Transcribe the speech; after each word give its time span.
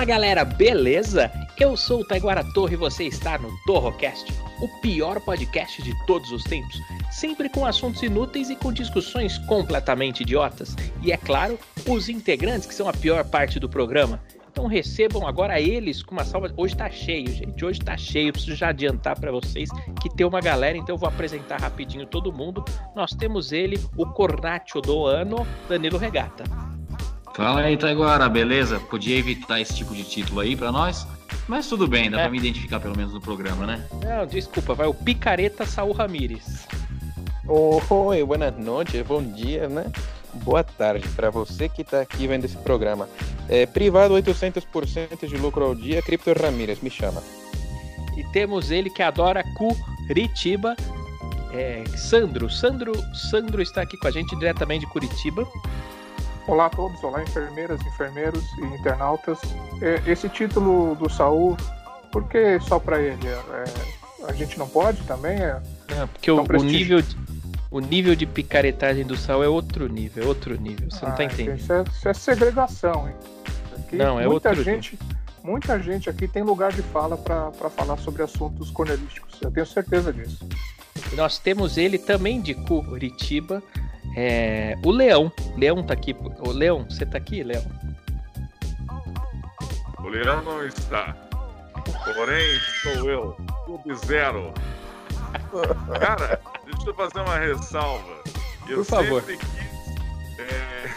Fala 0.00 0.12
galera, 0.12 0.46
beleza? 0.46 1.30
Eu 1.58 1.76
sou 1.76 2.00
o 2.00 2.04
Taiguara 2.06 2.42
Torre 2.54 2.72
e 2.72 2.78
você 2.78 3.04
está 3.04 3.36
no 3.36 3.54
Torrocast, 3.66 4.32
o 4.62 4.66
pior 4.80 5.20
podcast 5.20 5.82
de 5.82 5.92
todos 6.06 6.32
os 6.32 6.42
tempos, 6.42 6.80
sempre 7.10 7.50
com 7.50 7.66
assuntos 7.66 8.02
inúteis 8.02 8.48
e 8.48 8.56
com 8.56 8.72
discussões 8.72 9.36
completamente 9.36 10.22
idiotas. 10.22 10.74
E 11.02 11.12
é 11.12 11.18
claro, 11.18 11.58
os 11.86 12.08
integrantes 12.08 12.66
que 12.66 12.74
são 12.74 12.88
a 12.88 12.94
pior 12.94 13.26
parte 13.26 13.60
do 13.60 13.68
programa. 13.68 14.22
Então 14.50 14.66
recebam 14.66 15.26
agora 15.26 15.60
eles 15.60 16.02
com 16.02 16.12
uma 16.12 16.24
salva. 16.24 16.50
Hoje 16.56 16.74
tá 16.74 16.88
cheio, 16.88 17.30
gente. 17.30 17.62
Hoje 17.62 17.80
tá 17.80 17.94
cheio. 17.94 18.32
Preciso 18.32 18.56
já 18.56 18.70
adiantar 18.70 19.20
para 19.20 19.30
vocês 19.30 19.68
que 20.00 20.08
tem 20.08 20.26
uma 20.26 20.40
galera, 20.40 20.78
então 20.78 20.94
eu 20.94 20.98
vou 20.98 21.10
apresentar 21.10 21.60
rapidinho 21.60 22.06
todo 22.06 22.32
mundo. 22.32 22.64
Nós 22.96 23.12
temos 23.12 23.52
ele, 23.52 23.78
o 23.98 24.06
Cornaccio 24.06 24.80
do 24.80 25.04
ano, 25.04 25.46
Danilo 25.68 25.98
Regata. 25.98 26.59
Fala 27.34 27.60
aí, 27.60 27.76
Taiguara, 27.76 28.28
beleza? 28.28 28.78
Podia 28.80 29.16
evitar 29.16 29.60
esse 29.60 29.74
tipo 29.74 29.94
de 29.94 30.04
título 30.04 30.40
aí 30.40 30.56
pra 30.56 30.70
nós, 30.72 31.06
mas 31.48 31.66
tudo 31.68 31.86
bem, 31.86 32.10
dá 32.10 32.18
É. 32.18 32.22
pra 32.22 32.30
me 32.30 32.38
identificar 32.38 32.80
pelo 32.80 32.96
menos 32.96 33.12
no 33.14 33.20
programa, 33.20 33.66
né? 33.66 33.86
Não, 34.04 34.26
desculpa, 34.26 34.74
vai 34.74 34.86
o 34.86 34.94
Picareta 34.94 35.64
Saul 35.64 35.92
Ramires. 35.92 36.66
Oi, 37.46 38.24
boas 38.24 38.56
noites, 38.58 39.02
bom 39.06 39.22
dia, 39.22 39.68
né? 39.68 39.86
Boa 40.44 40.62
tarde 40.62 41.08
para 41.08 41.30
você 41.30 41.68
que 41.68 41.82
está 41.82 42.00
aqui 42.00 42.26
vendo 42.26 42.44
esse 42.44 42.56
programa. 42.58 43.08
É, 43.48 43.66
privado 43.66 44.14
800% 44.14 45.26
de 45.26 45.36
lucro 45.36 45.64
ao 45.64 45.74
dia, 45.74 46.02
Cripto 46.02 46.32
Ramírez, 46.32 46.80
me 46.80 46.90
chama. 46.90 47.22
E 48.16 48.24
temos 48.32 48.70
ele 48.70 48.90
que 48.90 49.02
adora 49.02 49.42
Curitiba, 49.56 50.76
é, 51.52 51.82
Sandro. 51.96 52.48
Sandro. 52.50 52.92
Sandro 53.14 53.60
está 53.62 53.82
aqui 53.82 53.96
com 53.96 54.06
a 54.06 54.10
gente 54.10 54.36
diretamente 54.36 54.84
de 54.86 54.92
Curitiba. 54.92 55.48
Olá 56.50 56.66
a 56.66 56.70
todos, 56.70 57.00
olá 57.04 57.22
enfermeiras, 57.22 57.80
enfermeiros 57.86 58.42
e 58.58 58.62
internautas. 58.74 59.38
É, 59.80 60.02
Esse 60.10 60.28
título 60.28 60.96
do 60.96 61.08
Saul, 61.08 61.56
por 62.10 62.24
que 62.24 62.58
só 62.58 62.80
para 62.80 63.00
ele? 63.00 63.28
É, 63.28 64.26
a 64.28 64.32
gente 64.32 64.58
não 64.58 64.68
pode 64.68 65.00
também? 65.04 65.38
É, 65.38 65.62
Não, 65.96 66.08
porque 66.08 66.28
o, 66.28 66.42
o 66.42 66.64
nível 66.64 67.00
de, 67.00 67.16
o 67.70 67.78
nível 67.78 68.16
de 68.16 68.26
picaretagem 68.26 69.06
do 69.06 69.16
Saul 69.16 69.44
é 69.44 69.48
outro 69.48 69.86
nível, 69.86 70.24
é 70.24 70.26
outro 70.26 70.60
nível. 70.60 70.90
Você 70.90 71.06
não 71.06 71.14
tá 71.14 71.22
ah, 71.22 71.26
entendendo. 71.26 71.56
Isso 71.56 71.72
é, 71.72 71.84
isso 71.84 72.08
é 72.08 72.14
segregação, 72.14 73.08
hein? 73.08 73.14
Aqui, 73.78 73.94
Não, 73.94 74.18
é 74.18 74.26
muita 74.26 74.48
outro 74.48 74.64
gente, 74.64 74.98
muita 75.44 75.78
gente 75.78 76.10
aqui 76.10 76.26
tem 76.26 76.42
lugar 76.42 76.72
de 76.72 76.82
fala 76.82 77.16
para 77.16 77.70
falar 77.70 77.96
sobre 77.98 78.24
assuntos 78.24 78.72
cornelísticos. 78.72 79.40
Eu 79.40 79.52
tenho 79.52 79.66
certeza 79.66 80.12
disso. 80.12 80.44
Nós 81.14 81.38
temos 81.38 81.76
ele 81.76 81.98
também 81.98 82.40
de 82.40 82.54
Curitiba, 82.54 83.62
é, 84.16 84.74
o 84.84 84.90
Leão. 84.90 85.32
Leão 85.56 85.82
tá 85.82 85.94
aqui. 85.94 86.14
O 86.40 86.50
Leão, 86.50 86.84
você 86.88 87.06
tá 87.06 87.18
aqui, 87.18 87.42
Leão? 87.42 87.64
O 89.98 90.08
Leão 90.08 90.42
não 90.42 90.66
está. 90.66 91.14
Porém, 92.14 92.58
sou 92.82 93.10
eu, 93.10 93.36
Sub-Zero. 93.66 94.52
Cara, 96.00 96.40
deixa 96.64 96.90
eu 96.90 96.94
fazer 96.94 97.20
uma 97.20 97.38
ressalva. 97.38 98.22
Eu 98.68 98.78
Por 98.78 98.84
favor. 98.84 99.22
Sempre 99.22 99.46
quis, 99.46 100.38
é, 100.38 100.90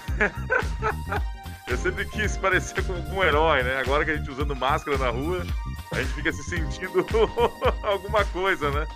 eu 1.72 1.78
sempre 1.78 2.06
quis 2.06 2.38
parecer 2.38 2.84
com 2.86 2.94
algum 2.94 3.24
herói, 3.24 3.64
né? 3.64 3.78
Agora 3.78 4.06
que 4.06 4.12
a 4.12 4.16
gente 4.16 4.30
usando 4.30 4.56
máscara 4.56 4.98
na 4.98 5.10
rua, 5.10 5.46
a 5.92 6.02
gente 6.02 6.14
fica 6.14 6.32
se 6.32 6.44
sentindo 6.44 7.06
alguma 7.84 8.24
coisa, 8.26 8.70
né? 8.72 8.88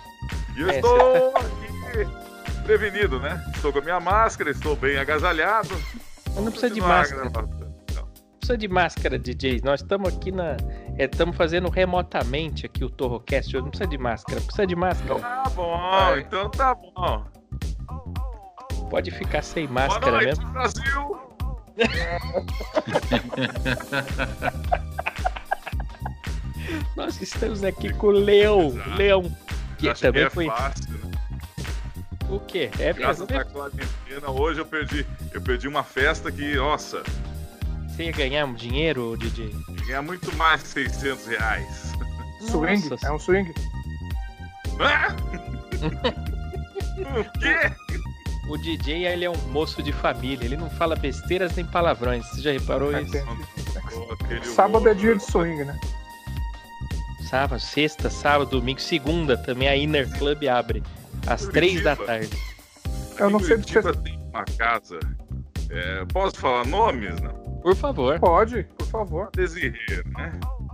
E 0.58 0.62
eu 0.62 0.68
É, 0.70 0.76
estou 0.76 1.32
aqui 1.36 2.62
prevenido, 2.64 3.20
né? 3.20 3.40
Estou 3.54 3.72
com 3.72 3.78
a 3.78 3.82
minha 3.82 4.00
máscara, 4.00 4.50
estou 4.50 4.74
bem 4.74 4.98
agasalhado. 4.98 5.68
Mas 6.26 6.34
não 6.44 6.50
precisa 6.50 6.70
de 6.74 6.80
máscara. 6.80 7.30
gravação. 7.30 7.68
precisa 8.40 8.58
de 8.58 8.68
máscara, 8.68 9.18
DJ. 9.18 9.60
Nós 9.64 9.80
estamos 9.80 10.12
aqui 10.14 10.32
na. 10.32 10.56
Estamos 10.98 11.36
fazendo 11.36 11.68
remotamente 11.70 12.66
aqui 12.66 12.84
o 12.84 12.90
Torrocast. 12.90 13.54
Não 13.54 13.68
precisa 13.70 13.88
de 13.88 13.96
máscara. 13.98 14.40
Precisa 14.40 14.66
de 14.66 14.74
máscara. 14.76 15.20
Tá 15.20 15.44
bom, 15.54 15.78
Vai. 15.78 16.20
então 16.20 16.50
tá 16.50 16.74
bom. 16.74 17.24
Pode 18.90 19.10
ficar 19.12 19.42
sem 19.42 19.66
Boa 19.66 19.86
máscara 19.86 20.10
noite, 20.12 20.26
mesmo. 20.26 20.48
Brasil! 20.50 21.18
Nós 26.96 27.20
estamos 27.22 27.62
aqui 27.64 27.92
com 27.94 28.08
o 28.08 28.10
Leão. 28.10 28.74
Leão. 28.96 29.22
Que 29.78 29.88
Acho 29.88 30.02
também 30.02 30.22
que 30.22 30.26
é 30.26 30.30
foi. 30.30 30.46
fácil. 30.46 30.90
né? 30.90 31.10
O 32.28 32.40
quê? 32.40 32.70
É 32.78 32.92
Graças 32.92 33.26
quarentena, 33.26 34.30
hoje 34.30 34.60
eu 34.60 34.66
perdi, 34.66 35.06
eu 35.32 35.40
perdi 35.40 35.66
uma 35.66 35.82
festa 35.82 36.30
que, 36.30 36.56
nossa, 36.56 37.02
Você 37.88 38.04
ia 38.04 38.12
ganhar 38.12 38.44
um 38.44 38.52
dinheiro, 38.52 39.16
DJ? 39.16 39.46
ia 39.46 39.86
ganhar 39.86 40.02
muito 40.02 40.34
mais 40.36 40.62
de 40.62 40.68
600 40.68 41.26
reais. 41.26 41.92
Swing? 42.50 42.88
Nossa. 42.88 43.06
É 43.06 43.12
um 43.12 43.18
swing? 43.18 43.52
Ah! 44.80 45.16
o 47.18 47.38
quê? 47.40 47.56
O 48.48 48.56
DJ 48.58 49.06
ele 49.06 49.24
é 49.24 49.30
um 49.30 49.36
moço 49.50 49.82
de 49.82 49.92
família. 49.92 50.44
Ele 50.44 50.56
não 50.56 50.70
fala 50.70 50.96
besteiras 50.96 51.54
nem 51.54 51.64
palavrões. 51.66 52.26
Você 52.28 52.40
já 52.42 52.52
reparou 52.52 52.94
É, 52.94 53.02
isso? 53.02 53.18
Sábado 54.54 54.88
é 54.88 54.94
dia 54.94 55.14
de 55.16 55.22
swing, 55.22 55.64
né? 55.64 55.78
Sábado, 57.28 57.60
sexta, 57.60 58.08
sábado, 58.08 58.50
domingo, 58.52 58.80
segunda 58.80 59.36
também 59.36 59.68
a 59.68 59.76
Inner 59.76 60.08
Club 60.18 60.44
abre. 60.48 60.82
Às 61.26 61.46
três 61.46 61.82
da 61.82 61.94
tarde. 61.94 62.30
Eu 63.18 63.28
não 63.30 63.40
sei 63.40 63.58
do 63.58 63.66
que 63.66 63.82
tem 64.02 64.18
uma 64.32 64.44
casa. 64.56 64.98
é, 65.70 66.04
posso 66.12 66.36
falar 66.40 66.64
nomes, 66.66 67.20
não? 67.20 67.34
Por 67.60 67.74
favor. 67.76 68.18
Pode, 68.20 68.62
por 68.78 68.86
favor. 68.86 69.28
Desirê, 69.34 70.02
né? 70.16 70.32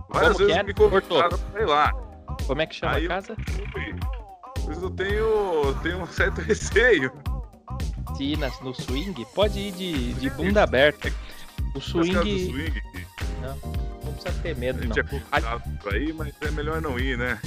Várias 0.09 0.33
Como 0.33 0.35
que 0.37 0.43
vezes 0.45 0.55
é? 0.57 0.63
me 0.63 0.73
convidaram 0.73 1.37
pra 1.37 1.61
ir 1.61 1.65
lá. 1.65 1.91
Como 2.47 2.61
é 2.61 2.65
que 2.67 2.75
chama 2.75 2.93
Aí 2.93 3.05
a 3.05 3.09
casa? 3.09 3.35
Pois 4.63 4.81
eu 4.81 4.89
tenho, 4.91 5.75
tenho 5.83 6.01
um 6.01 6.07
certo 6.07 6.39
receio. 6.41 7.11
Se 8.15 8.23
ir 8.23 8.37
nas- 8.37 8.61
no 8.61 8.73
swing, 8.73 9.25
pode 9.35 9.59
ir 9.59 9.71
de, 9.73 10.13
de 10.13 10.29
bunda 10.29 10.63
aberta. 10.63 11.11
O 11.75 11.81
swing 11.81 12.13
swing 12.13 12.81
não 13.41 13.84
precisa 14.15 14.41
ter 14.41 14.51
a 14.51 14.55
medo, 14.55 14.81
gente 14.81 14.97
não. 15.03 15.19
é 15.39 15.59
pra 15.81 15.97
ir, 15.97 16.13
mas 16.13 16.33
é 16.41 16.51
melhor 16.51 16.81
não 16.81 16.97
ir, 16.99 17.17
né? 17.17 17.39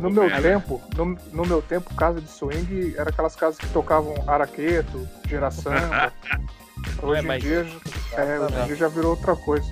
No 0.00 0.10
meu 0.10 0.24
É. 0.24 0.40
tempo, 0.40 0.80
no, 0.96 1.04
no 1.32 1.44
meu 1.46 1.60
tempo, 1.62 1.94
casa 1.94 2.20
de 2.20 2.28
swing 2.30 2.94
era 2.96 3.10
aquelas 3.10 3.36
casas 3.36 3.58
que 3.58 3.68
tocavam 3.68 4.14
araqueto, 4.26 5.08
geração. 5.28 5.72
Hoje 7.02 7.22
em 7.22 7.26
mais- 7.26 7.42
dia, 7.42 7.66
é, 8.12 8.40
hoje 8.40 8.54
em 8.56 8.66
dia 8.66 8.76
já 8.76 8.88
virou 8.88 9.10
outra 9.12 9.36
coisa. 9.36 9.66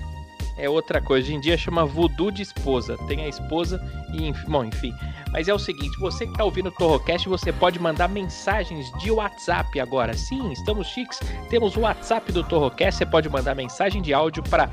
É 0.61 0.69
outra 0.69 1.01
coisa. 1.01 1.25
Hoje 1.25 1.33
em 1.33 1.39
dia 1.39 1.57
chama 1.57 1.85
voodoo 1.85 2.29
de 2.29 2.43
esposa. 2.43 2.95
Tem 3.07 3.21
a 3.21 3.27
esposa 3.27 3.83
e, 4.13 4.27
enfim, 4.27 4.45
bom, 4.47 4.63
enfim. 4.63 4.93
Mas 5.31 5.47
é 5.47 5.53
o 5.53 5.57
seguinte, 5.57 5.97
você 5.99 6.27
que 6.27 6.33
tá 6.33 6.43
ouvindo 6.43 6.69
o 6.69 6.71
Torrocast, 6.71 7.27
você 7.27 7.51
pode 7.51 7.79
mandar 7.79 8.07
mensagens 8.07 8.85
de 8.99 9.09
WhatsApp 9.09 9.79
agora. 9.79 10.13
Sim, 10.13 10.51
estamos 10.51 10.85
chiques. 10.85 11.19
Temos 11.49 11.75
o 11.75 11.79
WhatsApp 11.79 12.31
do 12.31 12.43
Torrocast, 12.43 12.99
você 12.99 13.07
pode 13.07 13.27
mandar 13.27 13.55
mensagem 13.55 14.03
de 14.03 14.13
áudio 14.13 14.43
para 14.43 14.69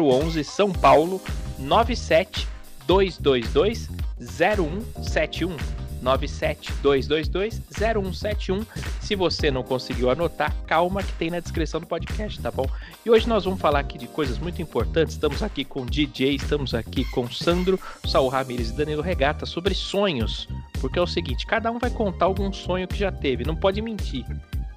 011 0.00 0.42
São 0.44 0.72
Paulo 0.72 1.20
97 1.58 2.48
222 2.86 3.90
0171. 4.18 5.87
97222 6.02 7.60
0171. 7.70 8.64
Se 9.00 9.14
você 9.14 9.50
não 9.50 9.62
conseguiu 9.62 10.10
anotar, 10.10 10.54
calma 10.66 11.02
que 11.02 11.12
tem 11.12 11.30
na 11.30 11.40
descrição 11.40 11.80
do 11.80 11.86
podcast, 11.86 12.40
tá 12.40 12.50
bom? 12.50 12.66
E 13.04 13.10
hoje 13.10 13.28
nós 13.28 13.44
vamos 13.44 13.60
falar 13.60 13.80
aqui 13.80 13.98
de 13.98 14.06
coisas 14.06 14.38
muito 14.38 14.60
importantes. 14.62 15.14
Estamos 15.14 15.42
aqui 15.42 15.64
com 15.64 15.84
DJ, 15.84 16.34
estamos 16.34 16.74
aqui 16.74 17.04
com 17.06 17.30
Sandro, 17.30 17.78
Saul 18.04 18.28
Ramires 18.28 18.70
e 18.70 18.74
Danilo 18.74 19.02
Regata 19.02 19.46
sobre 19.46 19.74
sonhos. 19.74 20.48
Porque 20.80 20.98
é 20.98 21.02
o 21.02 21.06
seguinte, 21.06 21.46
cada 21.46 21.70
um 21.70 21.78
vai 21.78 21.90
contar 21.90 22.26
algum 22.26 22.52
sonho 22.52 22.86
que 22.86 22.96
já 22.96 23.10
teve, 23.10 23.44
não 23.44 23.56
pode 23.56 23.82
mentir, 23.82 24.24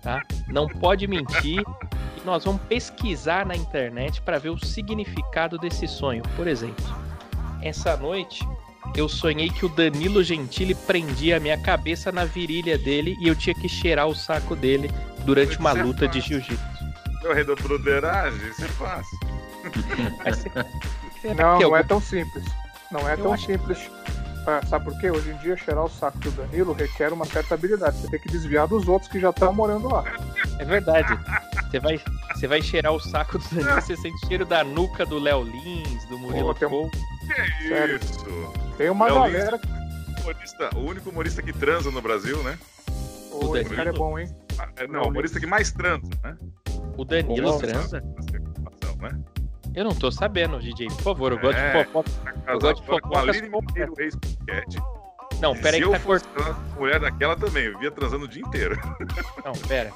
tá? 0.01 0.23
Não 0.47 0.67
pode 0.67 1.07
mentir. 1.07 1.63
Nós 2.25 2.45
vamos 2.45 2.61
pesquisar 2.63 3.45
na 3.45 3.55
internet 3.55 4.21
para 4.21 4.37
ver 4.37 4.49
o 4.49 4.65
significado 4.65 5.57
desse 5.57 5.87
sonho. 5.87 6.21
Por 6.35 6.47
exemplo, 6.47 6.85
essa 7.61 7.95
noite 7.95 8.47
eu 8.95 9.07
sonhei 9.07 9.49
que 9.49 9.65
o 9.65 9.69
Danilo 9.69 10.23
Gentili 10.23 10.75
prendia 10.75 11.37
a 11.37 11.39
minha 11.39 11.57
cabeça 11.57 12.11
na 12.11 12.25
virilha 12.25 12.77
dele 12.77 13.17
e 13.19 13.27
eu 13.27 13.35
tinha 13.35 13.53
que 13.55 13.67
cheirar 13.69 14.07
o 14.07 14.15
saco 14.15 14.55
dele 14.55 14.91
durante 15.25 15.57
uma 15.57 15.71
é 15.71 15.83
luta 15.83 16.07
de 16.07 16.19
jiu-jitsu. 16.19 16.59
Correr 17.21 17.43
da 17.43 17.55
broderagem, 17.55 18.49
isso 18.49 18.63
é 18.65 18.67
fácil. 18.67 19.19
Mas 20.25 20.43
Não, 21.37 21.59
não 21.59 21.77
é 21.77 21.83
tão 21.83 22.01
simples. 22.01 22.43
Não 22.91 23.07
é 23.07 23.13
Eu 23.13 23.17
tão 23.17 23.33
acho- 23.33 23.45
simples. 23.45 23.79
Ah, 24.47 24.59
Sabe 24.67 24.85
por 24.85 24.99
quê? 24.99 25.11
Hoje 25.11 25.29
em 25.29 25.37
dia, 25.37 25.55
cheirar 25.55 25.85
o 25.85 25.89
saco 25.89 26.17
do 26.17 26.31
Danilo 26.31 26.73
requer 26.73 27.13
uma 27.13 27.25
certa 27.25 27.53
habilidade. 27.53 27.97
Você 27.97 28.07
tem 28.09 28.19
que 28.19 28.27
desviar 28.27 28.67
dos 28.67 28.87
outros 28.87 29.09
que 29.11 29.19
já 29.19 29.29
estão 29.29 29.53
morando 29.53 29.87
lá. 29.87 30.03
É 30.57 30.65
verdade. 30.65 31.15
Você 31.69 31.79
vai, 31.79 32.01
você 32.33 32.47
vai 32.47 32.59
cheirar 32.61 32.91
o 32.91 32.99
saco 32.99 33.37
do 33.37 33.47
Danilo, 33.49 33.79
você 33.79 33.95
sente 33.95 34.15
o 34.25 34.27
cheiro 34.27 34.43
da 34.43 34.63
nuca 34.63 35.05
do 35.05 35.19
Léo 35.19 35.43
Lins, 35.43 36.03
do 36.05 36.17
Murilo 36.17 36.47
Pô, 36.47 36.53
tem 36.55 36.67
um-. 36.67 36.89
Que 37.33 37.67
Sério. 37.67 37.95
isso? 37.97 38.25
Tem 38.77 38.89
uma 38.89 39.05
Léo 39.05 39.15
galera. 39.15 39.59
Humorista, 40.21 40.69
o 40.75 40.79
único 40.79 41.09
humorista 41.09 41.41
que 41.41 41.51
transa 41.53 41.89
no 41.91 42.01
Brasil, 42.01 42.41
né? 42.43 42.57
Ô, 43.31 43.55
esse 43.57 43.69
cara 43.73 43.89
é 43.89 43.93
bom, 43.93 44.19
hein? 44.19 44.27
Ah, 44.59 44.67
é, 44.77 44.87
Não, 44.87 45.03
o 45.03 45.07
humorista 45.09 45.39
que 45.39 45.47
mais 45.47 45.71
transa, 45.71 46.07
né? 46.23 46.37
O 46.97 47.03
Danilo 47.05 47.57
transa? 47.57 48.01
Né? 49.01 49.19
Eu 49.73 49.85
não 49.85 49.95
tô 49.95 50.11
sabendo, 50.11 50.59
DJ. 50.59 50.87
Por 50.87 51.01
favor, 51.01 51.31
eu 51.31 51.39
gosto 51.39 51.57
É. 51.57 51.83
de 51.83 51.85
fofoca. 51.91 52.09
Tá 52.11 52.31
gosto 52.31 52.45
casado 52.45 52.75
de 52.75 52.81
agora 52.83 53.01
com 53.01 53.07
a 53.07 53.19
fofocas 53.19 53.35
Lili 53.35 53.49
concretas. 53.49 53.85
Monteiro, 53.89 53.93
ex-Cat. 53.97 54.77
Não, 55.41 55.55
pera 55.55 55.69
aí 55.77 55.81
que 55.81 55.87
eu 55.87 55.91
tá 55.91 55.99
cortando. 55.99 56.57
mulher 56.77 56.99
daquela 56.99 57.35
também, 57.35 57.63
eu 57.63 57.73
vivia 57.73 57.89
transando 57.91 58.25
o 58.25 58.27
dia 58.27 58.41
inteiro. 58.43 58.79
Não, 59.43 59.53
pera. 59.67 59.91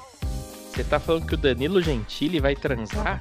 Você 0.72 0.82
tá 0.82 0.98
falando 0.98 1.26
que 1.26 1.34
o 1.34 1.36
Danilo 1.38 1.80
Gentili 1.80 2.40
vai 2.40 2.56
transar? 2.56 3.20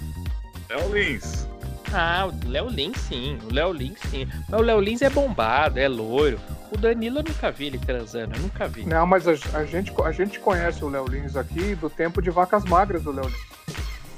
É 0.70 0.78
o 0.78 0.94
Lins. 0.94 1.48
Ah, 1.96 2.28
o 2.28 2.50
Léo 2.50 2.68
Lins 2.68 2.98
sim, 2.98 3.40
o 3.50 3.54
Léo 3.54 3.72
Lins 3.72 4.00
sim. 4.10 4.28
Mas 4.50 4.60
o 4.60 4.64
Léo 4.64 4.80
Lins 4.82 5.02
é 5.02 5.10
bombado, 5.10 5.80
é 5.80 5.88
loiro. 5.88 6.40
O 6.72 6.78
Danilo 6.78 7.20
eu 7.20 7.24
nunca 7.24 7.52
vi 7.52 7.68
ele 7.68 7.78
transando, 7.80 8.36
eu 8.36 8.42
nunca 8.42 8.68
vi. 8.68 8.86
Não, 8.86 9.06
mas 9.08 9.26
a, 9.28 9.32
a 9.58 9.64
gente, 9.66 9.94
a 10.04 10.12
gente 10.12 10.40
conhece 10.40 10.84
o 10.84 10.90
Léo 10.90 11.08
Lins 11.08 11.36
aqui 11.38 11.74
do 11.76 11.90
tempo 11.90 12.22
de 12.22 12.30
vacas 12.30 12.66
magras 12.66 13.02
do 13.04 13.12
Léo 13.12 13.26
Lins. 13.26 13.46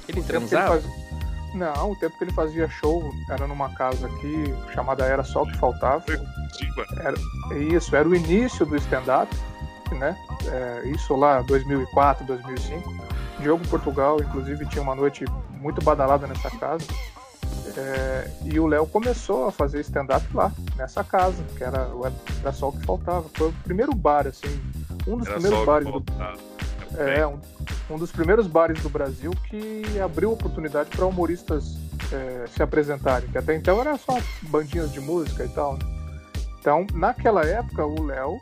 Ele 0.10 0.20
O 0.20 0.22
ele 0.22 0.28
transava? 0.28 0.80
faz- 0.82 0.86
Não, 1.54 1.92
o 1.92 1.96
tempo 1.98 2.18
que 2.18 2.24
ele 2.24 2.34
fazia 2.34 2.68
show 2.70 3.12
era 3.30 3.46
numa 3.46 3.70
casa 3.76 4.08
aqui 4.08 4.44
chamada 4.74 5.06
Era 5.06 5.24
Só 5.24 5.44
O 5.44 5.48
Que 5.48 5.58
Faltava. 5.58 6.04
Diva. 6.08 6.86
Isso, 7.76 7.96
era 7.96 8.08
o 8.08 8.16
início 8.16 8.66
do 8.66 8.76
stand-up, 8.78 9.30
né? 9.92 10.18
É, 10.48 10.88
isso 10.90 11.16
lá 11.16 11.42
2004, 11.42 12.26
2005. 12.26 13.06
Diogo 13.40 13.68
Portugal, 13.68 14.20
inclusive, 14.20 14.66
tinha 14.66 14.82
uma 14.82 14.96
noite 14.96 15.26
muito 15.62 15.80
badalada 15.84 16.26
nessa 16.26 16.50
casa. 16.52 16.84
É, 17.78 18.28
e 18.44 18.60
o 18.60 18.66
Léo 18.66 18.88
começou 18.88 19.46
a 19.48 19.52
fazer 19.52 19.82
stand-up 19.82 20.26
lá, 20.34 20.52
nessa 20.76 21.04
casa, 21.04 21.44
que 21.56 21.64
era, 21.64 21.88
o- 21.90 22.12
era 22.42 22.52
só 22.52 22.70
o 22.70 22.72
que 22.72 22.84
faltava. 22.86 23.26
Foi 23.36 23.50
o 23.50 23.54
primeiro 23.64 23.94
bar, 23.94 24.26
assim, 24.26 24.48
um 25.08 25.18
dos 25.18 25.28
Era 25.28 25.36
primeiros 25.40 25.66
bares 25.66 25.88
do, 25.88 25.92
faltava. 25.94 26.38
é, 26.98 27.28
um, 27.28 27.40
um 27.92 27.98
dos 27.98 28.12
primeiros 28.12 28.48
bares 28.48 28.82
do 28.82 28.90
Brasil 28.90 29.32
que 29.48 29.84
abriu 30.04 30.32
oportunidade 30.32 30.90
para 30.90 31.06
humoristas 31.06 31.78
é, 32.12 32.46
se 32.48 32.64
apresentarem, 32.64 33.30
que 33.30 33.38
até 33.38 33.56
então 33.56 33.80
era 33.80 33.96
só 33.98 34.18
bandinhas 34.44 34.92
de 34.92 35.00
música 35.00 35.46
e 35.46 35.50
tal. 35.50 35.74
né? 35.74 35.80
Então, 36.60 36.88
naquela 36.94 37.46
época, 37.46 37.86
o 37.86 38.04
Léo 38.04 38.40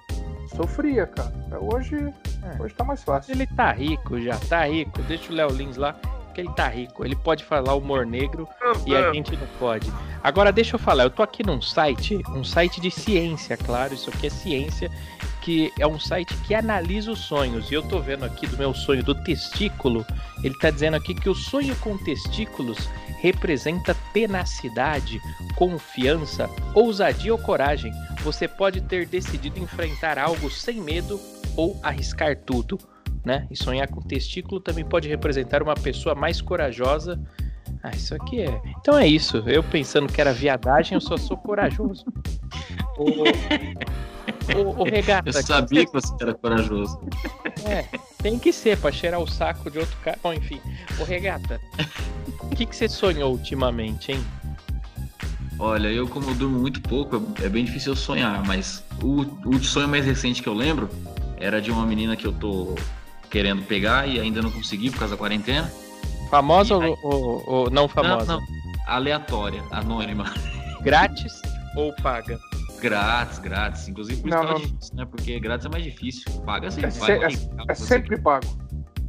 sofria, 0.55 1.05
cara. 1.07 1.33
Hoje, 1.59 1.95
É. 2.41 2.61
hoje 2.61 2.73
tá 2.73 2.83
mais 2.85 3.03
fácil. 3.03 3.33
Ele 3.33 3.45
tá 3.47 3.71
rico 3.73 4.19
já, 4.21 4.37
tá 4.47 4.65
rico. 4.65 5.01
Deixa 5.03 5.31
o 5.31 5.35
Léo 5.35 5.49
Lins 5.49 5.75
lá, 5.77 5.95
que 6.35 6.41
ele 6.41 6.51
tá 6.51 6.67
rico. 6.67 7.05
Ele 7.05 7.15
pode 7.15 7.43
falar 7.45 7.73
humor 7.73 8.05
negro 8.05 8.47
e 8.85 8.93
a 8.93 9.13
gente 9.13 9.35
não 9.37 9.47
pode. 9.57 9.91
Agora 10.21 10.51
deixa 10.51 10.75
eu 10.75 10.79
falar, 10.79 11.03
eu 11.03 11.09
tô 11.09 11.23
aqui 11.23 11.43
num 11.43 11.61
site, 11.61 12.21
um 12.29 12.43
site 12.43 12.81
de 12.81 12.91
ciência, 12.91 13.55
claro, 13.55 13.93
isso 13.93 14.09
aqui 14.09 14.27
é 14.27 14.29
ciência, 14.29 14.91
que 15.41 15.71
é 15.79 15.87
um 15.87 15.97
site 15.97 16.35
que 16.45 16.53
analisa 16.53 17.11
os 17.11 17.19
sonhos. 17.19 17.71
E 17.71 17.73
eu 17.73 17.81
tô 17.81 18.01
vendo 18.01 18.25
aqui 18.25 18.45
do 18.45 18.57
meu 18.57 18.73
sonho 18.73 19.01
do 19.01 19.15
testículo, 19.15 20.05
ele 20.43 20.57
tá 20.59 20.69
dizendo 20.69 20.97
aqui 20.97 21.15
que 21.15 21.29
o 21.29 21.35
sonho 21.35 21.75
com 21.77 21.97
testículos 21.97 22.89
representa 23.21 23.95
tenacidade, 24.13 25.21
confiança, 25.55 26.49
ousadia 26.73 27.31
ou 27.31 27.39
coragem. 27.39 27.93
Você 28.23 28.47
pode 28.47 28.81
ter 28.81 29.07
decidido 29.07 29.57
enfrentar 29.57 30.19
algo 30.19 30.51
sem 30.51 30.81
medo 30.81 31.19
ou 31.55 31.79
arriscar 31.81 32.35
tudo. 32.35 32.77
Né? 33.25 33.47
E 33.49 33.57
sonhar 33.57 33.87
com 33.87 34.01
testículo 34.01 34.61
também 34.61 34.85
pode 34.85 35.09
representar 35.09 35.63
uma 35.63 35.73
pessoa 35.73 36.13
mais 36.13 36.41
corajosa. 36.41 37.19
Ah, 37.81 37.89
isso 37.89 38.13
aqui 38.13 38.41
é. 38.41 38.61
Então 38.79 38.97
é 38.97 39.07
isso. 39.07 39.43
Eu 39.47 39.63
pensando 39.63 40.11
que 40.11 40.21
era 40.21 40.31
viadagem, 40.31 40.93
eu 40.93 41.01
só 41.01 41.17
sou 41.17 41.35
corajoso. 41.35 42.05
O, 42.97 43.23
o, 44.57 44.81
o 44.81 44.83
regata. 44.83 45.29
Eu 45.29 45.33
sabia 45.33 45.85
que 45.85 45.91
você 45.91 46.13
era 46.21 46.33
corajoso. 46.33 46.99
É, 47.67 47.83
tem 48.21 48.37
que 48.37 48.53
ser 48.53 48.77
pra 48.77 48.91
cheirar 48.91 49.19
o 49.19 49.27
saco 49.27 49.71
de 49.71 49.79
outro 49.79 49.97
cara. 50.03 50.17
Bom, 50.21 50.33
enfim. 50.33 50.61
O 50.99 51.03
regata. 51.03 51.59
O 52.43 52.55
que, 52.55 52.65
que 52.65 52.75
você 52.75 52.87
sonhou 52.87 53.31
ultimamente, 53.31 54.11
hein? 54.11 54.23
Olha, 55.57 55.87
eu 55.87 56.07
como 56.07 56.29
eu 56.29 56.35
durmo 56.35 56.59
muito 56.59 56.81
pouco, 56.81 57.21
é 57.41 57.47
bem 57.47 57.65
difícil 57.65 57.93
eu 57.93 57.95
sonhar, 57.95 58.45
mas 58.45 58.83
o, 59.01 59.21
o 59.47 59.63
sonho 59.63 59.87
mais 59.87 60.05
recente 60.05 60.43
que 60.43 60.49
eu 60.49 60.53
lembro 60.53 60.89
era 61.37 61.61
de 61.61 61.71
uma 61.71 61.85
menina 61.85 62.15
que 62.15 62.25
eu 62.25 62.33
tô 62.33 62.75
querendo 63.35 63.63
pegar 63.63 64.07
e 64.07 64.17
ainda 64.17 64.41
não 64.41 64.49
consegui 64.49 64.89
por 64.89 64.99
causa 64.99 65.13
da 65.15 65.17
quarentena. 65.17 65.69
Famosa 66.31 66.73
E 66.73 66.77
ou, 66.77 66.81
aí? 66.83 66.95
ou- 67.03 67.43
ou 67.45 67.69
não 67.69 67.85
famosa? 67.85 68.25
Não, 68.25 68.39
não. 68.39 68.47
Aleatória, 68.87 69.61
anônima. 69.71 70.23
Grátis 70.81 71.41
ou 71.75 71.93
paga? 71.97 72.39
Grátis, 72.79 73.39
grátis. 73.39 73.89
Inclusive 73.89 74.21
por 74.21 74.29
isso 74.29 74.37
Não, 74.37 74.41
que 74.43 74.47
tava 74.53 74.59
não. 74.59 74.65
difícil, 74.67 74.95
né? 74.95 75.05
Porque 75.05 75.37
grátis 75.41 75.65
é 75.65 75.69
mais 75.69 75.83
difícil. 75.83 76.31
Paga 76.45 76.71
sim, 76.71 76.79
É, 76.79 76.89
paga 76.91 77.29
se- 77.29 77.37
sim. 77.37 77.49
É 77.67 77.73
sempre 77.73 78.17
pago. 78.21 78.45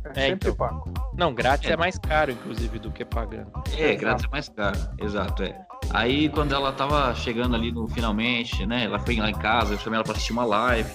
É, 0.06 0.08
É, 0.08 0.14
sempre 0.30 0.50
então. 0.50 0.54
pago. 0.56 0.92
Não, 1.16 1.32
grátis 1.32 1.70
é. 1.70 1.74
É. 1.74 1.76
mais 1.76 1.96
caro, 1.96 2.32
inclusive, 2.32 2.80
do 2.80 2.90
que 2.90 3.04
pagando. 3.04 3.46
É, 3.78 3.94
grátis 3.94 4.24
é 4.24 4.28
mais 4.28 4.48
caro, 4.48 4.76
exato, 5.00 5.44
é. 5.44 5.56
Aí 5.90 6.28
quando 6.30 6.52
ela 6.52 6.72
tava 6.72 7.14
chegando 7.14 7.54
ali 7.54 7.70
no 7.70 7.86
finalmente, 7.86 8.66
né? 8.66 8.84
Ela 8.86 8.98
foi 8.98 9.16
lá 9.18 9.30
em 9.30 9.34
casa, 9.34 9.74
eu 9.74 9.78
chamei 9.78 9.96
ela 9.98 10.04
pra 10.04 10.14
assistir 10.14 10.32
uma 10.32 10.44
live. 10.44 10.90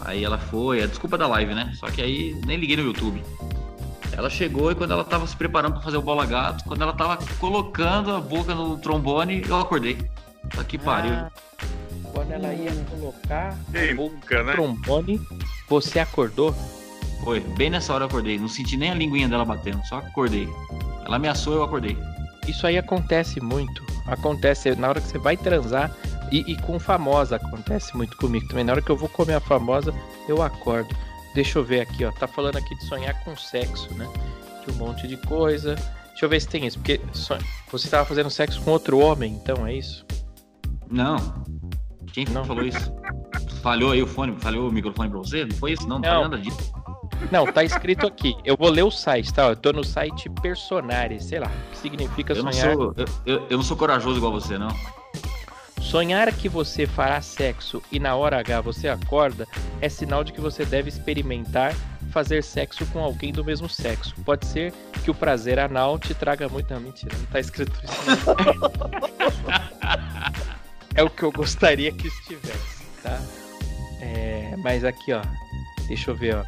Aí 0.00 0.24
ela 0.24 0.38
foi, 0.38 0.80
é 0.80 0.86
desculpa 0.86 1.18
da 1.18 1.26
live, 1.26 1.54
né? 1.54 1.72
Só 1.74 1.90
que 1.90 2.00
aí 2.02 2.38
nem 2.46 2.58
liguei 2.58 2.76
no 2.76 2.84
YouTube. 2.84 3.22
Ela 4.12 4.30
chegou 4.30 4.70
e 4.70 4.74
quando 4.74 4.92
ela 4.92 5.04
tava 5.04 5.26
se 5.26 5.36
preparando 5.36 5.74
pra 5.74 5.82
fazer 5.82 5.96
o 5.96 6.02
bola 6.02 6.24
gato, 6.24 6.64
quando 6.64 6.82
ela 6.82 6.92
tava 6.92 7.18
colocando 7.38 8.12
a 8.12 8.20
boca 8.20 8.54
no 8.54 8.78
trombone, 8.78 9.44
eu 9.46 9.58
acordei. 9.58 9.98
Tá 10.54 10.64
que 10.64 10.78
pariu. 10.78 11.12
Ah, 11.12 11.30
quando 12.12 12.30
ela 12.30 12.54
ia 12.54 12.72
colocar 12.90 13.56
Quem 13.72 13.90
a 13.90 13.94
boca 13.94 14.14
nunca, 14.14 14.38
no 14.38 14.44
né? 14.44 14.52
trombone, 14.52 15.20
você 15.68 15.98
acordou? 15.98 16.54
Foi, 17.24 17.40
bem 17.40 17.68
nessa 17.68 17.92
hora 17.92 18.04
eu 18.04 18.08
acordei. 18.08 18.38
Não 18.38 18.48
senti 18.48 18.76
nem 18.76 18.90
a 18.90 18.94
linguinha 18.94 19.28
dela 19.28 19.44
batendo, 19.44 19.84
só 19.86 19.96
acordei. 19.98 20.48
Ela 21.04 21.16
ameaçou, 21.16 21.54
eu 21.54 21.62
acordei. 21.62 21.96
Isso 22.48 22.66
aí 22.66 22.78
acontece 22.78 23.40
muito. 23.40 23.84
Acontece 24.06 24.74
na 24.76 24.88
hora 24.88 25.00
que 25.00 25.08
você 25.08 25.18
vai 25.18 25.36
transar 25.36 25.90
e, 26.32 26.52
e 26.52 26.56
com 26.62 26.78
famosa 26.78 27.36
acontece 27.36 27.96
muito 27.96 28.16
comigo 28.16 28.46
também. 28.48 28.64
Na 28.64 28.72
hora 28.72 28.82
que 28.82 28.90
eu 28.90 28.96
vou 28.96 29.08
comer 29.08 29.34
a 29.34 29.40
famosa, 29.40 29.94
eu 30.28 30.42
acordo. 30.42 30.94
Deixa 31.34 31.58
eu 31.58 31.64
ver 31.64 31.80
aqui, 31.82 32.04
ó. 32.04 32.10
Tá 32.12 32.26
falando 32.26 32.56
aqui 32.56 32.74
de 32.74 32.84
sonhar 32.86 33.14
com 33.24 33.36
sexo, 33.36 33.92
né? 33.94 34.08
De 34.66 34.72
um 34.72 34.76
monte 34.76 35.06
de 35.06 35.16
coisa. 35.18 35.74
Deixa 36.08 36.24
eu 36.24 36.28
ver 36.30 36.40
se 36.40 36.48
tem 36.48 36.66
isso, 36.66 36.78
porque 36.78 36.98
você 37.70 37.88
tava 37.88 38.06
fazendo 38.06 38.30
sexo 38.30 38.62
com 38.62 38.70
outro 38.70 38.98
homem, 38.98 39.34
então 39.34 39.66
é 39.66 39.74
isso? 39.74 40.04
Não. 40.90 41.16
Quem 42.12 42.24
Não. 42.26 42.44
falou 42.44 42.64
isso? 42.64 42.90
Falhou 43.60 43.92
aí 43.92 44.02
o 44.02 44.06
fone, 44.06 44.34
falhou 44.40 44.68
o 44.68 44.72
microfone 44.72 45.10
pra 45.10 45.18
você? 45.18 45.44
Não 45.44 45.54
foi 45.56 45.72
isso? 45.72 45.86
Não, 45.86 45.98
não, 45.98 46.08
Não. 46.08 46.20
foi 46.22 46.30
nada 46.30 46.38
disso. 46.38 46.72
Não, 47.30 47.44
tá 47.46 47.62
escrito 47.64 48.06
aqui. 48.06 48.34
Eu 48.44 48.56
vou 48.56 48.70
ler 48.70 48.84
o 48.84 48.90
site, 48.90 49.32
tá? 49.34 49.48
Eu 49.48 49.56
tô 49.56 49.72
no 49.72 49.84
site 49.84 50.30
Personares, 50.40 51.24
sei 51.24 51.40
lá, 51.40 51.48
o 51.48 51.70
que 51.72 51.78
significa 51.78 52.32
Eu 52.32 52.42
não, 52.44 52.52
sonhar. 52.52 52.74
sou, 52.74 52.94
eu, 52.96 53.04
eu, 53.26 53.46
eu 53.50 53.56
não 53.58 53.64
sou 53.64 53.76
corajoso 53.76 54.16
igual 54.16 54.32
você, 54.32 54.56
não. 54.56 54.68
Sonhar 55.96 56.30
que 56.30 56.46
você 56.46 56.86
fará 56.86 57.22
sexo 57.22 57.82
e 57.90 57.98
na 57.98 58.14
hora 58.14 58.38
H 58.38 58.60
você 58.60 58.86
acorda 58.86 59.48
é 59.80 59.88
sinal 59.88 60.22
de 60.22 60.30
que 60.30 60.42
você 60.42 60.62
deve 60.62 60.90
experimentar 60.90 61.74
fazer 62.10 62.44
sexo 62.44 62.84
com 62.92 62.98
alguém 62.98 63.32
do 63.32 63.42
mesmo 63.42 63.66
sexo. 63.66 64.14
Pode 64.22 64.44
ser 64.44 64.74
que 65.02 65.10
o 65.10 65.14
prazer 65.14 65.58
anal 65.58 65.98
te 65.98 66.12
traga 66.12 66.50
muito. 66.50 66.70
Não, 66.74 66.80
mentira, 66.80 67.16
não 67.16 67.24
tá 67.24 67.40
escrito 67.40 67.72
isso. 67.82 67.94
é 70.94 71.02
o 71.02 71.08
que 71.08 71.22
eu 71.22 71.32
gostaria 71.32 71.90
que 71.90 72.08
estivesse, 72.08 72.84
tá? 73.02 73.18
É, 74.02 74.54
mas 74.58 74.84
aqui, 74.84 75.14
ó. 75.14 75.22
Deixa 75.88 76.10
eu 76.10 76.14
ver, 76.14 76.36
ó. 76.36 76.44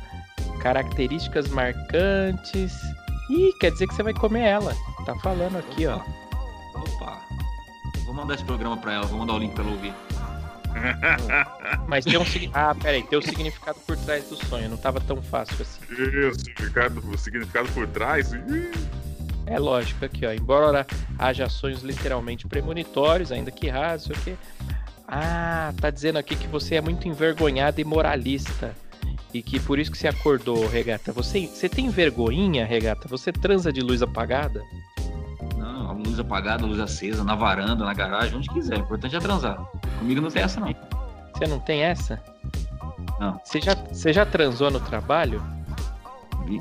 Características 0.58 1.48
marcantes. 1.48 2.74
Ih, 3.30 3.54
quer 3.58 3.70
dizer 3.70 3.86
que 3.86 3.94
você 3.94 4.02
vai 4.02 4.12
comer 4.12 4.44
ela. 4.44 4.76
Tá 5.06 5.14
falando 5.20 5.56
aqui, 5.56 5.86
ó. 5.86 6.02
Mandar 8.18 8.34
esse 8.34 8.44
programa 8.44 8.76
pra 8.76 8.94
ela, 8.94 9.06
vou 9.06 9.20
mandar 9.20 9.34
o 9.34 9.38
link 9.38 9.54
pra 9.54 9.62
ela 9.62 9.72
ouvir. 9.72 9.94
Mas 11.86 12.04
tem 12.04 12.18
um 12.18 12.24
Ah, 12.52 12.74
peraí, 12.74 13.00
tem 13.04 13.16
um 13.16 13.22
significado 13.22 13.78
por 13.86 13.96
trás 13.96 14.24
do 14.28 14.34
sonho. 14.34 14.68
Não 14.68 14.76
tava 14.76 15.00
tão 15.00 15.22
fácil 15.22 15.54
assim. 15.60 15.80
Isso, 15.92 16.40
significado, 16.40 17.00
o 17.08 17.16
significado 17.16 17.68
por 17.68 17.86
trás. 17.86 18.32
É 19.46 19.56
lógico 19.56 20.04
aqui, 20.04 20.26
ó. 20.26 20.32
Embora 20.32 20.84
haja 21.16 21.48
sonhos 21.48 21.82
literalmente 21.82 22.44
premonitórios, 22.48 23.30
ainda 23.30 23.52
que 23.52 23.68
raros, 23.68 24.02
sei 24.02 24.16
o 24.16 24.18
quê. 24.18 24.34
Ah, 25.06 25.72
tá 25.80 25.88
dizendo 25.88 26.18
aqui 26.18 26.34
que 26.34 26.48
você 26.48 26.74
é 26.74 26.80
muito 26.80 27.06
envergonhada 27.06 27.80
e 27.80 27.84
moralista. 27.84 28.74
E 29.32 29.42
que 29.42 29.60
por 29.60 29.78
isso 29.78 29.92
que 29.92 29.98
você 29.98 30.08
acordou, 30.08 30.66
Regata. 30.66 31.12
Você, 31.12 31.46
você 31.46 31.68
tem 31.68 31.88
vergonhinha, 31.88 32.66
Regata? 32.66 33.06
Você 33.06 33.30
transa 33.30 33.72
de 33.72 33.80
luz 33.80 34.02
apagada? 34.02 34.60
Luz 35.98 36.18
apagada, 36.20 36.64
luz 36.64 36.78
acesa, 36.78 37.24
na 37.24 37.34
varanda, 37.34 37.84
na 37.84 37.92
garagem, 37.92 38.36
onde 38.38 38.48
quiser. 38.48 38.78
O 38.78 38.80
importante 38.82 39.16
é 39.16 39.18
transar. 39.20 39.58
Comigo 39.98 40.20
não 40.20 40.30
tem 40.30 40.42
essa, 40.42 40.60
não. 40.60 40.74
Você 41.34 41.46
não 41.46 41.58
tem 41.58 41.82
essa? 41.82 42.22
Não. 43.18 43.40
Você 43.44 43.60
já, 43.60 43.74
você 43.74 44.12
já 44.12 44.24
transou 44.24 44.70
no 44.70 44.78
trabalho? 44.80 45.42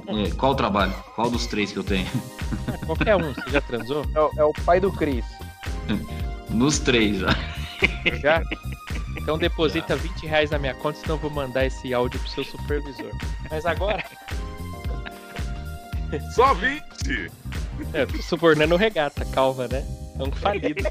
É, 0.07 0.31
qual 0.35 0.51
o 0.53 0.55
trabalho? 0.55 0.93
Qual 1.15 1.29
dos 1.29 1.45
três 1.45 1.71
que 1.71 1.77
eu 1.77 1.83
tenho? 1.83 2.07
Qualquer 2.85 3.15
um, 3.15 3.33
você 3.33 3.49
já 3.51 3.61
transou? 3.61 4.03
É, 4.15 4.19
o- 4.19 4.31
é 4.37 4.43
o 4.43 4.53
pai 4.65 4.79
do 4.79 4.91
Cris. 4.91 5.23
Nos 6.49 6.79
três 6.79 7.19
já. 7.19 7.29
Já? 8.21 8.41
Então 9.19 9.37
deposita 9.37 9.93
20 9.93 10.25
reais 10.25 10.51
na 10.51 10.57
minha 10.57 10.73
conta, 10.75 10.99
senão 10.99 11.15
eu 11.15 11.19
vou 11.19 11.29
mandar 11.29 11.65
esse 11.65 11.93
áudio 11.93 12.17
pro 12.17 12.29
seu 12.29 12.45
supervisor. 12.45 13.11
Mas 13.51 13.65
agora, 13.65 14.01
Só 16.33 16.53
20! 16.53 17.29
É, 17.93 18.21
subornando 18.21 18.75
o 18.75 18.77
regata, 18.77 19.25
calma, 19.25 19.67
né? 19.67 19.85
É 20.19 20.23
um 20.23 20.31
falido. 20.31 20.83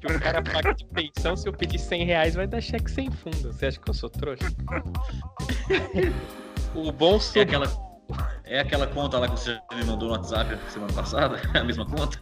Que 0.00 0.06
o 0.06 0.20
cara 0.20 0.40
paga 0.42 0.74
de 0.74 0.84
pensão, 0.84 1.36
se 1.36 1.48
eu 1.48 1.52
pedir 1.52 1.78
100 1.78 2.04
reais, 2.04 2.34
vai 2.34 2.46
dar 2.46 2.60
cheque 2.60 2.90
sem 2.90 3.10
fundo. 3.10 3.52
Você 3.52 3.66
acha 3.66 3.80
que 3.80 3.90
eu 3.90 3.94
sou 3.94 4.08
trouxa? 4.08 4.46
O 6.74 6.92
bom 6.92 7.16
É 7.16 7.20
sub... 7.20 7.40
aquela, 7.40 7.66
é 8.44 8.60
aquela 8.60 8.86
conta 8.86 9.18
lá 9.18 9.28
que 9.28 9.40
você 9.40 9.58
me 9.74 9.84
mandou 9.84 10.08
no 10.08 10.14
WhatsApp 10.14 10.56
semana 10.70 10.92
passada? 10.92 11.40
É 11.54 11.58
a 11.58 11.64
mesma 11.64 11.84
conta? 11.86 12.20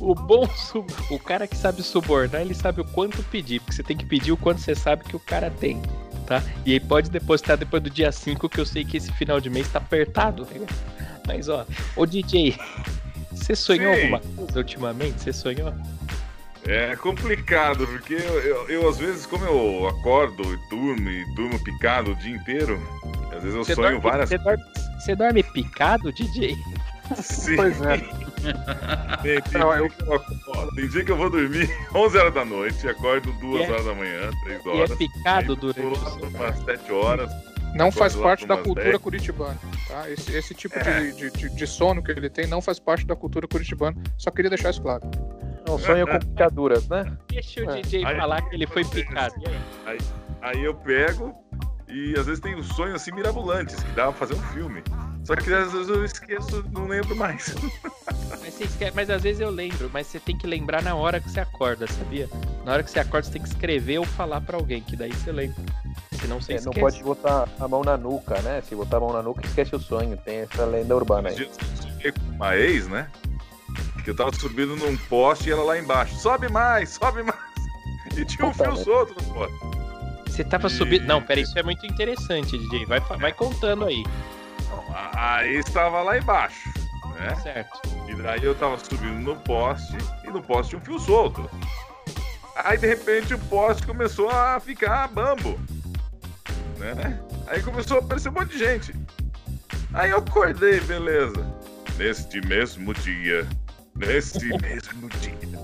O 0.00 0.14
bom 0.14 0.46
sub... 0.48 0.86
O 1.10 1.18
cara 1.18 1.46
que 1.46 1.56
sabe 1.56 1.82
subornar, 1.82 2.40
ele 2.40 2.54
sabe 2.54 2.80
o 2.80 2.84
quanto 2.84 3.22
pedir. 3.24 3.60
Porque 3.60 3.74
você 3.74 3.82
tem 3.82 3.96
que 3.96 4.04
pedir 4.06 4.32
o 4.32 4.36
quanto 4.36 4.60
você 4.60 4.74
sabe 4.74 5.04
que 5.04 5.14
o 5.14 5.20
cara 5.20 5.50
tem. 5.50 5.80
Tá? 6.26 6.42
E 6.64 6.72
aí 6.72 6.80
pode 6.80 7.10
depositar 7.10 7.56
depois 7.56 7.82
do 7.82 7.90
dia 7.90 8.10
5, 8.10 8.48
que 8.48 8.60
eu 8.60 8.66
sei 8.66 8.84
que 8.84 8.96
esse 8.96 9.12
final 9.12 9.40
de 9.40 9.50
mês 9.50 9.70
tá 9.70 9.78
apertado. 9.78 10.44
né? 10.46 10.66
Mas 11.26 11.48
ó, 11.48 11.66
ô 11.96 12.04
DJ, 12.06 12.56
você 13.32 13.54
sonhou 13.54 13.94
Sim. 13.94 14.00
alguma 14.02 14.20
coisa 14.36 14.58
ultimamente? 14.58 15.20
Você 15.22 15.32
sonhou? 15.32 15.72
É 16.64 16.94
complicado, 16.94 17.86
porque 17.88 18.14
eu, 18.14 18.40
eu- 18.40 18.68
eu, 18.68 18.88
às 18.88 18.96
vezes, 18.98 19.26
como 19.26 19.44
eu 19.44 19.88
acordo 19.88 20.42
e 20.44 20.56
durmo 20.70 21.10
e 21.10 21.24
durmo 21.34 21.58
picado 21.64 22.12
o 22.12 22.14
dia 22.16 22.36
inteiro, 22.36 22.80
às 23.34 23.42
vezes 23.42 23.56
eu 23.56 23.64
Você 23.64 23.74
sonho 23.74 24.00
dorme, 24.00 24.00
várias 24.00 24.28
você 24.28 24.38
dorme, 24.38 24.62
você 25.00 25.16
dorme 25.16 25.42
picado, 25.42 26.12
DJ? 26.12 26.56
Sim. 27.16 27.56
Pois 27.56 27.80
é. 27.82 27.98
Tem, 29.22 29.40
tem 29.40 29.60
Não, 29.60 29.70
dia 29.70 29.78
eu- 29.78 29.88
que 29.88 30.02
eu 30.02 30.14
acordo- 30.14 30.74
tem 30.74 30.88
dia 30.88 31.04
que 31.04 31.12
eu 31.12 31.16
vou 31.16 31.30
dormir 31.30 31.70
11 31.94 32.18
horas 32.18 32.34
da 32.34 32.44
noite 32.44 32.84
e 32.84 32.88
acordo 32.88 33.32
2 33.34 33.60
E 33.60 33.64
é- 33.64 33.70
horas 33.70 33.84
da 33.86 33.94
manhã, 33.94 34.30
3 34.44 34.64
E 34.64 34.68
é 34.68 34.72
horas. 34.72 34.94
picado 34.98 35.54
durante 35.56 35.80
umas 36.24 36.58
7 36.64 36.92
horas. 36.92 37.30
Não 37.74 37.90
faz 37.90 38.14
parte 38.14 38.46
da 38.46 38.56
cultura 38.56 38.84
10. 38.90 38.98
curitibana, 38.98 39.58
tá? 39.88 40.10
Esse, 40.10 40.36
esse 40.36 40.54
tipo 40.54 40.78
É. 40.78 41.10
de, 41.10 41.30
de, 41.30 41.48
de- 41.50 41.66
sono 41.66 42.02
que 42.02 42.10
ele 42.10 42.28
tem 42.28 42.46
não 42.46 42.60
faz 42.60 42.78
parte 42.78 43.06
da 43.06 43.16
cultura 43.16 43.48
curitibana. 43.48 43.96
Só 44.18 44.30
queria 44.30 44.50
deixar 44.50 44.70
isso 44.70 44.82
claro. 44.82 45.02
É 45.66 45.70
um 45.70 45.78
sonho 45.78 46.06
com 46.06 46.18
picaduras, 46.20 46.86
né? 46.88 47.16
Deixa 47.28 47.64
o 47.64 47.70
É. 47.70 47.80
DJ 47.80 48.04
Aí- 48.04 48.16
falar 48.16 48.42
que 48.42 48.54
ele 48.54 48.66
foi 48.66 48.84
picado. 48.84 49.34
Aí? 49.86 49.98
Aí 50.42 50.64
eu 50.64 50.74
pego 50.74 51.34
e 51.92 52.14
às 52.18 52.26
vezes 52.26 52.40
tem 52.40 52.54
uns 52.56 52.68
sonhos 52.68 52.96
assim 52.96 53.12
mirabolantes, 53.12 53.74
que 53.76 53.90
dá 53.92 54.04
pra 54.04 54.12
fazer 54.12 54.34
um 54.34 54.42
filme. 54.52 54.82
Só 55.24 55.36
que 55.36 55.52
às 55.52 55.70
vezes 55.72 55.88
eu 55.88 56.04
esqueço, 56.04 56.64
não 56.72 56.86
lembro 56.88 57.14
mais. 57.16 57.54
Mas, 58.42 58.54
você 58.54 58.64
esquece- 58.64 58.92
mas 58.96 59.08
às 59.08 59.22
vezes 59.22 59.40
eu 59.40 59.50
lembro, 59.50 59.88
mas 59.92 60.06
você 60.08 60.18
tem 60.18 60.36
que 60.36 60.46
lembrar 60.48 60.82
na 60.82 60.94
hora 60.96 61.20
que 61.20 61.30
você 61.30 61.38
acorda, 61.38 61.86
sabia? 61.86 62.28
Na 62.64 62.72
hora 62.72 62.82
que 62.82 62.90
você 62.90 62.98
acorda, 62.98 63.26
você 63.26 63.32
tem 63.34 63.42
que 63.42 63.48
escrever 63.48 63.98
ou 63.98 64.04
falar 64.04 64.40
pra 64.40 64.56
alguém, 64.56 64.82
que 64.82 64.96
daí 64.96 65.12
você 65.12 65.30
lembra. 65.30 65.62
Senão 66.20 66.40
você 66.40 66.54
É, 66.54 66.56
esquece. 66.56 66.64
não 66.66 66.72
pode 66.72 67.02
botar 67.04 67.48
a 67.60 67.68
mão 67.68 67.84
na 67.84 67.96
nuca, 67.96 68.40
né? 68.42 68.60
Se 68.68 68.74
botar 68.74 68.96
a 68.96 69.00
mão 69.00 69.12
na 69.12 69.22
nuca, 69.22 69.46
esquece 69.46 69.76
o 69.76 69.78
sonho. 69.78 70.16
Tem 70.16 70.38
essa 70.38 70.64
lenda 70.64 70.94
urbana 70.96 71.28
aí. 71.28 71.38
eu 71.40 71.48
sonhei 71.80 72.10
com 72.12 72.20
uma 72.34 72.56
ex, 72.56 72.88
né? 72.88 73.08
Que 74.02 74.10
eu 74.10 74.16
tava 74.16 74.34
subindo 74.34 74.74
num 74.76 74.96
poste 74.96 75.48
e 75.48 75.52
ela 75.52 75.62
lá 75.62 75.78
embaixo. 75.78 76.16
Sobe 76.16 76.48
mais, 76.50 76.90
sobe 76.90 77.22
mais. 77.22 77.38
E 78.16 78.24
tinha 78.24 78.46
um 78.46 78.50
Puta 78.50 78.64
fio 78.64 78.72
merda. 78.74 78.84
solto 78.84 79.14
no 79.22 79.34
poste. 79.34 79.81
Você 80.32 80.44
tava 80.44 80.66
E- 80.68 80.70
subindo. 80.70 81.04
Não, 81.06 81.22
peraí, 81.22 81.42
isso 81.44 81.58
é 81.58 81.62
muito 81.62 81.86
interessante, 81.86 82.56
DJ. 82.58 82.86
Vai, 82.86 83.00
vai 83.00 83.32
contando 83.32 83.84
aí, 83.84 84.02
Então, 84.60 84.84
a, 84.94 85.36
a 85.36 85.46
ex 85.46 85.64
tava 85.66 86.00
lá 86.02 86.16
embaixo, 86.18 86.68
né? 87.18 87.34
certo? 87.42 87.80
E 88.08 88.14
daí 88.14 88.42
eu 88.44 88.54
tava 88.54 88.78
subindo 88.78 89.18
no 89.20 89.36
poste 89.36 89.96
e 90.24 90.28
no 90.30 90.42
poste 90.42 90.70
tinha 90.70 90.80
um 90.80 90.84
fio 90.84 90.98
solto. 90.98 91.48
Aí 92.56 92.76
de 92.78 92.86
repente 92.86 93.34
o 93.34 93.38
poste 93.38 93.86
começou 93.86 94.28
a 94.30 94.58
ficar 94.60 95.08
bambo. 95.08 95.58
Né? 96.78 97.20
Aí 97.46 97.62
começou 97.62 97.98
a 97.98 98.00
aparecer 98.00 98.28
um 98.28 98.32
monte 98.32 98.52
de 98.52 98.58
gente. 98.58 98.94
Aí 99.94 100.10
eu 100.10 100.18
acordei, 100.18 100.80
beleza. 100.80 101.44
Neste 101.96 102.40
mesmo 102.46 102.92
dia, 102.94 103.46
neste 103.94 104.46
mesmo 104.60 105.08
dia, 105.20 105.58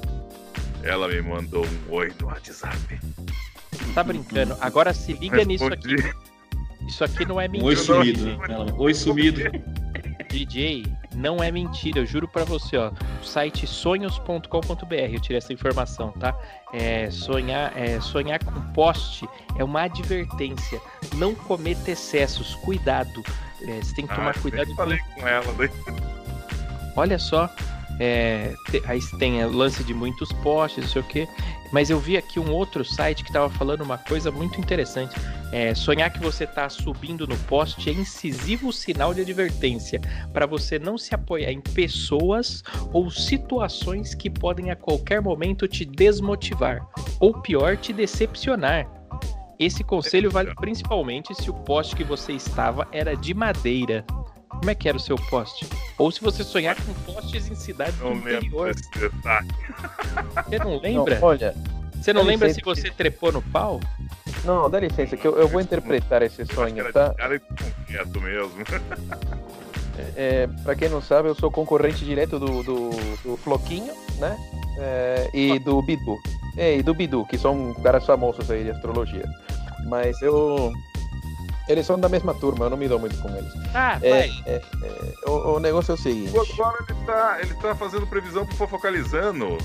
ela 0.83 1.09
me 1.09 1.21
mandou 1.23 1.65
um 1.67 1.93
oi 1.95 2.13
no 2.21 2.27
WhatsApp. 2.29 3.01
Tá 3.99 4.05
brincando. 4.05 4.57
Agora 4.61 4.95
se 4.95 5.13
liga 5.13 5.45
nisso 5.45 5.65
aqui. 5.67 5.97
Isso 6.87 7.03
aqui 7.03 7.25
não 7.25 7.41
é 7.41 7.49
Um 7.49 7.65
oi 7.65 7.75
mentira. 7.75 7.77
sumido. 7.77 8.25
né? 8.27 8.67
Oi 8.77 8.95
sumido. 8.95 9.41
DJ, 10.31 10.87
não 11.17 11.43
é 11.43 11.51
mentira, 11.51 11.99
eu 11.99 12.07
juro 12.07 12.29
pra 12.29 12.45
você, 12.45 12.77
ó. 12.77 12.93
O 13.21 13.27
site 13.27 13.67
sonhos.com.br, 13.67 14.95
eu 14.95 15.21
tirei 15.21 15.39
essa 15.39 15.53
informação, 15.53 16.13
tá? 16.13 16.33
É, 16.73 17.11
sonhar, 17.11 17.77
é, 17.77 18.01
sonhar 18.01 18.39
com 18.45 18.53
poste 18.73 19.29
é 19.59 19.65
uma 19.65 19.83
advertência. 19.83 20.81
Não 21.17 21.35
cometa 21.35 21.91
excessos, 21.91 22.55
cuidado. 22.57 23.21
É, 23.63 23.81
você 23.83 23.95
tem 23.97 24.07
que 24.07 24.15
tomar 24.15 24.31
Ah, 24.37 24.41
cuidado 24.41 24.69
com 24.69 24.77
falei 24.77 24.99
com 25.17 25.27
ela. 25.27 25.53
Daí. 25.55 25.71
Olha 26.95 27.19
só, 27.19 27.51
é, 27.99 28.55
te- 28.71 28.83
aí 28.87 29.01
tem 29.19 29.43
o 29.45 29.51
lance 29.51 29.83
de 29.83 29.93
muitos 29.93 30.33
postes, 30.35 30.85
não 30.85 30.91
sei 30.93 31.03
o 31.03 31.05
quê. 31.05 31.29
Mas 31.73 31.91
eu 31.91 31.99
vi 31.99 32.17
aqui 32.17 32.41
um 32.41 32.51
outro 32.51 32.85
site 32.85 33.23
que 33.23 33.31
estava 33.31 33.51
falando 33.51 33.83
uma 33.83 33.99
coisa 33.99 34.31
muito 34.31 34.61
interessante. 34.61 35.15
É, 35.53 35.75
sonhar 35.75 36.13
que 36.13 36.21
você 36.21 36.45
está 36.45 36.69
subindo 36.69 37.27
no 37.27 37.37
poste 37.41 37.89
é 37.89 37.93
incisivo 37.93 38.73
sinal 38.73 39.15
de 39.15 39.23
advertência 39.23 40.01
para 40.33 40.47
você 40.47 40.79
não 40.79 40.99
se 40.99 41.15
apoiar 41.15 41.51
em 41.51 41.61
pessoas 41.61 42.63
ou 42.93 43.11
situações 43.11 44.15
que 44.15 44.29
podem 44.29 44.71
a 44.71 44.77
qualquer 44.77 45.23
momento 45.23 45.67
te 45.67 45.85
desmotivar 45.85 46.87
ou 47.19 47.33
pior, 47.41 47.77
te 47.77 47.93
decepcionar. 47.93 48.87
Esse 49.59 49.83
conselho 49.83 50.31
vale 50.31 50.55
principalmente 50.55 51.35
se 51.35 51.51
o 51.51 51.55
poste 51.55 51.97
que 51.97 52.05
você 52.05 52.33
estava 52.33 52.87
era 52.93 53.17
de 53.17 53.35
madeira. 53.35 54.05
Como 54.59 54.71
é 54.71 54.75
que 54.75 54.89
era 54.89 54.97
o 54.97 55.01
seu 55.01 55.17
poste? 55.17 55.67
Ou 55.97 56.11
se 56.11 56.21
você 56.21 56.43
sonhar 56.45 56.77
com 56.77 56.93
postes 57.13 57.49
em 57.51 57.55
cidades 57.55 57.95
do 57.97 58.05
Não 58.05 58.15
lembro 58.15 58.37
interior. 58.37 58.75
Você 58.75 60.59
não 60.59 60.71
Não, 60.73 60.81
lembra? 60.81 61.19
olha, 61.23 61.55
Você 62.01 62.13
não 62.13 62.23
lembra 62.23 62.53
se 62.53 62.61
você 62.63 62.91
trepou 62.91 63.33
no 63.33 63.41
pau? 63.43 63.81
não, 64.45 64.69
dá 64.71 64.79
licença, 64.81 65.17
que 65.17 65.27
eu, 65.27 65.37
eu 65.39 65.49
vou 65.49 65.61
interpretar 65.61 66.23
esse 66.23 66.45
que 66.45 66.55
sonho, 66.55 66.93
tá? 66.93 67.09
de 67.09 67.15
cara 67.17 67.41
quieto 67.87 68.21
mesmo. 68.21 68.53
É, 70.17 70.47
pra 70.63 70.75
quem 70.77 70.89
não 70.89 71.03
sabe, 71.03 71.29
eu 71.29 71.35
sou 71.35 71.51
concorrente 71.51 72.05
direto 72.05 72.39
do, 72.39 72.63
do, 72.63 72.91
do 73.25 73.37
Floquinho, 73.37 73.93
né? 74.19 74.37
É, 74.79 75.29
e 75.35 75.59
do 75.59 75.83
Bidu. 75.83 76.17
É, 76.57 76.77
e 76.77 76.83
do 76.83 76.95
Bidu, 76.95 77.25
que 77.27 77.37
são 77.37 77.75
caras 77.83 78.07
famosos 78.07 78.49
aí 78.51 78.63
de 78.65 78.71
astrologia. 78.71 79.25
Mas 79.87 80.21
eu. 80.23 80.73
Eles 81.69 81.85
são 81.87 81.99
da 81.99 82.09
mesma 82.09 82.33
turma, 82.35 82.67
eu 82.67 82.71
não 82.71 82.77
me 82.77 82.89
dou 82.89 82.99
muito 82.99 83.17
com 83.21 83.29
eles. 83.37 83.53
Ah, 83.75 83.99
É, 84.03 84.21
é, 84.47 84.63
é, 84.83 85.31
o, 85.31 85.57
o 85.57 85.61
negócio 85.61 85.93
é 85.93 85.95
o 85.95 85.99
seguinte: 85.99 86.33
Agora 86.37 86.77
ele 86.89 86.99
tá, 87.05 87.39
ele 87.41 87.55
tá 87.55 87.75
fazendo 87.75 88.07
previsão 88.07 88.47
pro 88.47 88.57
Fofocalizando. 88.57 89.59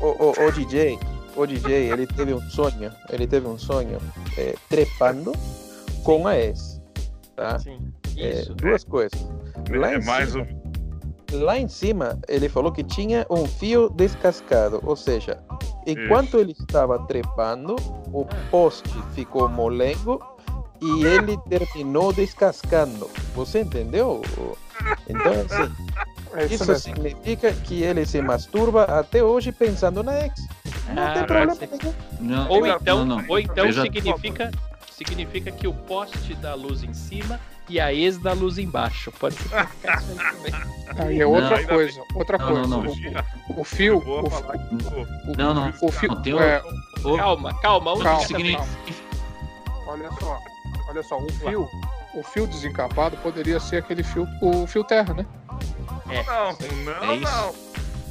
o, 0.00 0.06
o, 0.06 0.46
o 0.46 0.52
DJ, 0.52 0.98
o 1.34 1.46
DJ, 1.46 1.90
ele 1.92 2.06
teve 2.06 2.34
um 2.34 2.40
sonho, 2.50 2.92
ele 3.10 3.26
teve 3.26 3.46
um 3.48 3.58
sonho 3.58 3.98
é, 4.36 4.54
trepando 4.68 5.32
com 6.04 6.26
a 6.26 6.38
ex. 6.38 6.80
Tá? 7.34 7.58
Sim. 7.58 7.78
É, 8.16 8.40
Isso. 8.40 8.54
duas 8.54 8.84
coisas. 8.84 9.28
Lá 9.70 9.92
É 9.92 9.96
em 9.98 10.04
mais 10.04 10.30
cima, 10.32 10.44
um. 11.32 11.44
lá 11.44 11.58
em 11.58 11.68
cima, 11.68 12.18
ele 12.28 12.48
falou 12.48 12.72
que 12.72 12.82
tinha 12.82 13.24
um 13.30 13.46
fio 13.46 13.88
descascado, 13.90 14.80
ou 14.84 14.96
seja, 14.96 15.38
enquanto 15.86 16.38
ele 16.38 16.52
estava 16.52 16.98
trepando, 17.06 17.76
o 18.12 18.24
poste 18.50 18.90
ficou 19.14 19.48
molengo 19.48 20.20
e 20.80 21.04
ele 21.04 21.36
terminou 21.48 22.12
descascando. 22.12 23.10
Você 23.34 23.60
entendeu? 23.62 24.22
Então, 25.08 25.32
assim, 25.32 25.72
É 26.34 26.44
isso, 26.46 26.62
isso 26.64 26.74
significa 26.80 27.52
que 27.52 27.82
ele 27.82 28.04
se 28.06 28.20
masturba 28.22 28.84
até 28.84 29.22
hoje 29.22 29.50
pensando 29.52 30.02
na 30.02 30.20
ex. 30.24 30.32
Não 30.94 31.02
Ah, 31.02 31.12
tem 31.14 31.24
problema 31.24 31.54
nenhum. 31.54 31.94
Não, 32.20 32.48
Ou 32.48 32.60
não, 32.60 32.76
então, 32.76 33.04
não. 33.04 33.24
ou 33.28 33.38
então 33.38 33.66
Veja- 33.66 33.82
significa, 33.82 34.50
significa 34.90 35.50
que 35.50 35.66
o 35.66 35.72
poste 35.72 36.34
dá 36.34 36.54
luz 36.54 36.82
em 36.82 36.94
cima 36.94 37.40
e 37.68 37.78
a 37.80 37.92
ex 37.92 38.16
dá 38.18 38.32
luz 38.32 38.56
embaixo. 38.58 39.12
Pode 39.18 39.34
isso 39.36 39.54
aí 39.54 39.66
também. 40.16 41.06
Aí 41.06 41.20
é 41.20 41.26
outra 41.26 41.66
coisa, 41.66 42.02
outra 42.14 42.38
Não, 42.38 42.46
coisa. 42.46 42.66
não, 42.68 42.82
não. 42.82 42.92
O, 43.50 43.60
o 43.60 43.64
fio, 43.64 44.02
Não, 45.36 45.52
não. 45.54 45.72
o 45.82 45.92
fio, 45.92 46.08
Não, 47.04 47.16
Calma, 47.16 47.54
calma. 47.60 47.98
Calma, 48.02 48.20
significa- 48.26 48.64
olha 49.86 50.10
só, 50.20 50.38
olha 50.98 51.02
só, 51.02 51.18
o 51.18 51.28
fio, 51.32 51.68
o 52.14 52.22
fio 52.22 52.46
desencapado 52.46 53.16
poderia 53.18 53.60
ser 53.60 53.76
aquele 53.78 54.02
fio, 54.02 54.26
o 54.42 54.66
fio 54.66 54.82
terra, 54.84 55.14
né? 55.14 55.26
Não, 56.06 56.84
não, 56.84 57.12
É 57.12 57.16
isso. 57.16 57.24
não. 57.32 57.68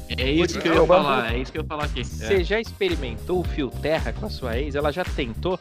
É 0.10 0.32
isso 0.32 0.60
que 0.62 0.68
eu 0.70 0.74
É 0.74 0.78
ia 0.78 0.88
falar, 0.88 1.34
é 1.36 1.38
isso 1.40 1.52
que 1.52 1.58
eu 1.58 1.64
ia 1.64 1.68
falar 1.68 1.84
aqui. 1.86 2.04
Você 2.04 2.36
É. 2.36 2.44
já 2.44 2.60
experimentou 2.62 3.42
o 3.42 3.44
fio 3.44 3.70
terra 3.70 4.14
com 4.14 4.26
a 4.26 4.30
sua 4.30 4.58
ex? 4.58 4.74
Ela 4.76 4.92
já 4.92 5.04
tentou? 5.04 5.60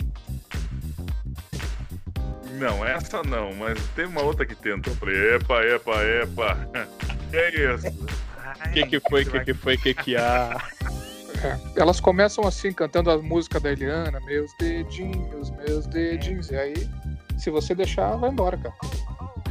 Não, 2.53 2.85
essa 2.87 3.23
não, 3.23 3.53
mas 3.55 3.79
tem 3.95 4.07
uma 4.07 4.23
outra 4.23 4.47
que 4.47 4.55
tentou. 4.55 4.93
Eu 4.93 4.97
Falei, 4.99 5.35
epa, 5.35 5.63
epa, 5.65 6.03
epa. 6.05 6.57
Que 7.31 7.37
é 7.37 7.75
isso? 7.75 7.89
O 7.89 8.73
que, 8.73 8.87
que 8.87 9.01
foi? 9.11 9.23
O 9.25 9.31
que, 9.31 9.41
que 9.41 9.55
foi? 9.55 9.75
O 9.75 9.79
que, 9.81 9.93
que 9.95 10.17
há? 10.17 10.57
É, 11.43 11.81
Elas 11.81 11.99
começam 11.99 12.47
assim, 12.47 12.73
cantando 12.73 13.11
a 13.11 13.19
música 13.19 13.59
da 13.59 13.73
Eliana, 13.73 14.21
meus 14.21 14.53
dedinhos, 14.61 15.51
meus 15.51 15.87
dedinhos, 15.89 16.51
e 16.51 16.57
aí, 16.57 16.89
se 17.37 17.51
você 17.51 17.75
deixar, 17.75 18.17
vai 18.17 18.31
embora, 18.31 18.57
cara. 18.57 18.75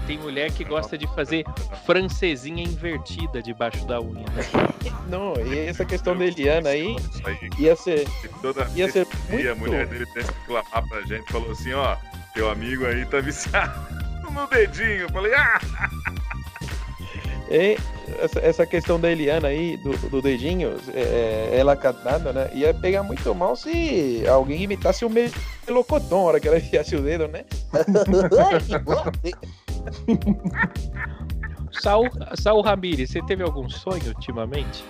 Tem 0.07 0.19
mulher 0.19 0.51
que 0.51 0.63
gosta 0.63 0.95
de 0.97 1.07
fazer 1.07 1.43
francesinha 1.85 2.63
invertida 2.63 3.41
debaixo 3.41 3.85
da 3.87 3.99
unha, 3.99 4.23
né? 4.33 4.43
Não, 5.09 5.33
e 5.37 5.57
essa 5.59 5.83
questão 5.83 6.15
da 6.15 6.25
Eliana 6.25 6.69
aí 6.69 6.95
ia 7.57 7.75
ser, 7.75 8.07
toda 8.41 8.67
ia 8.75 8.91
ser 8.91 9.07
E 9.31 9.47
a 9.47 9.55
muito. 9.55 9.71
mulher 9.71 9.87
dele 9.87 10.05
tem 10.13 10.23
que 10.23 10.31
reclamar 10.41 10.87
pra 10.87 11.01
gente, 11.01 11.31
falou 11.31 11.51
assim, 11.51 11.73
ó, 11.73 11.95
teu 12.35 12.49
amigo 12.51 12.85
aí 12.85 13.03
tá 13.05 13.19
viciado 13.19 13.73
no 14.31 14.45
dedinho. 14.47 15.01
Eu 15.01 15.09
falei, 15.09 15.33
ah, 15.33 15.59
E 17.49 17.77
essa, 18.19 18.39
essa 18.39 18.65
questão 18.65 18.99
da 18.99 19.11
Eliana 19.11 19.49
aí, 19.49 19.77
do, 19.77 19.95
do 20.09 20.21
dedinho, 20.21 20.75
é, 20.93 21.49
ela 21.53 21.75
cantando, 21.75 22.31
né? 22.33 22.49
Ia 22.53 22.73
pegar 22.73 23.03
muito 23.03 23.33
mal 23.35 23.55
se 23.55 24.23
alguém 24.27 24.63
imitasse 24.63 25.05
o 25.05 25.09
melocotão 25.09 26.19
na 26.19 26.23
hora 26.25 26.39
que 26.39 26.47
ela 26.47 26.57
enfiasse 26.57 26.95
o 26.95 27.01
dedo, 27.01 27.27
né? 27.27 27.45
Saul, 31.71 32.09
Saul 32.35 32.61
Ramires, 32.61 33.11
você 33.11 33.21
teve 33.23 33.43
algum 33.43 33.69
sonho 33.69 34.07
ultimamente? 34.07 34.83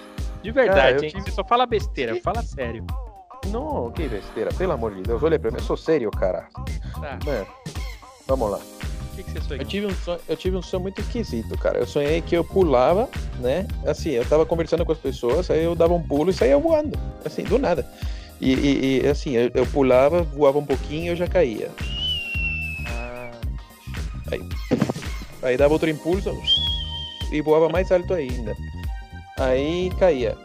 De 0.43 0.51
verdade, 0.51 1.05
hein? 1.05 1.11
tive- 1.11 1.23
Você 1.23 1.31
só 1.31 1.43
fala 1.43 1.65
besteira, 1.65 2.13
Sim. 2.13 2.21
fala 2.21 2.43
sério. 2.43 2.85
Não, 3.47 3.91
que 3.91 4.07
besteira, 4.07 4.51
pelo 4.53 4.73
amor 4.73 4.93
de 4.93 5.01
Deus, 5.01 5.21
olha 5.23 5.39
pra 5.39 5.49
mim, 5.51 5.57
eu 5.57 5.63
sou 5.63 5.77
sério, 5.77 6.09
cara. 6.11 6.47
Tá, 7.01 7.17
Mano, 7.25 7.47
vamos 8.27 8.51
lá. 8.51 8.59
O 9.15 9.17
que, 9.17 9.23
que 9.23 9.31
você 9.31 9.41
sonhou? 9.41 9.61
Eu 9.61 9.67
tive, 9.67 9.85
um 9.87 9.95
sonho, 9.95 10.19
eu 10.27 10.37
tive 10.37 10.57
um 10.57 10.61
sonho 10.61 10.83
muito 10.83 11.01
esquisito, 11.01 11.57
cara. 11.57 11.79
Eu 11.79 11.87
sonhei 11.87 12.21
que 12.21 12.35
eu 12.35 12.43
pulava, 12.43 13.09
né? 13.39 13.65
Assim, 13.85 14.09
eu 14.11 14.25
tava 14.25 14.45
conversando 14.45 14.85
com 14.85 14.91
as 14.91 14.97
pessoas, 14.97 15.49
aí 15.49 15.63
eu 15.63 15.75
dava 15.75 15.93
um 15.93 16.01
pulo 16.01 16.29
e 16.29 16.33
saía 16.33 16.57
voando, 16.57 16.97
assim, 17.23 17.43
do 17.43 17.57
nada. 17.57 17.85
E, 18.41 18.53
e- 18.53 19.01
e, 19.03 19.07
assim, 19.07 19.31
eu, 19.31 19.49
eu 19.53 19.65
pulava, 19.67 20.21
voava 20.23 20.59
um 20.59 20.65
pouquinho 20.65 21.05
e 21.05 21.07
eu 21.07 21.15
já 21.15 21.27
caía. 21.27 21.71
Ah, 22.87 23.31
Aí 25.41 25.55
dava 25.57 25.73
outro 25.73 25.89
impulso 25.89 26.35
e 27.31 27.39
voava 27.41 27.69
mais 27.69 27.91
alto 27.91 28.13
ainda. 28.13 28.55
Aí 29.39 29.91
caía. 29.99 30.35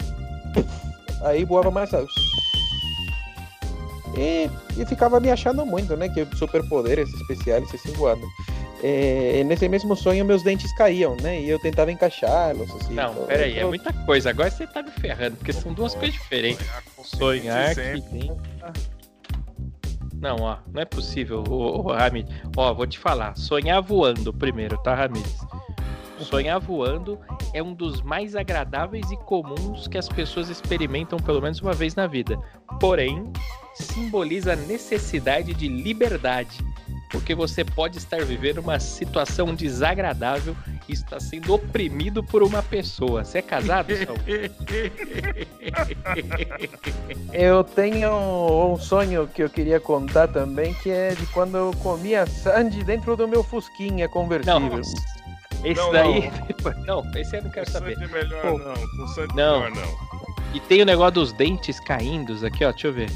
Aí 1.23 1.45
voava 1.45 1.71
mais 1.71 1.93
alto. 1.95 2.13
E, 4.17 4.51
e 4.81 4.85
ficava 4.87 5.19
me 5.21 5.31
achando 5.31 5.65
muito, 5.65 5.97
né? 5.97 6.09
Que 6.09 6.27
superpoderes 6.37 7.09
especiais 7.15 7.73
assim 7.75 7.93
voando. 7.93 8.27
É, 8.83 9.45
nesse 9.45 9.69
mesmo 9.69 9.95
sonho 9.95 10.25
meus 10.25 10.43
dentes 10.43 10.73
caíam, 10.75 11.17
né? 11.21 11.41
E 11.41 11.49
eu 11.49 11.59
tentava 11.59 11.93
encaixá-los. 11.93 12.71
Assim, 12.71 12.95
não, 12.95 13.13
então, 13.13 13.27
peraí, 13.27 13.59
é 13.59 13.65
muita 13.65 13.93
coisa. 13.93 14.31
Agora 14.31 14.51
você 14.51 14.67
tá 14.67 14.83
me 14.83 14.91
ferrando, 14.91 15.37
porque 15.37 15.53
são 15.53 15.73
duas 15.73 15.95
coisas 15.95 16.15
diferentes. 16.15 16.67
Sonhar 17.05 17.75
que 17.75 18.01
tem. 18.01 18.33
Não, 20.21 20.37
ó, 20.37 20.59
não 20.71 20.83
é 20.83 20.85
possível, 20.85 21.43
ô, 21.49 21.89
ô 21.89 21.93
Hamid. 21.93 22.29
Ó, 22.57 22.75
vou 22.75 22.87
te 22.87 22.99
falar. 22.99 23.37
Sonhar 23.37 23.81
voando 23.81 24.33
primeiro, 24.33 24.77
tá, 24.79 25.05
Hamid? 25.05 25.25
Sonhar 26.19 26.61
voando 26.61 27.19
é 27.55 27.63
um 27.63 27.73
dos 27.73 28.03
mais 28.03 28.37
agradáveis 28.37 29.11
e 29.11 29.17
comuns 29.17 29.89
que 29.89 29.97
as 29.97 30.09
pessoas 30.09 30.51
experimentam 30.51 31.19
pelo 31.19 31.41
menos 31.41 31.61
uma 31.61 31.73
vez 31.73 31.95
na 31.95 32.07
vida. 32.07 32.39
Porém, 32.79 33.33
simboliza 33.75 34.53
a 34.53 34.57
necessidade 34.57 35.55
de 35.55 35.69
liberdade. 35.69 36.59
Porque 37.11 37.35
você 37.35 37.65
pode 37.65 37.99
estar 37.99 38.25
vivendo 38.25 38.59
uma 38.59 38.79
situação 38.79 39.55
desagradável 39.55 40.57
e 40.89 40.93
está 40.93 41.19
sendo 41.19 41.53
oprimido 41.53 42.23
por 42.23 42.43
uma 42.43 42.63
pessoa. 42.63 43.25
Você 43.25 43.39
é 43.39 43.43
casado, 43.43 43.93
Saul? 43.97 44.19
Eu 47.33 47.65
tenho 47.65 48.73
um 48.73 48.77
sonho 48.79 49.27
que 49.29 49.43
eu 49.43 49.51
queria 49.51 49.81
contar 49.81 50.29
também, 50.29 50.75
que 50.75 50.91
é 50.91 51.15
de 51.15 51.27
quando 51.27 51.57
eu 51.57 51.73
comia 51.83 52.27
Sandy 52.27 52.85
dentro 52.85 53.17
do 53.17 53.27
meu 53.27 53.43
Fusquinha 53.43 54.07
Não, 54.07 54.13
conversível. 54.13 54.81
esse 55.65 55.81
Não, 55.81 55.93
daí. 55.93 56.31
Não, 56.87 57.03
esse 57.17 57.37
eu 57.37 57.43
não 57.43 57.51
quero 57.51 57.67
Com 57.67 57.73
saber. 57.73 57.97
Melhor 57.99 58.43
Pô. 58.43 58.59
não, 58.59 58.75
com 58.75 59.07
Sandy 59.15 59.35
Não. 59.37 59.61
melhor 59.61 59.71
não. 59.71 60.11
E 60.55 60.61
tem 60.61 60.83
o 60.83 60.85
negócio 60.85 61.13
dos 61.13 61.33
dentes 61.33 61.79
caindo 61.81 62.45
aqui, 62.45 62.65
ó. 62.65 62.71
Deixa 62.73 62.89
eu 62.89 62.93
ver. 62.93 63.09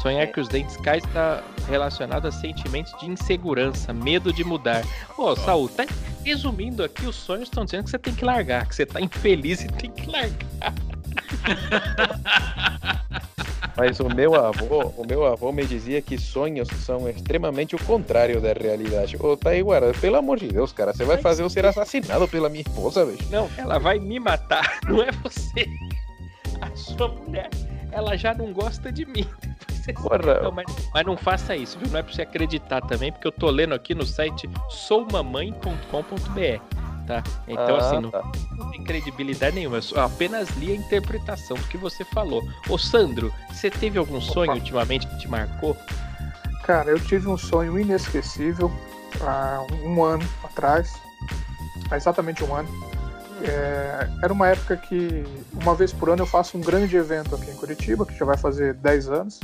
Sonhar 0.00 0.26
que 0.26 0.40
os 0.40 0.48
dentes 0.48 0.76
caem 0.78 0.98
está 0.98 1.42
relacionado 1.68 2.26
a 2.26 2.32
sentimentos 2.32 2.92
de 2.98 3.06
insegurança, 3.06 3.92
medo 3.92 4.32
de 4.32 4.44
mudar. 4.44 4.84
Ô, 5.16 5.34
Saul, 5.34 5.68
tá 5.68 5.86
resumindo 6.24 6.84
aqui, 6.84 7.06
os 7.06 7.16
sonhos 7.16 7.48
estão 7.48 7.64
dizendo 7.64 7.84
que 7.84 7.90
você 7.90 7.98
tem 7.98 8.14
que 8.14 8.24
largar, 8.24 8.66
que 8.66 8.74
você 8.74 8.86
tá 8.86 9.00
infeliz 9.00 9.62
e 9.62 9.68
tem 9.68 9.90
que 9.90 10.10
largar. 10.10 10.74
Mas 13.76 13.98
o 13.98 14.08
meu 14.08 14.36
avô, 14.36 14.92
o 14.96 15.04
meu 15.04 15.26
avô 15.26 15.50
me 15.50 15.66
dizia 15.66 16.00
que 16.00 16.16
sonhos 16.16 16.68
são 16.84 17.08
extremamente 17.08 17.74
o 17.74 17.84
contrário 17.84 18.40
da 18.40 18.52
realidade. 18.52 19.16
Ô, 19.18 19.36
Taiguara, 19.36 19.92
pelo 19.94 20.16
amor 20.16 20.38
de 20.38 20.46
Deus, 20.46 20.72
cara, 20.72 20.92
você 20.92 21.04
vai 21.04 21.18
fazer 21.18 21.42
eu 21.42 21.50
ser 21.50 21.66
assassinado 21.66 22.28
pela 22.28 22.48
minha 22.48 22.62
esposa, 22.62 23.04
velho. 23.04 23.18
Não, 23.30 23.50
ela 23.56 23.78
vai 23.78 23.98
me 23.98 24.20
matar, 24.20 24.78
não 24.86 25.02
é 25.02 25.10
você. 25.10 25.66
A 26.60 26.70
sua 26.76 27.08
mulher, 27.08 27.50
ela 27.90 28.16
já 28.16 28.32
não 28.32 28.52
gosta 28.52 28.92
de 28.92 29.04
mim. 29.04 29.26
Você- 29.84 29.92
Porra. 29.92 30.40
Não, 30.42 30.50
mas, 30.50 30.64
mas 30.92 31.06
não 31.06 31.16
faça 31.16 31.54
isso, 31.54 31.78
viu? 31.78 31.90
Não 31.90 31.98
é 31.98 32.02
pra 32.02 32.12
você 32.12 32.22
acreditar 32.22 32.80
também, 32.80 33.12
porque 33.12 33.26
eu 33.26 33.32
tô 33.32 33.50
lendo 33.50 33.74
aqui 33.74 33.94
no 33.94 34.06
site 34.06 34.48
soumamãe.com.br, 34.70 36.60
tá? 37.06 37.22
Então, 37.46 37.76
Ah, 37.76 37.78
assim, 37.78 38.00
não, 38.00 38.10
tá. 38.10 38.22
não 38.56 38.70
tem 38.70 38.82
credibilidade 38.84 39.54
nenhuma. 39.56 39.76
Eu 39.78 39.82
só 39.82 40.04
apenas 40.04 40.48
li 40.56 40.72
a 40.72 40.76
interpretação 40.76 41.56
do 41.56 41.64
que 41.64 41.76
você 41.76 42.04
falou. 42.04 42.42
Ô, 42.68 42.78
Sandro, 42.78 43.32
você 43.52 43.70
teve 43.70 43.98
algum 43.98 44.20
sonho 44.20 44.52
ultimamente 44.52 45.06
que 45.06 45.18
te 45.18 45.28
marcou? 45.28 45.76
Cara, 46.64 46.90
eu 46.90 46.98
tive 47.00 47.28
um 47.28 47.36
sonho 47.36 47.78
inesquecível 47.78 48.72
há 49.20 49.64
um 49.84 50.02
ano 50.02 50.24
atrás, 50.42 50.94
há 51.90 51.96
exatamente 51.96 52.42
um 52.42 52.54
ano. 52.54 52.68
É, 53.42 54.08
era 54.22 54.32
uma 54.32 54.48
época 54.48 54.76
que, 54.76 55.24
uma 55.60 55.74
vez 55.74 55.92
por 55.92 56.08
ano, 56.08 56.22
eu 56.22 56.26
faço 56.26 56.56
um 56.56 56.60
grande 56.62 56.96
evento 56.96 57.34
aqui 57.34 57.50
em 57.50 57.54
Curitiba, 57.54 58.06
que 58.06 58.16
já 58.16 58.24
vai 58.24 58.38
fazer 58.38 58.72
10 58.74 59.10
anos. 59.10 59.40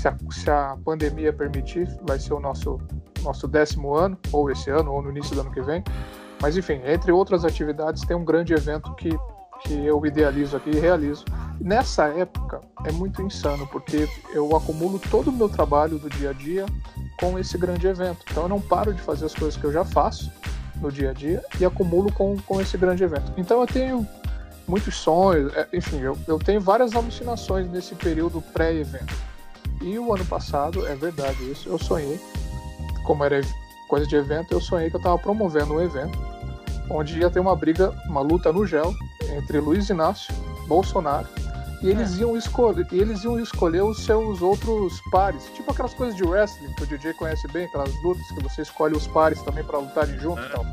Se 0.00 0.08
a, 0.08 0.16
se 0.30 0.50
a 0.50 0.78
pandemia 0.82 1.30
permitir, 1.30 1.86
vai 2.06 2.18
ser 2.18 2.32
o 2.32 2.40
nosso, 2.40 2.80
nosso 3.22 3.46
décimo 3.46 3.94
ano, 3.94 4.18
ou 4.32 4.50
esse 4.50 4.70
ano, 4.70 4.90
ou 4.94 5.02
no 5.02 5.10
início 5.10 5.34
do 5.34 5.42
ano 5.42 5.50
que 5.50 5.60
vem. 5.60 5.84
Mas, 6.40 6.56
enfim, 6.56 6.80
entre 6.86 7.12
outras 7.12 7.44
atividades, 7.44 8.00
tem 8.06 8.16
um 8.16 8.24
grande 8.24 8.54
evento 8.54 8.94
que, 8.94 9.10
que 9.60 9.84
eu 9.84 10.04
idealizo 10.06 10.56
aqui 10.56 10.70
e 10.70 10.80
realizo. 10.80 11.26
Nessa 11.60 12.06
época, 12.06 12.62
é 12.86 12.92
muito 12.92 13.20
insano, 13.20 13.66
porque 13.66 14.08
eu 14.32 14.56
acumulo 14.56 14.98
todo 15.10 15.28
o 15.28 15.32
meu 15.32 15.50
trabalho 15.50 15.98
do 15.98 16.08
dia 16.08 16.30
a 16.30 16.32
dia 16.32 16.64
com 17.20 17.38
esse 17.38 17.58
grande 17.58 17.86
evento. 17.86 18.24
Então 18.30 18.44
eu 18.44 18.48
não 18.48 18.58
paro 18.58 18.94
de 18.94 19.02
fazer 19.02 19.26
as 19.26 19.34
coisas 19.34 19.60
que 19.60 19.64
eu 19.64 19.72
já 19.72 19.84
faço 19.84 20.32
no 20.76 20.90
dia 20.90 21.10
a 21.10 21.12
dia 21.12 21.44
e 21.60 21.64
acumulo 21.66 22.10
com, 22.10 22.38
com 22.38 22.58
esse 22.58 22.78
grande 22.78 23.04
evento. 23.04 23.30
Então 23.36 23.60
eu 23.60 23.66
tenho 23.66 24.08
muitos 24.66 24.94
sonhos, 24.96 25.54
é, 25.54 25.68
enfim, 25.74 26.00
eu, 26.00 26.16
eu 26.26 26.38
tenho 26.38 26.58
várias 26.58 26.94
alucinações 26.94 27.70
nesse 27.70 27.94
período 27.94 28.40
pré-evento. 28.40 29.29
E 29.80 29.98
o 29.98 30.14
ano 30.14 30.24
passado, 30.26 30.86
é 30.86 30.94
verdade 30.94 31.50
isso, 31.50 31.68
eu 31.68 31.78
sonhei, 31.78 32.20
como 33.04 33.24
era 33.24 33.40
coisa 33.88 34.06
de 34.06 34.14
evento, 34.16 34.52
eu 34.52 34.60
sonhei 34.60 34.90
que 34.90 34.96
eu 34.96 35.00
estava 35.00 35.18
promovendo 35.18 35.74
um 35.74 35.80
evento 35.80 36.18
onde 36.90 37.18
ia 37.18 37.30
ter 37.30 37.40
uma 37.40 37.56
briga, 37.56 37.90
uma 38.06 38.20
luta 38.20 38.52
no 38.52 38.66
gel 38.66 38.92
entre 39.36 39.58
Luiz 39.58 39.88
Inácio, 39.88 40.34
Bolsonaro 40.66 41.26
E 41.82 41.88
eles, 41.88 42.18
iam 42.18 42.36
escolher, 42.36 42.86
e 42.92 42.98
eles 42.98 43.24
iam 43.24 43.38
escolher 43.40 43.82
os 43.82 44.04
seus 44.04 44.42
outros 44.42 45.00
pares. 45.10 45.44
Tipo 45.54 45.72
aquelas 45.72 45.94
coisas 45.94 46.14
de 46.16 46.24
wrestling 46.24 46.72
que 46.74 46.82
o 46.82 46.86
DJ 46.86 47.14
conhece 47.14 47.48
bem, 47.48 47.64
aquelas 47.66 47.90
lutas 48.02 48.26
que 48.28 48.42
você 48.42 48.62
escolhe 48.62 48.94
os 48.94 49.06
pares 49.06 49.40
também 49.42 49.64
pra 49.64 49.78
lutarem 49.78 50.18
junto 50.18 50.42
e 50.42 50.48
tal. 50.50 50.64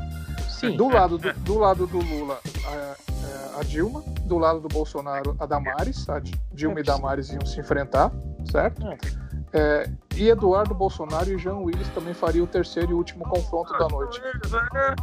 Sim. 0.50 0.76
Do 0.76 0.88
lado 0.88 1.16
do, 1.16 1.32
do 1.44 1.58
lado 1.58 1.86
do 1.86 1.98
Lula, 1.98 2.38
a, 2.66 3.60
a 3.60 3.62
Dilma. 3.62 4.02
Do 4.24 4.36
lado 4.38 4.60
do 4.60 4.68
Bolsonaro, 4.68 5.34
a 5.40 5.46
Damares. 5.46 6.06
A 6.10 6.18
Di- 6.18 6.34
Dilma 6.52 6.80
e 6.80 6.82
Damares 6.82 7.30
iam 7.30 7.46
se 7.46 7.58
enfrentar, 7.60 8.10
certo? 8.50 8.82
É, 9.52 9.90
e 10.14 10.28
Eduardo 10.28 10.74
Bolsonaro 10.74 11.30
e 11.30 11.38
Jean 11.38 11.56
Willis 11.56 11.88
também 11.90 12.12
fariam 12.14 12.44
o 12.44 12.46
terceiro 12.48 12.90
e 12.90 12.94
último 12.94 13.24
confronto 13.28 13.72
da 13.78 13.88
noite. 13.88 14.20
né? 14.20 14.94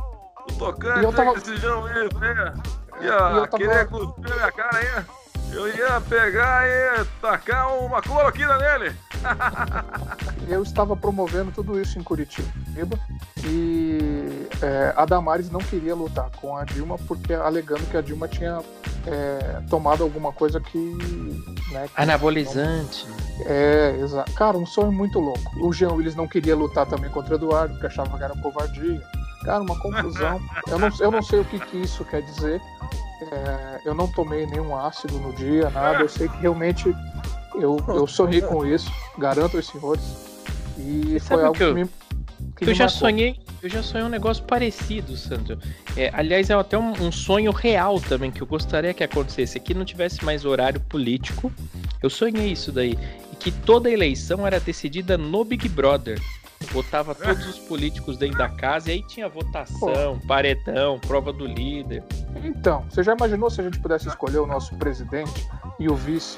O 0.49 0.53
tocante 0.53 0.99
E 0.99 1.03
eu 1.03 1.11
tava- 1.13 1.33
desse 1.33 1.57
João 1.57 1.81
Willis, 1.83 2.13
né? 2.19 2.53
E 3.01 3.05
Ia 3.05 3.11
eu 3.11 3.47
tava- 3.47 3.57
querer 3.57 3.87
cuspir 3.87 4.29
na 4.29 4.35
minha 4.35 4.51
cara 4.51 4.77
aí. 4.77 5.05
Eu 5.55 5.69
ia 5.69 6.01
pegar 6.01 6.67
e 6.67 7.05
tacar 7.21 7.73
uma 7.77 8.01
cloroquina 8.01 8.57
nele. 8.57 8.93
Eu 10.49 10.61
estava 10.61 10.97
promovendo 10.97 11.49
tudo 11.49 11.79
isso 11.79 11.97
em 11.97 12.03
Curitiba. 12.03 12.99
E 13.45 14.47
é, 14.61 14.93
a 14.97 15.05
Damares 15.05 15.49
não 15.49 15.61
queria 15.61 15.95
lutar 15.95 16.29
com 16.35 16.57
a 16.57 16.65
Dilma 16.65 16.97
porque 17.07 17.33
alegando 17.33 17.89
que 17.89 17.95
a 17.95 18.01
Dilma 18.01 18.27
tinha 18.27 18.59
é, 19.07 19.61
tomado 19.69 20.03
alguma 20.03 20.33
coisa 20.33 20.59
que. 20.59 20.77
Né, 21.71 21.87
que 21.87 22.01
Anabolizante. 22.01 23.07
É, 23.45 23.97
exato. 24.01 24.33
Cara, 24.33 24.57
um 24.57 24.65
sonho 24.65 24.91
muito 24.91 25.19
louco. 25.21 25.65
O 25.65 25.71
Jean 25.71 25.93
Willis 25.93 26.15
não 26.15 26.27
queria 26.27 26.55
lutar 26.55 26.85
também 26.85 27.09
contra 27.09 27.33
o 27.33 27.37
Eduardo, 27.37 27.73
porque 27.75 27.87
achava 27.87 28.17
que 28.17 28.23
era 28.23 28.35
covardia. 28.35 29.01
Cara, 29.45 29.61
uma 29.63 29.79
confusão. 29.79 30.41
Eu 30.67 30.79
não, 30.79 30.89
eu 30.99 31.11
não 31.11 31.21
sei 31.21 31.39
o 31.39 31.45
que, 31.45 31.59
que 31.59 31.77
isso 31.77 32.03
quer 32.03 32.21
dizer. 32.23 32.61
É, 33.21 33.81
eu 33.85 33.93
não 33.95 34.07
tomei 34.11 34.45
nenhum 34.45 34.75
ácido 34.75 35.17
no 35.19 35.33
dia, 35.33 35.69
nada. 35.69 36.01
Eu 36.03 36.09
sei 36.09 36.27
que 36.27 36.37
realmente 36.37 36.93
eu, 37.55 37.77
eu 37.87 38.05
sonhei 38.07 38.41
com 38.41 38.65
isso, 38.65 38.91
garanto 39.17 39.57
aos 39.57 39.67
senhores. 39.67 40.03
E 40.77 41.13
Você 41.13 41.19
foi 41.21 41.43
algo 41.43 41.57
que 41.57 41.63
eu- 41.63 41.73
que 41.75 41.83
me. 41.83 41.89
que 42.57 42.69
eu 42.69 42.73
já 42.73 42.83
marcou. 42.85 42.99
sonhei, 42.99 43.39
eu 43.63 43.69
já 43.69 43.81
sonhei 43.81 44.05
um 44.05 44.09
negócio 44.09 44.43
parecido, 44.43 45.15
Sandro. 45.15 45.57
É, 45.95 46.09
aliás, 46.13 46.49
é 46.49 46.53
até 46.53 46.77
um, 46.77 46.91
um 47.01 47.11
sonho 47.11 47.51
real 47.51 47.99
também 48.01 48.29
que 48.31 48.41
eu 48.41 48.47
gostaria 48.47 48.93
que 48.93 49.03
acontecesse. 49.03 49.59
Que 49.59 49.73
não 49.73 49.85
tivesse 49.85 50.23
mais 50.25 50.43
horário 50.43 50.81
político. 50.81 51.51
Eu 52.03 52.09
sonhei 52.09 52.51
isso 52.51 52.71
daí. 52.71 52.97
E 53.31 53.35
que 53.37 53.49
toda 53.51 53.89
eleição 53.89 54.45
era 54.45 54.59
decidida 54.59 55.17
no 55.17 55.43
Big 55.45 55.69
Brother. 55.69 56.19
Botava 56.75 57.15
todos 57.15 57.47
os 57.47 57.57
políticos 57.57 58.17
dentro 58.17 58.37
da 58.37 58.49
casa 58.49 58.89
e 58.89 58.95
aí 58.95 59.01
tinha 59.01 59.29
votação, 59.29 60.19
paredão, 60.27 60.99
prova 60.99 61.31
do 61.31 61.45
líder. 61.45 62.03
Então, 62.43 62.83
você 62.89 63.01
já 63.01 63.15
imaginou 63.15 63.49
se 63.49 63.61
a 63.61 63.63
gente 63.63 63.79
pudesse 63.79 64.09
escolher 64.09 64.39
o 64.39 64.45
nosso 64.45 64.75
presidente 64.75 65.47
e 65.79 65.87
o 65.87 65.95
vice 65.95 66.37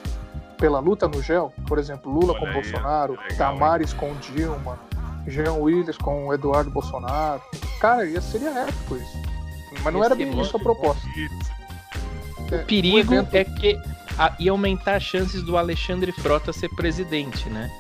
pela 0.60 0.80
luta 0.80 1.08
no 1.08 1.24
gel? 1.24 1.52
Por 1.68 1.80
exemplo, 1.80 2.12
Lula 2.12 2.34
Olha 2.34 2.40
com 2.40 2.46
aí, 2.46 2.54
Bolsonaro, 2.54 3.14
legal, 3.14 3.38
Damares 3.38 3.94
com 3.94 4.14
Dilma, 4.16 4.78
Jean 5.26 5.54
Willis 5.54 5.98
com 5.98 6.32
Eduardo 6.32 6.70
Bolsonaro. 6.70 7.42
Cara, 7.80 8.06
ia, 8.06 8.22
seria 8.22 8.50
épico 8.60 8.96
isso. 8.96 9.18
Mas 9.84 9.92
não 9.92 10.04
era 10.04 10.14
bem 10.14 10.30
bom. 10.32 10.42
isso 10.44 10.56
a 10.56 10.60
proposta. 10.60 11.02
É, 12.52 12.58
O 12.62 12.66
perigo 12.66 13.00
evento- 13.16 13.34
é 13.36 13.44
que 13.44 13.76
ia 14.40 14.52
aumentar 14.52 14.96
as 14.98 15.04
chances 15.04 15.42
do 15.42 15.58
Alexandre 15.58 16.12
Frota 16.12 16.54
ser 16.54 16.70
presidente, 16.76 17.50
né? 17.50 17.72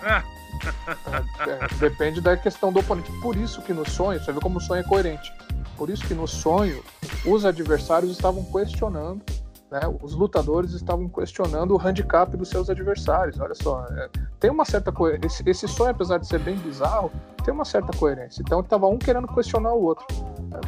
É, 1.47 1.75
depende 1.79 2.21
da 2.21 2.35
questão 2.37 2.71
do 2.71 2.79
oponente. 2.79 3.11
Por 3.21 3.35
isso 3.35 3.61
que 3.61 3.73
no 3.73 3.87
sonho, 3.89 4.19
você 4.23 4.31
vê 4.31 4.39
como 4.39 4.57
o 4.57 4.61
sonho 4.61 4.81
é 4.81 4.83
coerente. 4.83 5.31
Por 5.77 5.89
isso 5.89 6.05
que 6.05 6.13
no 6.13 6.27
sonho, 6.27 6.83
os 7.25 7.45
adversários 7.45 8.11
estavam 8.11 8.43
questionando, 8.45 9.21
né, 9.69 9.81
os 10.01 10.13
lutadores 10.15 10.71
estavam 10.71 11.07
questionando 11.09 11.75
o 11.75 11.79
handicap 11.79 12.35
dos 12.35 12.49
seus 12.49 12.69
adversários. 12.69 13.39
Olha 13.39 13.53
só, 13.55 13.85
é, 13.91 14.09
tem 14.39 14.49
uma 14.49 14.65
certa 14.65 14.91
coerência. 14.91 15.27
Esse, 15.27 15.43
esse 15.49 15.67
sonho, 15.67 15.91
apesar 15.91 16.17
de 16.17 16.27
ser 16.27 16.39
bem 16.39 16.55
bizarro, 16.57 17.11
tem 17.43 17.53
uma 17.53 17.65
certa 17.65 17.95
coerência. 17.97 18.41
Então, 18.41 18.59
estava 18.61 18.87
um 18.87 18.97
querendo 18.97 19.27
questionar 19.27 19.73
o 19.73 19.83
outro. 19.83 20.05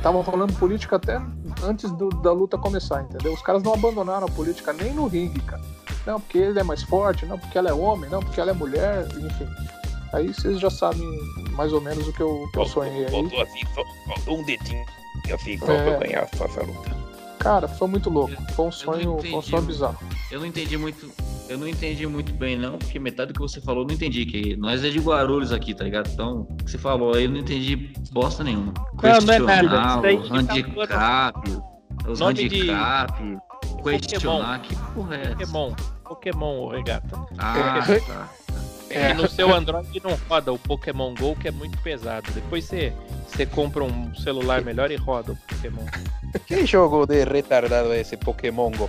Tava 0.03 0.21
rolando 0.21 0.53
política 0.53 0.97
até 0.97 1.19
antes 1.63 1.91
do- 1.91 2.09
da 2.09 2.31
luta 2.31 2.57
começar, 2.57 3.01
entendeu? 3.01 3.33
Os 3.33 3.41
caras 3.41 3.63
não 3.63 3.73
abandonaram 3.73 4.27
a 4.27 4.31
política 4.31 4.71
nem 4.73 4.93
no 4.93 5.07
ringue, 5.07 5.41
cara. 5.41 5.61
Não, 6.05 6.19
porque 6.19 6.37
ele 6.37 6.59
é 6.59 6.63
mais 6.63 6.83
forte, 6.83 7.25
não, 7.25 7.37
porque 7.39 7.57
ela 7.57 7.69
é 7.69 7.73
homem, 7.73 8.09
não, 8.09 8.19
porque 8.21 8.39
ela 8.39 8.51
é 8.51 8.53
mulher, 8.53 9.07
enfim. 9.17 9.47
Aí 10.13 10.33
vocês 10.33 10.59
já 10.59 10.69
sabem 10.69 11.07
mais 11.51 11.71
ou 11.73 11.81
menos 11.81 12.07
o 12.07 12.13
que 12.13 12.21
eu, 12.21 12.49
que 12.51 12.59
eu 12.59 12.65
sonhei 12.65 13.05
aí. 13.05 13.11
Faltou 13.11 13.41
assim, 13.41 13.65
fal- 13.75 13.85
faltou 14.07 14.39
um 14.39 14.43
dedinho 14.43 14.85
assim, 15.33 15.57
só 15.59 15.71
É. 15.71 15.97
pra 15.97 16.07
ganhar 16.07 16.27
essa, 16.31 16.63
luta. 16.63 16.97
Cara, 17.39 17.67
foi 17.67 17.87
muito 17.87 18.09
louco. 18.09 18.33
Foi 18.53 18.65
um 18.65 18.71
sonho, 18.71 19.17
foi 19.19 19.33
um 19.33 19.41
sonho 19.41 19.61
bizarro. 19.63 19.97
Eu 20.31 20.39
não 20.39 20.45
entendi 20.45 20.77
muito. 20.77 21.09
Eu 21.47 21.57
não 21.57 21.67
entendi 21.67 22.05
muito 22.05 22.31
bem, 22.33 22.57
não, 22.57 22.77
porque 22.77 22.99
metade 22.99 23.31
do 23.31 23.33
que 23.33 23.39
você 23.39 23.59
falou 23.61 23.83
eu 23.83 23.87
não 23.87 23.95
entendi. 23.95 24.25
Que 24.25 24.55
nós 24.57 24.83
é 24.83 24.89
de 24.89 24.99
Guarulhos 24.99 25.51
aqui, 25.51 25.73
tá 25.73 25.83
ligado? 25.83 26.09
Então, 26.11 26.41
o 26.49 26.55
que 26.63 26.69
você 26.69 26.77
falou 26.77 27.15
aí 27.15 27.23
eu 27.23 27.29
não 27.29 27.37
entendi 27.37 27.93
bosta 28.11 28.43
nenhuma. 28.43 28.73
Não, 29.01 29.19
não 29.21 29.33
é 29.33 29.61
nada. 29.61 30.11
Isso 30.11 30.29
daí 30.29 30.29
tá 30.29 30.35
handicap, 30.35 31.49
os 32.07 32.19
Nome 32.19 32.33
de 32.33 32.45
handicap, 32.45 33.37
questionar, 33.83 34.61
que 34.61 34.75
porra 34.93 35.15
é 35.15 35.21
essa? 35.21 35.31
Pokémon. 35.35 35.73
Pokémon, 36.03 36.59
ô 36.59 36.69
regata. 36.69 37.19
Ah, 37.37 37.85
É. 37.87 37.99
tá. 37.99 38.29
É 38.89 39.07
que 39.09 39.13
no 39.21 39.29
seu 39.29 39.53
Android 39.53 40.01
não 40.03 40.17
roda 40.27 40.51
o 40.51 40.57
Pokémon 40.59 41.13
GO, 41.13 41.35
que 41.35 41.47
é 41.47 41.51
muito 41.51 41.77
pesado. 41.79 42.31
Depois 42.31 42.65
você, 42.65 42.93
você 43.27 43.45
compra 43.45 43.83
um 43.83 44.13
celular 44.15 44.61
melhor 44.61 44.89
e 44.91 44.95
roda 44.95 45.33
o 45.33 45.35
Pokémon. 45.35 45.85
Que 46.45 46.63
jogo 46.65 47.07
de 47.07 47.23
retardado 47.23 47.91
é 47.91 48.01
esse 48.01 48.15
Pokémon 48.15 48.69
Go? 48.71 48.87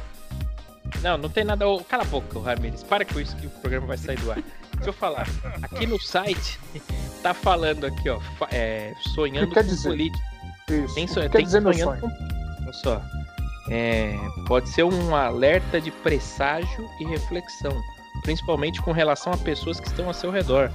Não, 1.03 1.17
não 1.17 1.29
tem 1.31 1.43
nada. 1.45 1.65
Cala 1.89 2.03
a 2.03 2.07
boca, 2.07 2.39
Ramirez. 2.41 2.83
Para 2.83 3.05
com 3.05 3.19
isso 3.19 3.35
que 3.37 3.47
o 3.47 3.51
programa 3.51 3.87
vai 3.87 3.97
sair 3.97 4.19
do 4.19 4.31
ar. 4.31 4.37
Deixa 4.75 4.89
eu 4.91 4.93
falar. 4.93 5.27
Aqui 5.63 5.87
no 5.87 5.99
site 6.01 6.59
tá 7.23 7.33
falando 7.33 7.87
aqui, 7.87 8.09
ó. 8.11 8.19
é, 8.51 8.93
sonhando 9.15 9.49
que 9.49 9.55
quer 9.55 9.65
com 9.65 9.71
dizer? 9.71 9.89
política. 9.89 10.25
Isso. 10.71 10.95
Tem, 10.95 11.05
O 11.05 11.09
sonho, 11.09 11.27
que 11.27 11.33
quer 11.33 11.39
tem 11.39 11.45
dizer 11.47 11.61
meu 11.61 11.73
sonhando 11.73 12.01
sonho? 12.01 12.13
com 12.13 12.63
Olha 12.65 12.73
só. 12.75 13.03
É, 13.71 14.15
pode 14.47 14.69
ser 14.69 14.83
um 14.85 15.15
alerta 15.15 15.81
de 15.81 15.91
presságio 15.91 16.89
e 17.01 17.05
reflexão, 17.07 17.73
principalmente 18.31 18.81
com 18.81 18.93
relação 18.93 19.33
a 19.33 19.37
pessoas 19.37 19.81
que 19.81 19.89
estão 19.89 20.07
ao 20.07 20.15
seu 20.15 20.31
redor. 20.31 20.71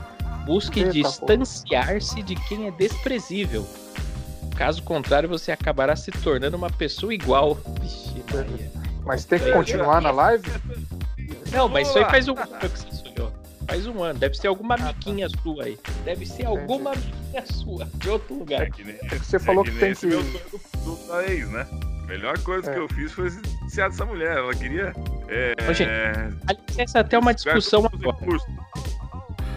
Busque 0.46 0.82
Eita, 0.82 0.92
distanciar-se 0.92 2.22
de 2.22 2.36
quem 2.36 2.68
é 2.68 2.72
desprezível. 2.72 3.66
Caso 4.58 4.84
contrário, 4.84 5.28
você 5.30 5.52
acabará 5.54 5.96
se 5.96 6.12
tornando 6.12 6.58
uma 6.58 6.70
pessoa 6.70 7.14
igual. 7.14 7.58
Vixe, 7.82 8.22
Maria. 8.34 8.72
Mas 9.06 9.24
tem 9.24 9.40
que 9.40 9.52
continuar 9.54 10.02
na 10.02 10.12
live? 10.12 10.46
Não, 11.52 11.70
mas 11.70 11.88
isso 11.88 11.98
aí 11.98 12.06
faz 12.06 12.28
um 12.28 12.38
ano 12.38 12.60
que 12.60 12.68
você 12.68 12.92
sonhou. 12.92 13.32
Faz 13.68 13.88
um 13.88 14.04
ano. 14.04 14.20
Deve 14.20 14.36
ser 14.36 14.48
alguma 14.48 14.76
amiguinha 14.76 15.28
sua 15.42 15.64
aí. 15.64 15.80
Deve 16.04 16.26
ser 16.26 16.46
alguma 16.46 16.92
amiguinha 16.92 17.46
sua 17.46 17.88
de 17.96 18.10
outro 18.10 18.36
lugar. 18.38 18.64
É 18.64 18.70
que 18.70 18.84
nem, 18.84 18.98
Você 19.18 19.40
falou 19.40 19.64
é 19.64 19.66
que 19.66 19.72
nem 19.72 19.80
tem 19.80 19.92
esse 19.92 20.02
que. 20.02 20.14
meu 20.14 20.22
sonho 20.22 20.42
do, 20.52 20.96
do, 20.96 21.08
da 21.08 21.24
ex, 21.26 21.50
né? 21.50 21.68
A 22.04 22.08
melhor 22.08 22.38
coisa 22.40 22.70
É. 22.70 22.74
que 22.74 22.80
eu 22.80 22.88
fiz 22.90 23.12
foi 23.14 23.30
iniciar 23.62 23.90
dessa 23.90 24.06
mulher. 24.06 24.38
Ela 24.38 24.54
queria. 24.54 24.94
É, 25.28 25.56
Ô, 25.70 25.74
gente, 25.74 25.90
Aliás, 25.90 26.78
Essa 26.78 26.98
é 27.00 27.02
até 27.02 27.18
uma 27.18 27.34
discussão 27.34 27.86
agora. 27.86 28.18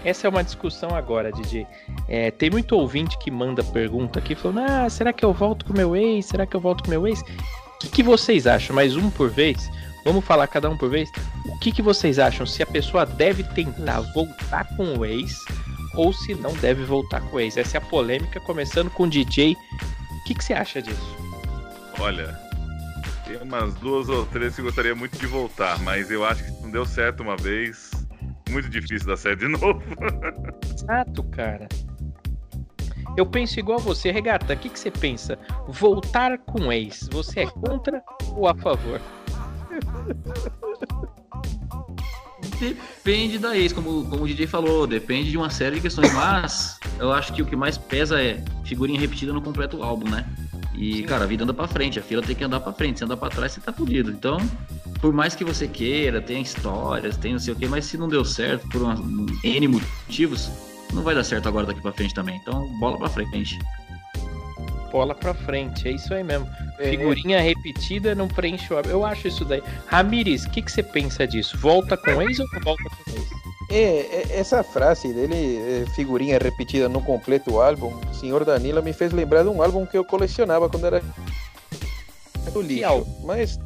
Essa 0.04 0.26
é 0.26 0.30
uma 0.30 0.44
discussão 0.44 0.94
agora, 0.94 1.32
DJ. 1.32 1.66
É, 2.08 2.30
tem 2.30 2.50
muito 2.50 2.76
ouvinte 2.76 3.18
que 3.18 3.30
manda 3.30 3.62
pergunta 3.62 4.18
aqui 4.18 4.34
falando: 4.34 4.60
Ah, 4.60 4.88
será 4.88 5.12
que 5.12 5.24
eu 5.24 5.32
volto 5.32 5.64
com 5.64 5.72
meu 5.72 5.94
ex? 5.96 6.26
Será 6.26 6.46
que 6.46 6.56
eu 6.56 6.60
volto 6.60 6.84
com 6.84 6.90
meu 6.90 7.06
ex? 7.06 7.20
O 7.20 7.78
que, 7.80 7.88
que 7.88 8.02
vocês 8.02 8.46
acham? 8.46 8.74
Mais 8.74 8.96
um 8.96 9.10
por 9.10 9.28
vez? 9.28 9.70
Vamos 10.04 10.24
falar 10.24 10.46
cada 10.46 10.70
um 10.70 10.76
por 10.76 10.88
vez? 10.88 11.10
O 11.46 11.58
que, 11.58 11.70
que 11.70 11.82
vocês 11.82 12.18
acham? 12.18 12.46
Se 12.46 12.62
a 12.62 12.66
pessoa 12.66 13.04
deve 13.04 13.42
tentar 13.42 14.00
voltar 14.14 14.64
com 14.76 14.98
o 14.98 15.04
ex 15.04 15.44
ou 15.94 16.12
se 16.12 16.34
não 16.34 16.52
deve 16.54 16.84
voltar 16.84 17.20
com 17.20 17.36
o 17.36 17.40
ex? 17.40 17.56
Essa 17.56 17.76
é 17.76 17.78
a 17.78 17.82
polêmica, 17.82 18.40
começando 18.40 18.90
com 18.90 19.02
o 19.02 19.08
DJ. 19.08 19.52
O 19.52 20.24
que, 20.24 20.34
que 20.34 20.44
você 20.44 20.54
acha 20.54 20.80
disso? 20.80 21.16
Olha, 22.00 22.38
tem 23.28 23.36
umas 23.42 23.74
duas 23.74 24.08
ou 24.08 24.24
três 24.24 24.54
que 24.54 24.62
eu 24.62 24.64
gostaria 24.64 24.94
muito 24.94 25.18
de 25.18 25.26
voltar, 25.26 25.78
mas 25.80 26.10
eu 26.10 26.24
acho 26.24 26.42
que 26.42 26.50
não 26.62 26.70
deu 26.70 26.86
certo 26.86 27.22
uma 27.22 27.36
vez. 27.36 27.90
Muito 28.48 28.70
difícil 28.70 29.06
dar 29.06 29.18
certo 29.18 29.40
de 29.40 29.48
novo. 29.48 29.82
Exato, 30.74 31.22
cara. 31.24 31.68
Eu 33.16 33.26
penso 33.26 33.60
igual 33.60 33.78
você, 33.78 34.10
Regata. 34.10 34.54
O 34.54 34.56
que, 34.56 34.70
que 34.70 34.78
você 34.78 34.90
pensa? 34.90 35.38
Voltar 35.68 36.38
com 36.38 36.68
o 36.68 36.72
ex, 36.72 37.06
você 37.12 37.40
é 37.40 37.46
contra 37.46 38.02
ou 38.34 38.48
a 38.48 38.54
favor? 38.54 38.98
Depende 42.58 43.38
da 43.38 43.56
ex, 43.56 43.72
como, 43.72 44.08
como 44.08 44.24
o 44.24 44.26
DJ 44.26 44.46
falou, 44.46 44.86
depende 44.86 45.30
de 45.30 45.36
uma 45.36 45.50
série 45.50 45.76
de 45.76 45.82
questões, 45.82 46.12
mas 46.14 46.80
eu 46.98 47.12
acho 47.12 47.32
que 47.32 47.42
o 47.42 47.46
que 47.46 47.54
mais 47.54 47.76
pesa 47.76 48.20
é 48.22 48.42
figurinha 48.64 48.98
repetida 48.98 49.32
no 49.32 49.42
completo 49.42 49.82
álbum, 49.82 50.08
né? 50.08 50.26
E, 50.78 51.02
cara, 51.02 51.24
a 51.24 51.26
vida 51.26 51.42
anda 51.42 51.52
pra 51.52 51.66
frente, 51.66 51.98
a 51.98 52.02
fila 52.02 52.22
tem 52.22 52.36
que 52.36 52.44
andar 52.44 52.60
pra 52.60 52.72
frente, 52.72 52.98
se 52.98 53.04
andar 53.04 53.16
pra 53.16 53.28
trás, 53.28 53.50
você 53.50 53.60
tá 53.60 53.72
fudido. 53.72 54.12
Então, 54.12 54.38
por 55.00 55.12
mais 55.12 55.34
que 55.34 55.44
você 55.44 55.66
queira, 55.66 56.20
tenha 56.20 56.40
histórias, 56.40 57.16
tem 57.16 57.32
não 57.32 57.40
sei 57.40 57.52
o 57.52 57.56
que, 57.56 57.66
mas 57.66 57.84
se 57.84 57.98
não 57.98 58.08
deu 58.08 58.24
certo 58.24 58.68
por 58.68 58.82
N 59.42 59.68
motivos, 59.68 60.48
não 60.92 61.02
vai 61.02 61.16
dar 61.16 61.24
certo 61.24 61.48
agora 61.48 61.66
daqui 61.66 61.80
pra 61.80 61.92
frente 61.92 62.14
também. 62.14 62.36
Então, 62.36 62.68
bola 62.78 62.96
pra 62.96 63.08
frente. 63.08 63.58
Bola 64.90 65.14
pra 65.14 65.34
frente, 65.34 65.86
é 65.88 65.92
isso 65.92 66.12
aí 66.14 66.24
mesmo. 66.24 66.48
É. 66.78 66.90
Figurinha 66.90 67.40
repetida 67.40 68.14
não 68.14 68.28
preenche 68.28 68.72
o 68.72 68.76
álbum. 68.76 68.88
Eu 68.88 69.04
acho 69.04 69.28
isso 69.28 69.44
daí. 69.44 69.62
Ramires, 69.86 70.44
o 70.44 70.50
que, 70.50 70.62
que 70.62 70.72
você 70.72 70.82
pensa 70.82 71.26
disso? 71.26 71.58
Volta 71.58 71.96
com 71.96 72.22
ex 72.22 72.38
ou 72.40 72.46
volta 72.62 72.82
com 72.84 73.10
ex? 73.10 73.28
É, 73.70 73.76
é, 73.80 74.26
essa 74.30 74.62
frase 74.62 75.12
dele, 75.12 75.58
é, 75.58 75.84
figurinha 75.94 76.38
repetida 76.38 76.88
no 76.88 77.02
completo 77.02 77.60
álbum, 77.60 77.92
Senhor 78.12 78.42
Danilo, 78.42 78.82
me 78.82 78.94
fez 78.94 79.12
lembrar 79.12 79.42
de 79.42 79.50
um 79.50 79.62
álbum 79.62 79.84
que 79.84 79.98
eu 79.98 80.04
colecionava 80.04 80.70
quando 80.70 80.86
era 80.86 81.02
do 82.50 82.62
lixo. 82.62 82.86
álbum? 82.86 83.26
Mas 83.26 83.58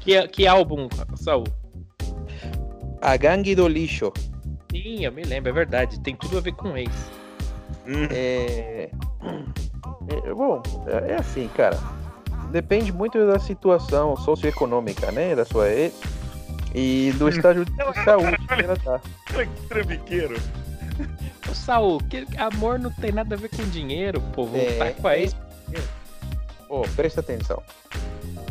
Que, 0.00 0.26
que 0.28 0.46
álbum, 0.46 0.88
Saul? 1.14 1.44
A 3.00 3.16
Gangue 3.16 3.54
do 3.54 3.68
Lixo. 3.68 4.12
Sim, 4.72 5.04
eu 5.04 5.12
me 5.12 5.22
lembro, 5.22 5.50
é 5.50 5.52
verdade. 5.52 6.00
Tem 6.00 6.16
tudo 6.16 6.38
a 6.38 6.40
ver 6.40 6.52
com 6.52 6.76
ex. 6.76 6.90
É, 8.10 8.90
é, 10.08 10.34
bom, 10.34 10.62
é 10.86 11.12
é 11.12 11.14
assim, 11.16 11.48
cara. 11.54 11.78
Depende 12.50 12.92
muito 12.92 13.26
da 13.26 13.38
situação 13.38 14.16
socioeconômica, 14.16 15.10
né? 15.10 15.34
Da 15.34 15.44
sua 15.44 15.68
ex 15.68 15.92
e 16.74 17.12
do 17.18 17.28
estágio 17.28 17.64
de 17.64 17.72
saúde 18.04 18.36
que 18.46 18.62
ela 18.62 18.76
tá. 18.76 19.00
que 19.26 19.68
trambiqueiro. 19.68 20.36
Ô, 21.50 21.54
Saul, 21.54 21.98
que 21.98 22.26
amor 22.38 22.78
não 22.78 22.90
tem 22.90 23.12
nada 23.12 23.34
a 23.34 23.38
ver 23.38 23.48
com 23.48 23.62
dinheiro, 23.64 24.20
pô. 24.32 24.44
Voltar 24.46 24.86
É, 24.86 24.90
com 24.92 25.08
a 25.08 25.18
ex. 25.18 25.34
Ó, 26.68 26.82
presta 26.94 27.20
atenção. 27.20 27.62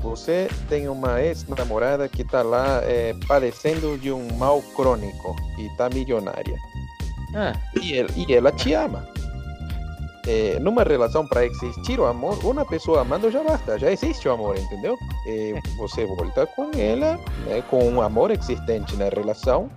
Você 0.02 0.50
tem 0.68 0.90
uma 0.90 1.22
ex-namorada 1.22 2.10
que 2.10 2.24
tá 2.26 2.42
lá 2.42 2.82
é, 2.84 3.14
padecendo 3.26 3.98
de 3.98 4.12
um 4.12 4.34
mal 4.34 4.62
crônico 4.76 5.36
e 5.58 5.70
tá 5.78 5.90
milionária. 5.90 6.58
Ah, 7.34 7.54
E 7.82 7.98
ela, 7.98 8.10
e 8.16 8.34
ela 8.34 8.52
te 8.52 8.74
ama. 8.74 9.08
É, 10.26 10.58
numa 10.60 10.84
relação 10.84 11.28
para 11.28 11.46
existir 11.46 12.00
o 12.00 12.06
amor, 12.06 12.40
uma 12.46 12.66
pessoa 12.66 13.02
amando 13.02 13.30
já 13.30 13.44
basta, 13.44 13.78
já 13.78 13.92
existe 13.92 14.28
o 14.28 14.32
amor, 14.32 14.58
entendeu? 14.58 14.98
É, 15.26 15.54
você 15.78 16.06
volta 16.06 16.46
com 16.46 16.70
ela, 16.78 17.18
né, 17.46 17.64
com 17.70 17.82
um 17.88 18.02
amor 18.02 18.30
existente 18.30 18.94
na 18.98 19.08
relação, 19.08 19.70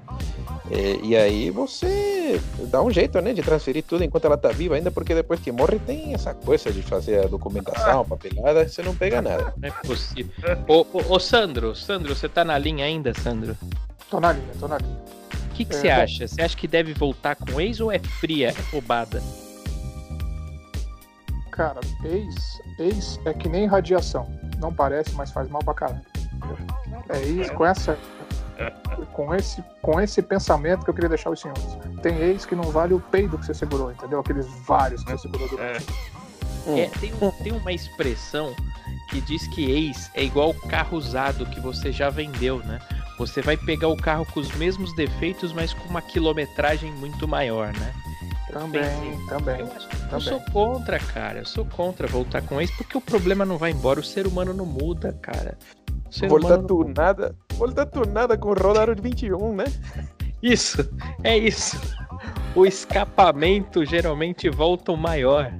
é, 0.68 0.98
e 1.04 1.16
aí 1.16 1.50
você 1.50 2.40
dá 2.68 2.82
um 2.82 2.90
jeito, 2.90 3.20
né, 3.20 3.32
de 3.32 3.42
transferir 3.42 3.84
tudo 3.84 4.02
enquanto 4.02 4.24
ela 4.24 4.36
tá 4.36 4.48
viva, 4.48 4.74
ainda 4.74 4.90
porque 4.90 5.14
depois 5.14 5.38
que 5.38 5.52
morre 5.52 5.78
tem 5.78 6.14
essa 6.14 6.34
coisa 6.34 6.72
de 6.72 6.82
fazer 6.82 7.24
a 7.24 7.28
documentação, 7.28 8.04
papelada, 8.04 8.68
você 8.68 8.82
não 8.82 8.94
pega 8.94 9.22
nada. 9.22 9.54
não 9.56 9.68
é 9.68 9.72
possível. 9.86 10.32
Ô, 10.66 10.84
ô, 10.92 11.14
ô, 11.14 11.20
Sandro, 11.20 11.76
Sandro, 11.76 12.16
você 12.16 12.28
tá 12.28 12.44
na 12.44 12.58
linha 12.58 12.84
ainda, 12.84 13.14
Sandro? 13.14 13.56
Tô 14.10 14.18
na 14.18 14.32
linha, 14.32 14.50
tô 14.58 14.66
na 14.66 14.78
linha. 14.78 14.98
O 15.48 15.54
que, 15.54 15.64
que 15.64 15.76
É, 15.76 15.80
você 15.80 15.88
acha? 15.88 16.26
Você 16.26 16.42
acha 16.42 16.56
que 16.56 16.66
deve 16.66 16.92
voltar 16.92 17.36
com 17.36 17.60
ex 17.60 17.80
ou 17.80 17.92
é 17.92 18.00
fria, 18.00 18.48
é 18.48 18.72
roubada? 18.72 19.22
Cara, 21.56 21.80
ex, 22.04 22.60
ex 22.78 23.18
é 23.24 23.32
que 23.32 23.48
nem 23.48 23.66
radiação. 23.66 24.28
Não 24.58 24.72
parece, 24.72 25.12
mas 25.14 25.30
faz 25.30 25.48
mal 25.48 25.62
pra 25.64 25.74
caralho. 25.74 26.02
É 27.08 27.20
isso, 27.22 27.52
com 27.54 27.64
essa. 27.64 27.98
Com 29.12 29.34
esse, 29.34 29.62
com 29.82 30.00
esse 30.00 30.22
pensamento 30.22 30.84
que 30.84 30.90
eu 30.90 30.94
queria 30.94 31.08
deixar 31.10 31.30
os 31.30 31.40
senhores. 31.40 31.62
Tem 32.02 32.16
ex 32.18 32.46
que 32.46 32.54
não 32.54 32.64
vale 32.64 32.94
o 32.94 33.00
peido 33.00 33.36
que 33.38 33.44
você 33.46 33.52
segurou, 33.54 33.90
entendeu? 33.90 34.20
Aqueles 34.20 34.46
vários 34.66 35.02
que 35.04 35.10
você 35.12 35.18
segurou 35.18 35.48
durante. 35.48 35.86
É. 36.66 36.80
É, 36.80 36.88
tem, 37.00 37.12
um- 37.20 37.30
tem 37.42 37.52
uma 37.52 37.72
expressão 37.72 38.54
que 39.10 39.20
diz 39.20 39.46
que 39.48 39.70
ex 39.70 40.10
é 40.14 40.24
igual 40.24 40.52
carro 40.68 40.96
usado 40.96 41.46
que 41.46 41.60
você 41.60 41.92
já 41.92 42.10
vendeu, 42.10 42.58
né? 42.60 42.80
Você 43.18 43.40
vai 43.40 43.56
pegar 43.56 43.88
o 43.88 43.96
carro 43.96 44.26
com 44.26 44.40
os 44.40 44.50
mesmos 44.56 44.94
defeitos, 44.94 45.52
mas 45.52 45.72
com 45.72 45.88
uma 45.88 46.02
quilometragem 46.02 46.90
muito 46.92 47.26
maior, 47.28 47.72
né? 47.74 47.94
Também, 48.52 49.26
também. 49.28 49.60
Eu, 49.60 49.66
acho- 49.66 49.88
eu 49.92 50.08
Também. 50.08 50.20
sou 50.20 50.40
contra, 50.52 50.98
cara. 50.98 51.38
Eu 51.40 51.44
sou 51.46 51.64
contra 51.64 52.06
voltar 52.06 52.42
com 52.42 52.60
ex, 52.60 52.70
porque 52.72 52.96
o 52.96 53.00
problema 53.00 53.44
não 53.44 53.58
vai 53.58 53.70
embora, 53.72 54.00
o 54.00 54.04
ser 54.04 54.26
humano 54.26 54.52
não 54.54 54.64
muda, 54.66 55.12
cara. 55.20 55.58
O 56.08 56.12
ser 56.12 56.28
Volta 56.28 56.46
humano 56.46 56.62
não 56.62 56.84
tunada, 56.84 57.34
volta 57.54 57.84
tunada 57.84 58.38
com 58.38 58.52
rodar 58.52 58.88
21, 59.00 59.54
né? 59.56 59.64
Isso, 60.42 60.88
é 61.24 61.36
isso. 61.36 61.76
O 62.54 62.64
escapamento 62.64 63.84
geralmente 63.84 64.48
volta 64.48 64.92
o 64.92 64.96
maior. 64.96 65.52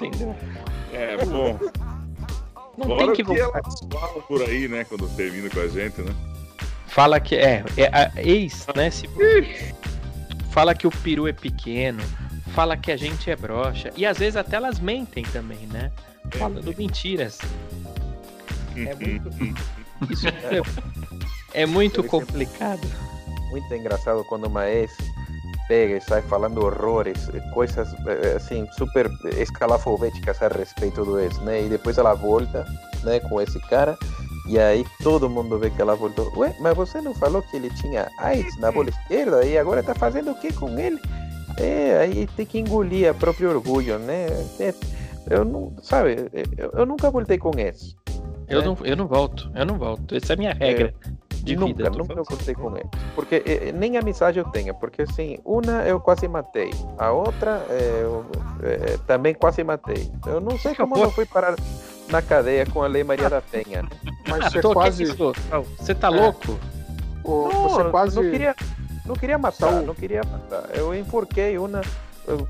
Entendeu? 0.00 0.34
É, 0.92 1.24
bom. 1.24 1.58
Não 2.76 2.86
Fora 2.86 3.06
tem 3.06 3.12
que 3.14 3.22
o 3.22 3.26
que 3.34 3.42
voltar. 3.42 3.62
falam 3.92 4.20
por 4.22 4.42
aí, 4.42 4.68
né? 4.68 4.84
Quando 4.84 5.08
termina 5.16 5.48
com 5.48 5.60
a 5.60 5.68
gente, 5.68 6.00
né? 6.02 6.12
Fala 6.88 7.18
que 7.18 7.36
é, 7.36 7.64
é 7.76 7.86
a 7.86 8.10
ex, 8.22 8.66
né? 8.76 8.90
Se... 8.90 9.08
Fala 10.50 10.74
que 10.74 10.86
o 10.86 10.90
peru 10.90 11.26
é 11.26 11.32
pequeno, 11.32 12.02
fala 12.54 12.76
que 12.76 12.90
a 12.92 12.96
gente 12.96 13.30
é 13.30 13.36
broxa. 13.36 13.90
E 13.96 14.06
às 14.06 14.18
vezes 14.18 14.36
até 14.36 14.56
elas 14.56 14.78
mentem 14.80 15.24
também, 15.24 15.66
né? 15.72 15.90
Falando 16.38 16.74
mentiras. 16.76 17.38
É 18.76 18.94
muito. 18.94 19.30
Isso 20.10 20.28
é, 20.28 20.62
é 21.62 21.66
muito 21.66 22.02
Deve 22.02 22.08
ser- 22.08 22.10
complicado. 22.10 22.80
Muito 23.50 23.72
engraçado 23.74 24.24
quando 24.24 24.46
uma 24.46 24.68
ex 24.68 24.90
pega 25.68 25.96
e 25.96 26.00
sai 26.00 26.20
falando 26.22 26.58
horrores, 26.64 27.28
eh, 27.32 27.40
coisas 27.52 27.88
eh, 28.06 28.34
assim 28.36 28.66
super 28.76 29.08
escalafobéticas 29.38 30.42
a 30.42 30.48
respeito 30.48 31.04
do 31.04 31.18
ex, 31.20 31.38
né? 31.38 31.62
E 31.64 31.68
depois 31.68 31.96
ela 31.96 32.14
volta, 32.14 32.66
né, 33.02 33.20
com 33.20 33.40
esse 33.40 33.58
cara. 33.68 33.96
E 34.48 34.58
aí 34.58 34.84
todo 35.02 35.30
mundo 35.30 35.58
vê 35.58 35.70
que 35.70 35.80
ela 35.80 35.94
voltou. 35.94 36.30
Ué, 36.36 36.54
mas 36.60 36.76
você 36.76 37.00
não 37.00 37.14
falou 37.14 37.40
que 37.42 37.56
ele 37.56 37.70
tinha 37.70 38.10
AIDS 38.18 38.58
na 38.58 38.70
bola 38.70 38.90
esquerda 38.90 39.44
e 39.44 39.56
agora 39.56 39.82
tá 39.82 39.94
fazendo 39.94 40.32
o 40.32 40.34
que 40.34 40.52
com 40.52 40.78
ele? 40.78 41.00
É, 41.58 41.98
aí 41.98 42.26
tem 42.36 42.44
que 42.46 42.58
engolir 42.58 43.08
a 43.10 43.14
próprio 43.14 43.50
orgulho, 43.50 43.98
né? 43.98 44.26
É, 44.58 44.74
eu 45.30 45.44
não, 45.44 45.72
sabe, 45.82 46.28
eu, 46.56 46.70
eu 46.72 46.86
nunca 46.86 47.10
voltei 47.10 47.38
com 47.38 47.50
ex. 47.58 47.96
Eu 48.48 48.60
É. 48.60 48.64
não, 48.64 48.76
eu 48.82 48.96
não 48.96 49.06
volto, 49.06 49.50
eu 49.54 49.64
não 49.64 49.78
volto. 49.78 50.14
Essa 50.14 50.32
é 50.32 50.34
a 50.34 50.36
minha 50.36 50.52
regra 50.52 50.92
de 51.30 51.56
nunca, 51.56 51.74
vida. 51.74 51.90
nunca 51.90 52.04
falando 52.14 52.28
voltei 52.28 52.54
com 52.54 52.76
ele. 52.76 52.88
Porque 53.14 53.42
eh, 53.46 53.72
nem 53.72 53.96
amizade 53.96 54.38
eu 54.38 54.44
tenho, 54.46 54.74
porque 54.74 55.02
assim, 55.02 55.38
uma 55.44 55.82
eu 55.86 56.00
quase 56.00 56.26
matei, 56.28 56.70
a 56.98 57.10
outra 57.12 57.64
eh, 57.70 58.00
eu, 58.02 58.26
eh, 58.62 58.98
também 59.06 59.32
quase 59.34 59.62
matei. 59.64 60.10
Eu 60.26 60.40
não 60.40 60.58
sei 60.58 60.74
como 60.74 60.96
não 60.96 61.10
fui 61.10 61.24
parar 61.26 61.54
na 62.10 62.20
cadeia 62.20 62.66
com 62.66 62.82
a 62.82 62.86
Lei 62.86 63.02
Maria 63.04 63.30
da 63.30 63.40
Penha. 63.40 63.82
né? 63.82 63.88
Mas 64.28 64.44
você 64.52 64.60
tô, 64.60 64.72
quase. 64.72 65.04
Você 65.78 65.94
tá 65.94 66.08
É. 66.08 66.10
louco? 66.10 66.58
Não, 67.24 67.68
você 67.68 67.84
quase. 67.90 68.16
não 68.16 68.30
queria, 68.30 68.54
não 69.04 69.14
queria 69.14 69.38
matar, 69.38 69.70
Saúl. 69.70 69.82
não 69.86 69.94
queria 69.94 70.22
matar. 70.24 70.64
Eu 70.74 70.94
enforquei 70.94 71.58
uma, 71.58 71.80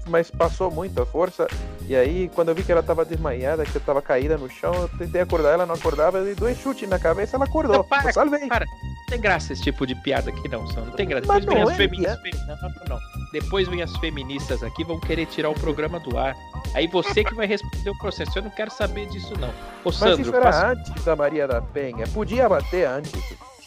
mas 0.08 0.30
passou 0.30 0.70
muito 0.70 1.00
a 1.02 1.06
força. 1.06 1.46
E 1.86 1.94
aí, 1.94 2.30
quando 2.34 2.48
eu 2.50 2.54
vi 2.54 2.62
que 2.62 2.70
ela 2.72 2.80
estava 2.80 3.04
desmaiada, 3.04 3.64
que 3.64 3.76
estava 3.76 4.00
caída 4.00 4.38
no 4.38 4.48
chão, 4.48 4.72
eu 4.74 4.88
tentei 4.96 5.20
acordar, 5.20 5.50
ela 5.52 5.66
não 5.66 5.74
acordava, 5.74 6.18
eu 6.18 6.24
dei 6.24 6.34
dois 6.34 6.58
chutes 6.58 6.88
na 6.88 6.98
cabeça, 6.98 7.36
ela 7.36 7.44
acordou. 7.44 7.76
Não, 7.78 7.84
para, 7.84 8.12
salvei. 8.12 8.46
para. 8.46 8.64
Não 8.64 9.06
tem 9.10 9.20
graça 9.20 9.52
esse 9.52 9.62
tipo 9.62 9.86
de 9.86 9.94
piada 9.96 10.30
aqui, 10.30 10.48
não, 10.48 10.66
São. 10.68 10.84
Não 10.86 10.92
tem 10.92 11.06
graça. 11.06 11.26
Mas 11.26 11.44
Depois 11.44 11.54
vem 11.54 11.64
não 11.64 11.68
as 11.68 11.74
é 11.74 11.76
feministas. 11.76 12.46
Não, 12.46 12.56
não, 12.56 12.68
não, 12.70 12.84
não. 12.88 12.98
Depois 13.32 13.68
vem 13.68 13.82
as 13.82 13.94
feministas 13.98 14.62
aqui, 14.62 14.82
vão 14.84 14.98
querer 15.00 15.26
tirar 15.26 15.50
o 15.50 15.54
programa 15.54 15.98
do 16.00 16.16
ar. 16.16 16.34
Aí 16.72 16.86
você 16.86 17.22
que 17.24 17.34
vai 17.34 17.46
responder 17.46 17.90
o 17.90 17.98
processo. 17.98 18.38
Eu 18.38 18.42
não 18.44 18.50
quero 18.50 18.70
saber 18.70 19.06
disso, 19.08 19.34
não. 19.38 19.48
Ô, 19.48 19.52
Mas 19.86 19.96
Sandro, 19.96 20.22
isso 20.22 20.34
era 20.34 20.44
passa- 20.44 20.68
antes 20.68 21.04
da 21.04 21.14
Maria 21.16 21.46
da 21.48 21.60
Penha. 21.60 22.06
Podia 22.14 22.48
bater 22.48 22.86
antes. 22.86 23.12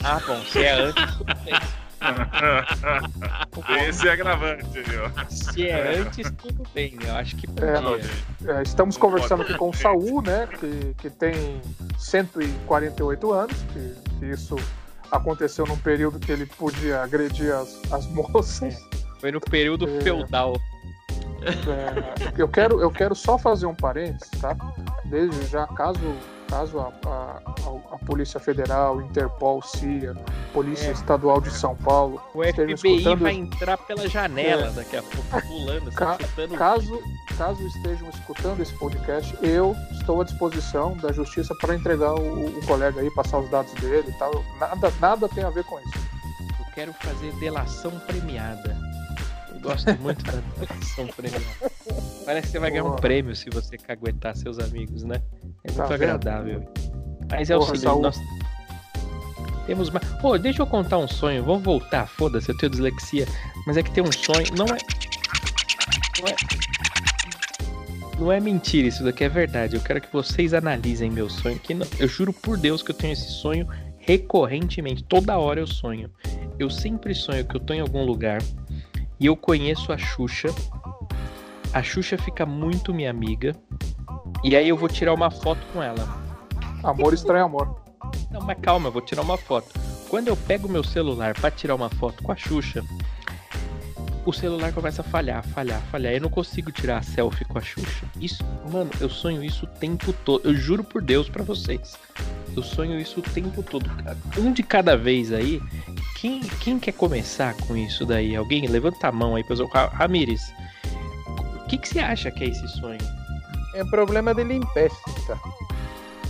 Ah, 0.03 0.19
bom, 0.25 0.39
se 0.41 0.63
é 0.63 0.71
antes, 0.73 1.15
tudo 1.17 1.35
bem. 1.43 1.53
Esse 3.87 4.07
é 4.07 4.11
agravante 4.11 4.65
aí, 4.77 4.85
ó. 4.99 5.25
Se 5.29 5.67
é 5.67 5.97
antes, 5.99 6.31
tudo 6.41 6.63
bem. 6.73 6.97
Eu 7.03 7.15
acho 7.15 7.35
que 7.35 7.45
É, 7.47 7.81
podia. 7.81 8.55
É, 8.59 8.61
estamos 8.63 8.97
conversando 8.97 9.41
aqui 9.43 9.53
com 9.55 9.69
o 9.69 9.73
Saul, 9.73 10.21
né? 10.21 10.47
Que, 10.59 10.93
que 10.97 11.09
tem 11.09 11.61
148 11.97 13.31
anos, 13.31 13.55
que, 13.73 13.95
que 14.19 14.25
isso 14.25 14.55
aconteceu 15.11 15.65
num 15.65 15.77
período 15.77 16.19
que 16.19 16.31
ele 16.31 16.45
podia 16.45 17.01
agredir 17.01 17.53
as, 17.53 17.79
as 17.91 18.05
moças. 18.07 18.75
Foi 19.19 19.31
no 19.31 19.41
período 19.41 19.87
É. 19.97 20.01
feudal. 20.01 20.55
É, 21.41 22.31
eu, 22.41 22.47
quero, 22.47 22.81
eu 22.81 22.91
quero 22.91 23.15
só 23.15 23.37
fazer 23.37 23.65
um 23.67 23.75
parênteses, 23.75 24.29
tá? 24.41 24.55
Desde 25.05 25.45
já, 25.47 25.65
caso, 25.67 25.99
caso 26.47 26.79
a, 26.79 26.91
a, 27.05 27.41
a- 27.93 27.97
Polícia 28.05 28.39
Federal, 28.39 29.01
Interpol, 29.01 29.61
CIA, 29.61 30.15
Polícia 30.53 30.87
É. 30.87 30.91
Estadual 30.91 31.41
de 31.41 31.51
São 31.51 31.75
Paulo 31.75 32.21
O 32.33 32.41
FBI 32.43 32.73
escutando 32.73 33.19
vai 33.21 33.33
entrar 33.33 33.77
pela 33.77 34.07
janela 34.07 34.67
É. 34.67 34.71
daqui 34.71 34.95
a 34.97 35.03
pouco, 35.03 35.47
pulando, 35.47 35.91
Ca- 35.91 36.11
assim, 36.13 36.23
chutando. 36.23 36.55
Caso, 36.55 37.03
caso 37.37 37.67
estejam 37.67 38.09
escutando 38.09 38.61
esse 38.61 38.73
podcast, 38.73 39.37
eu 39.41 39.75
estou 39.91 40.21
à 40.21 40.23
disposição 40.23 40.95
da 40.97 41.11
justiça 41.11 41.53
para 41.59 41.75
entregar 41.75 42.13
o, 42.13 42.47
o 42.57 42.65
colega 42.65 43.01
aí, 43.01 43.11
passar 43.11 43.39
os 43.39 43.49
dados 43.49 43.73
dele 43.73 44.09
e 44.09 44.13
tal. 44.17 44.31
Nada, 44.59 44.93
nada 45.01 45.29
tem 45.29 45.43
a 45.43 45.49
ver 45.49 45.63
com 45.65 45.77
isso. 45.79 45.97
Eu 46.59 46.65
quero 46.73 46.93
fazer 46.93 47.31
delação 47.33 47.91
premiada. 48.07 48.77
Eu 49.53 49.59
gosto 49.59 49.93
muito 49.99 50.23
da 50.23 50.33
delação 50.65 51.07
premiada. 51.07 51.45
Parece 52.25 52.47
que 52.47 52.51
você 52.53 52.59
vai 52.59 52.71
ganhar 52.71 52.83
um 52.85 52.95
prêmio 52.95 53.35
se 53.35 53.49
você 53.49 53.77
caguetar 53.77 54.35
seus 54.35 54.59
amigos, 54.59 55.03
né? 55.03 55.21
Muito 55.77 55.89
Tá 55.89 55.97
vendo? 55.97 56.03
agradável. 56.03 56.63
Mas 57.29 57.49
é 57.49 57.55
o 57.55 57.59
Porra, 57.59 57.69
seguinte, 57.71 57.83
Saul. 57.83 58.01
nós 58.01 58.19
temos 59.65 59.89
mais. 59.89 60.05
Pô, 60.21 60.37
deixa 60.37 60.61
eu 60.61 60.67
contar 60.67 60.97
um 60.97 61.07
sonho. 61.07 61.43
Vamos 61.43 61.63
voltar, 61.63 62.07
foda-se, 62.07 62.49
eu 62.49 62.57
tenho 62.57 62.69
dislexia. 62.71 63.27
Mas 63.65 63.75
é 63.77 63.83
que 63.83 63.91
tem 63.91 64.03
um 64.03 64.11
sonho. 64.11 64.45
Não 64.57 64.65
é. 64.65 64.77
Não 66.19 66.27
é. 66.27 66.35
Não 68.19 68.31
é 68.31 68.39
mentira, 68.39 68.87
isso 68.87 69.03
daqui 69.03 69.23
é 69.23 69.29
verdade. 69.29 69.75
Eu 69.75 69.81
quero 69.81 70.01
que 70.01 70.11
vocês 70.11 70.53
analisem 70.53 71.11
meu 71.11 71.29
sonho. 71.29 71.59
Que 71.59 71.73
não- 71.73 71.85
eu 71.99 72.07
juro 72.07 72.33
por 72.33 72.57
Deus 72.57 72.81
que 72.81 72.89
eu 72.91 72.95
tenho 72.95 73.13
esse 73.13 73.29
sonho 73.31 73.67
recorrentemente. 73.99 75.03
Toda 75.03 75.37
hora 75.37 75.59
eu 75.59 75.67
sonho. 75.67 76.09
Eu 76.57 76.69
sempre 76.69 77.13
sonho 77.13 77.45
que 77.45 77.55
eu 77.55 77.59
tô 77.59 77.73
em 77.73 77.79
algum 77.81 78.03
lugar 78.03 78.41
e 79.19 79.25
eu 79.27 79.35
conheço 79.35 79.91
a 79.93 79.97
Xuxa. 79.97 80.47
A 81.73 81.83
Xuxa 81.83 82.17
fica 82.17 82.45
muito 82.45 82.93
minha 82.93 83.09
amiga. 83.09 83.55
E 84.43 84.55
aí 84.55 84.69
eu 84.69 84.77
vou 84.77 84.89
tirar 84.89 85.13
uma 85.13 85.29
foto 85.31 85.59
com 85.73 85.81
ela. 85.81 86.07
Amor 86.83 87.13
estranho 87.13 87.45
amor. 87.45 87.81
Não, 88.31 88.41
mas 88.41 88.57
calma, 88.61 88.87
eu 88.87 88.91
vou 88.91 89.01
tirar 89.01 89.21
uma 89.21 89.37
foto. 89.37 89.67
Quando 90.09 90.27
eu 90.29 90.37
pego 90.37 90.69
meu 90.69 90.83
celular 90.83 91.33
pra 91.33 91.51
tirar 91.51 91.75
uma 91.75 91.89
foto 91.89 92.23
com 92.23 92.31
a 92.31 92.35
Xuxa, 92.35 92.83
o 94.25 94.31
celular 94.33 94.71
começa 94.73 95.01
a 95.01 95.05
falhar, 95.05 95.43
falhar, 95.43 95.81
falhar. 95.91 96.13
Eu 96.13 96.21
não 96.21 96.29
consigo 96.29 96.71
tirar 96.71 96.97
a 96.97 97.01
selfie 97.01 97.45
com 97.45 97.57
a 97.57 97.61
Xuxa. 97.61 98.05
Isso, 98.19 98.43
mano, 98.71 98.89
eu 98.99 99.09
sonho 99.09 99.43
isso 99.43 99.65
o 99.65 99.67
tempo 99.67 100.13
todo. 100.13 100.47
Eu 100.47 100.55
juro 100.55 100.83
por 100.83 101.01
Deus 101.01 101.29
pra 101.29 101.43
vocês. 101.43 101.97
Eu 102.55 102.63
sonho 102.63 102.99
isso 102.99 103.19
o 103.19 103.23
tempo 103.23 103.61
todo. 103.63 103.89
Um 104.37 104.51
de 104.51 104.63
cada 104.63 104.95
vez 104.97 105.31
aí. 105.31 105.61
Quem, 106.19 106.41
quem 106.41 106.79
quer 106.79 106.93
começar 106.93 107.53
com 107.55 107.75
isso 107.77 108.05
daí? 108.05 108.35
Alguém? 108.35 108.65
Levanta 108.67 109.07
a 109.07 109.11
mão 109.11 109.35
aí, 109.35 109.43
pessoal. 109.43 109.69
Ra- 109.69 109.87
Ramires, 109.93 110.51
que, 111.67 111.77
que 111.77 111.87
você 111.89 111.99
acha 111.99 112.31
que 112.31 112.43
é 112.43 112.47
esse 112.47 112.67
sonho? 112.67 112.99
É 113.75 113.83
problema 113.85 114.33
de 114.33 114.43
limpeza. 114.43 114.95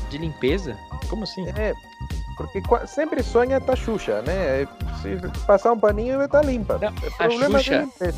De 0.09 0.17
limpeza? 0.17 0.77
Como 1.09 1.23
assim? 1.23 1.47
É, 1.49 1.73
porque 2.35 2.61
sempre 2.87 3.21
sonha 3.23 3.59
tá 3.61 3.75
Xuxa, 3.75 4.21
né? 4.23 4.63
É, 4.63 4.67
Se 5.01 5.45
passar 5.45 5.71
um 5.73 5.79
paninho, 5.79 6.17
vai 6.17 6.27
tá 6.27 6.41
limpa. 6.41 6.77
Não, 6.77 6.87
é 6.87 7.07
a 7.07 7.27
problema 7.27 7.59
Xuxa- 7.59 7.77
de 7.79 7.83
limpeza. 7.85 8.17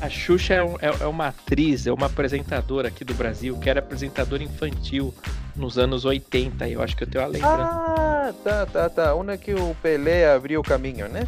A 0.00 0.08
Xuxa 0.08 0.54
é, 0.54 0.62
um- 0.64 0.76
é- 0.80 1.02
é 1.02 1.06
uma 1.06 1.28
atriz, 1.28 1.86
é 1.86 1.92
uma 1.92 2.06
apresentadora 2.06 2.88
aqui 2.88 3.04
do 3.04 3.14
Brasil, 3.14 3.56
que 3.58 3.70
era 3.70 3.80
apresentadora 3.80 4.42
infantil 4.42 5.14
nos 5.56 5.78
anos 5.78 6.04
80. 6.04 6.68
Eu 6.68 6.82
acho 6.82 6.96
que 6.96 7.04
eu 7.04 7.08
tenho 7.08 7.24
a 7.24 7.28
lembrança. 7.28 7.70
Ah, 7.72 8.32
tá, 8.42 8.66
tá, 8.66 8.90
tá. 8.90 9.14
Uma 9.14 9.36
que 9.36 9.54
o 9.54 9.74
Pelé 9.82 10.32
abriu 10.34 10.60
o 10.60 10.64
caminho, 10.64 11.08
né? 11.08 11.26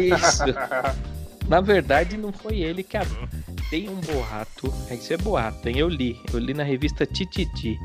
Isso. 0.00 0.44
Na 1.48 1.60
verdade, 1.60 2.16
não 2.16 2.32
foi 2.32 2.60
ele 2.60 2.82
que 2.82 2.96
abriu. 2.96 3.26
Tem 3.70 3.88
um 3.88 3.96
boato. 4.00 4.72
Isso 4.90 5.12
é 5.12 5.16
boato, 5.16 5.68
hein? 5.68 5.78
Eu 5.78 5.88
li. 5.88 6.20
Eu 6.32 6.38
li 6.38 6.52
na 6.54 6.62
revista 6.62 7.06
Tititi. 7.06 7.78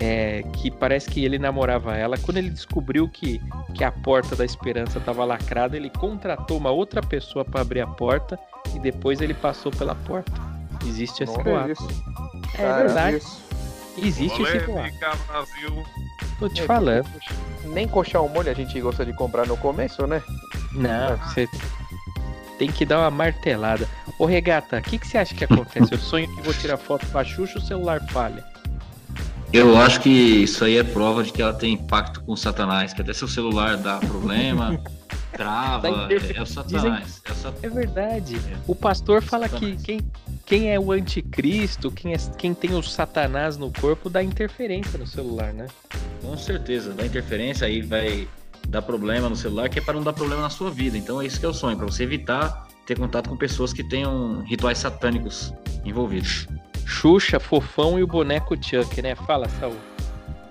É, 0.00 0.42
que 0.54 0.72
parece 0.72 1.08
que 1.08 1.24
ele 1.24 1.38
namorava 1.38 1.96
ela. 1.96 2.18
Quando 2.18 2.38
ele 2.38 2.50
descobriu 2.50 3.08
que, 3.08 3.40
que 3.74 3.84
a 3.84 3.92
porta 3.92 4.34
da 4.34 4.44
esperança 4.44 4.98
estava 4.98 5.24
lacrada, 5.24 5.76
ele 5.76 5.88
contratou 5.88 6.58
uma 6.58 6.70
outra 6.70 7.00
pessoa 7.00 7.44
para 7.44 7.60
abrir 7.60 7.80
a 7.80 7.86
porta 7.86 8.36
e 8.74 8.80
depois 8.80 9.20
ele 9.20 9.34
passou 9.34 9.70
pela 9.70 9.94
porta. 9.94 10.32
Existe 10.84 11.22
esse 11.22 11.36
Que 11.36 11.44
boato. 11.44 11.70
isso? 11.72 11.88
É 12.54 12.56
Cara, 12.56 12.84
verdade. 12.86 13.16
Isso. 13.18 13.44
Existe 13.98 14.42
esse 14.42 14.58
boato. 14.66 14.92
Brasil. 15.28 15.84
Tô 16.40 16.48
te 16.48 16.62
É, 16.62 16.64
falando. 16.66 17.08
Nem 17.66 17.86
colchão 17.86 18.28
molho 18.28 18.50
a 18.50 18.54
gente 18.54 18.78
gosta 18.80 19.06
de 19.06 19.12
comprar 19.12 19.46
no 19.46 19.56
começo, 19.56 20.04
né? 20.08 20.20
Não, 20.72 21.16
você 21.18 21.48
tem 22.58 22.70
que 22.70 22.84
dar 22.84 23.00
uma 23.00 23.10
martelada. 23.10 23.88
Ô 24.18 24.26
Regata, 24.26 24.78
o 24.78 24.82
que, 24.82 24.98
que 24.98 25.06
você 25.06 25.18
acha 25.18 25.34
que 25.34 25.44
acontece? 25.44 25.92
Eu 25.92 25.98
sonho 25.98 26.28
que 26.34 26.42
vou 26.42 26.54
tirar 26.54 26.76
foto 26.76 27.06
com 27.06 27.18
a 27.18 27.24
Xuxa, 27.24 27.58
o 27.58 27.62
celular 27.62 28.00
falha. 28.10 28.44
Eu 29.52 29.76
acho 29.76 30.00
que 30.00 30.08
isso 30.10 30.64
aí 30.64 30.76
é 30.78 30.82
prova 30.82 31.22
de 31.22 31.32
que 31.32 31.40
ela 31.40 31.54
tem 31.54 31.76
pacto 31.76 32.20
com 32.22 32.32
o 32.32 32.36
Satanás, 32.36 32.92
que 32.92 33.00
até 33.02 33.12
seu 33.12 33.28
celular 33.28 33.76
dá 33.76 33.98
problema, 33.98 34.80
trava, 35.32 35.82
Tá 35.82 36.04
inter- 36.14 36.32
é 36.36 36.42
o 36.42 36.46
Satanás. 36.46 37.22
É 37.24 37.30
o 37.30 37.34
Sat- 37.36 37.54
É 37.62 37.68
verdade. 37.68 38.36
O 38.66 38.74
pastor 38.74 39.22
fala 39.22 39.48
que 39.48 39.76
quem, 39.76 40.00
quem 40.44 40.72
é 40.72 40.78
o 40.80 40.90
anticristo, 40.90 41.88
quem, 41.90 42.14
é, 42.14 42.16
quem 42.36 42.52
tem 42.52 42.74
o 42.74 42.82
satanás 42.82 43.56
no 43.56 43.70
corpo, 43.72 44.10
dá 44.10 44.22
interferência 44.22 44.98
no 44.98 45.06
celular, 45.06 45.52
né? 45.52 45.66
Com 46.20 46.36
certeza, 46.36 46.92
dá 46.92 47.06
interferência, 47.06 47.66
aí 47.66 47.80
vai 47.80 48.26
dar 48.68 48.82
problema 48.82 49.28
no 49.28 49.36
celular, 49.36 49.68
que 49.68 49.78
é 49.78 49.82
para 49.82 49.94
não 49.94 50.02
dar 50.02 50.12
problema 50.12 50.42
na 50.42 50.50
sua 50.50 50.70
vida. 50.70 50.96
Então 50.96 51.20
é 51.20 51.26
isso 51.26 51.38
que 51.38 51.46
é 51.46 51.48
o 51.48 51.54
sonho, 51.54 51.76
para 51.76 51.86
você 51.86 52.02
evitar 52.02 52.66
ter 52.86 52.98
contato 52.98 53.30
com 53.30 53.36
pessoas 53.36 53.72
que 53.72 53.82
tenham 53.82 54.42
rituais 54.42 54.78
satânicos 54.78 55.52
envolvidos. 55.84 56.46
Xuxa, 56.84 57.40
Fofão 57.40 57.98
e 57.98 58.02
o 58.02 58.06
boneco 58.06 58.54
Chuck, 58.62 59.00
né? 59.00 59.14
Fala, 59.14 59.48
Saul. 59.60 59.76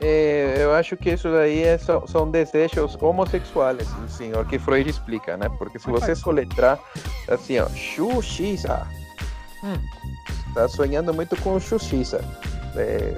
É, 0.02 0.58
eu 0.60 0.73
acho 0.73 0.97
que 0.97 1.12
isso 1.12 1.30
daí 1.30 1.62
é, 1.62 1.78
são, 1.78 2.06
são 2.08 2.30
desejos 2.30 2.97
homossexuais, 3.02 3.88
senhor, 4.10 4.45
que 4.45 4.60
Freud 4.60 4.89
explica, 4.89 5.38
né? 5.38 5.47
Porque 5.58 5.80
se 5.80 5.88
você 5.89 6.13
soletrar 6.15 6.80
assim, 7.30 7.60
ó, 7.60 7.69
Xuxiça, 7.69 8.86
Hum. 9.63 9.78
tá 10.54 10.67
sonhando 10.67 11.13
muito 11.13 11.38
com 11.38 11.58
Xuxiça. 11.58 12.19
É, 12.76 13.15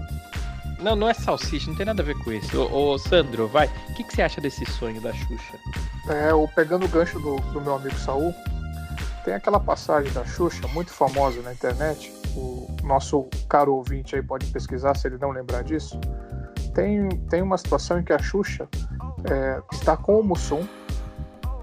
Não, 0.79 0.95
não 0.95 1.09
é 1.09 1.13
salsicha, 1.13 1.69
não 1.69 1.75
tem 1.77 1.85
nada 1.85 2.01
a 2.01 2.05
ver 2.05 2.15
com 2.23 2.31
isso. 2.31 2.61
Ô, 2.61 2.93
ô, 2.93 2.97
Sandro, 2.97 3.47
vai. 3.47 3.67
O 3.89 3.93
que, 3.93 4.03
que 4.03 4.13
você 4.15 4.21
acha 4.21 4.41
desse 4.41 4.65
sonho 4.65 4.99
da 5.01 5.13
Xuxa? 5.13 5.57
É, 6.09 6.33
o 6.33 6.47
pegando 6.47 6.85
o 6.85 6.89
gancho 6.89 7.19
do, 7.19 7.37
do 7.53 7.61
meu 7.61 7.75
amigo 7.75 7.95
Saul, 7.95 8.33
tem 9.23 9.33
aquela 9.33 9.59
passagem 9.59 10.11
da 10.11 10.23
Xuxa, 10.25 10.67
muito 10.69 10.91
famosa 10.91 11.41
na 11.41 11.53
internet. 11.53 12.13
O 12.35 12.67
nosso 12.83 13.27
caro 13.49 13.73
ouvinte 13.73 14.15
aí 14.15 14.21
pode 14.21 14.45
pesquisar 14.47 14.95
se 14.97 15.07
ele 15.07 15.17
não 15.17 15.31
lembrar 15.31 15.63
disso. 15.63 15.99
Tem, 16.73 17.07
tem 17.29 17.41
uma 17.41 17.57
situação 17.57 17.99
em 17.99 18.03
que 18.03 18.11
a 18.11 18.19
Xuxa 18.19 18.67
é, 19.29 19.61
está 19.71 19.95
com 19.95 20.19
o 20.19 20.23
Mussum 20.23 20.67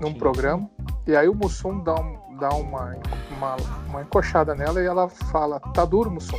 num 0.00 0.08
Sim. 0.08 0.14
programa, 0.18 0.68
e 1.06 1.14
aí 1.14 1.28
o 1.28 1.34
Mussum 1.34 1.78
dá, 1.80 1.94
um- 1.94 2.36
dá 2.40 2.48
uma, 2.48 2.96
uma, 3.36 3.56
uma 3.88 4.02
encoxada 4.02 4.54
nela 4.54 4.82
e 4.82 4.86
ela 4.86 5.08
fala: 5.08 5.60
Tá 5.60 5.84
duro, 5.84 6.10
Mussum. 6.10 6.38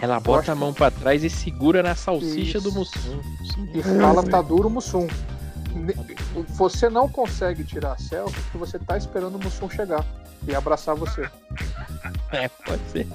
Ela 0.00 0.18
bota 0.20 0.44
que- 0.44 0.50
a 0.50 0.54
mão 0.54 0.72
pra 0.72 0.90
trás 0.90 1.22
e 1.22 1.30
segura 1.30 1.82
na 1.82 1.94
salsicha 1.94 2.58
Isso. 2.58 2.70
do 2.70 2.72
Mussum. 2.72 3.20
E 3.74 3.82
fala: 3.82 4.22
Tá 4.22 4.40
duro, 4.40 4.70
Mussum. 4.70 5.06
Ne- 5.74 5.94
Você 6.48 6.88
não 6.88 7.08
consegue 7.08 7.62
tirar 7.64 7.92
a 7.92 7.98
selfie 7.98 8.40
porque 8.42 8.58
você 8.58 8.78
tá 8.78 8.96
esperando 8.96 9.36
o 9.36 9.38
Mussum 9.42 9.68
chegar 9.70 10.04
e 10.48 10.54
abraçar 10.54 10.94
você. 10.96 11.28
É, 12.32 12.48
pode 12.48 12.82
ser. 12.90 13.06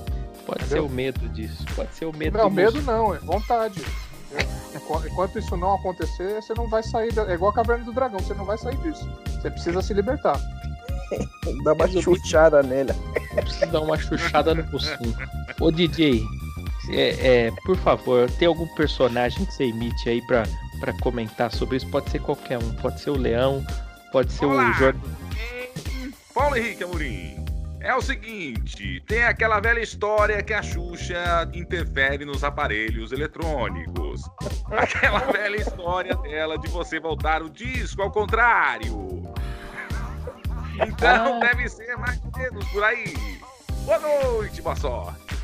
Pode 0.46 0.60
ser 0.62 0.66
Entendeu? 0.66 0.86
o 0.86 0.90
medo 0.90 1.28
disso. 1.30 1.66
Pode 1.76 1.94
ser 1.96 2.06
o 2.06 2.16
medo 2.16 2.38
Não, 2.38 2.50
do 2.50 2.56
medo 2.56 2.76
Mussum. 2.76 2.92
não, 2.92 3.16
é 3.16 3.20
vontade. 3.20 3.82
Enqu- 4.76 5.08
Enquanto 5.08 5.40
isso 5.40 5.56
não 5.58 5.74
acontecer, 5.76 6.42
você 6.42 6.54
não 6.54 6.70
vai 6.70 6.84
sair. 6.84 7.12
da- 7.14 7.24
É 7.30 7.34
igual 7.34 7.52
a 7.52 7.56
caverna 7.56 7.84
do 7.86 7.94
dragão, 7.94 8.20
você 8.20 8.34
não 8.34 8.46
vai 8.46 8.58
sair 8.58 8.78
disso. 8.78 9.08
Você 9.42 9.50
precisa 9.50 9.82
se 9.82 9.94
libertar. 9.94 10.40
dá 11.64 11.74
uma 11.74 11.88
chuchada 11.88 12.62
nela. 12.64 12.96
Preciso 13.36 13.72
dar 13.72 13.82
uma 13.82 13.98
chuchada 13.98 14.54
no 14.56 14.64
Mussum. 14.72 15.14
Ô 15.60 15.72
DJ, 15.72 16.22
é, 16.90 17.46
é, 17.48 17.52
por 17.66 17.78
favor, 17.78 18.30
tem 18.32 18.48
algum 18.48 18.68
personagem 18.76 19.46
que 19.46 19.54
você 19.54 19.66
imite 19.68 20.10
aí 20.10 20.22
pra, 20.26 20.44
pra 20.80 20.94
comentar 21.00 21.52
sobre 21.52 21.78
isso? 21.78 21.88
Pode 21.90 22.10
ser 22.10 22.20
qualquer 22.22 22.58
um. 22.58 22.74
Pode 22.76 23.00
ser 23.02 23.10
o 23.12 23.18
Leão, 23.18 23.66
pode 24.12 24.32
ser 24.32 24.46
Olá. 24.46 24.70
o 24.70 24.74
Jordan. 24.74 25.00
Paulo 26.34 26.56
Henrique 26.58 26.84
Amorim. 26.84 27.36
É 27.80 27.94
o 27.94 28.02
seguinte, 28.02 29.00
tem 29.08 29.24
aquela 29.26 29.60
velha 29.60 29.80
história 29.80 30.42
que 30.42 30.52
a 30.54 30.64
Xuxa 30.64 31.48
interfere 31.54 32.26
nos 32.26 32.44
aparelhos 32.44 33.12
eletrônicos. 33.12 34.24
Aquela 34.72 35.20
velha 35.20 35.58
história 35.58 36.16
dela 36.16 36.58
de 36.58 36.68
você 36.70 37.00
voltar 37.00 37.44
o 37.44 37.50
disco 37.50 38.02
ao 38.02 38.10
contrário. 38.10 39.24
Então 40.88 41.36
Ah. 41.38 41.40
deve 41.40 41.70
ser 41.70 41.96
mais 41.98 42.20
ou 42.26 42.32
menos 42.36 42.66
por 42.70 42.84
aí. 42.84 43.14
Boa 43.86 44.00
noite, 44.00 44.62
boa 44.64 44.76
sorte. 44.76 45.35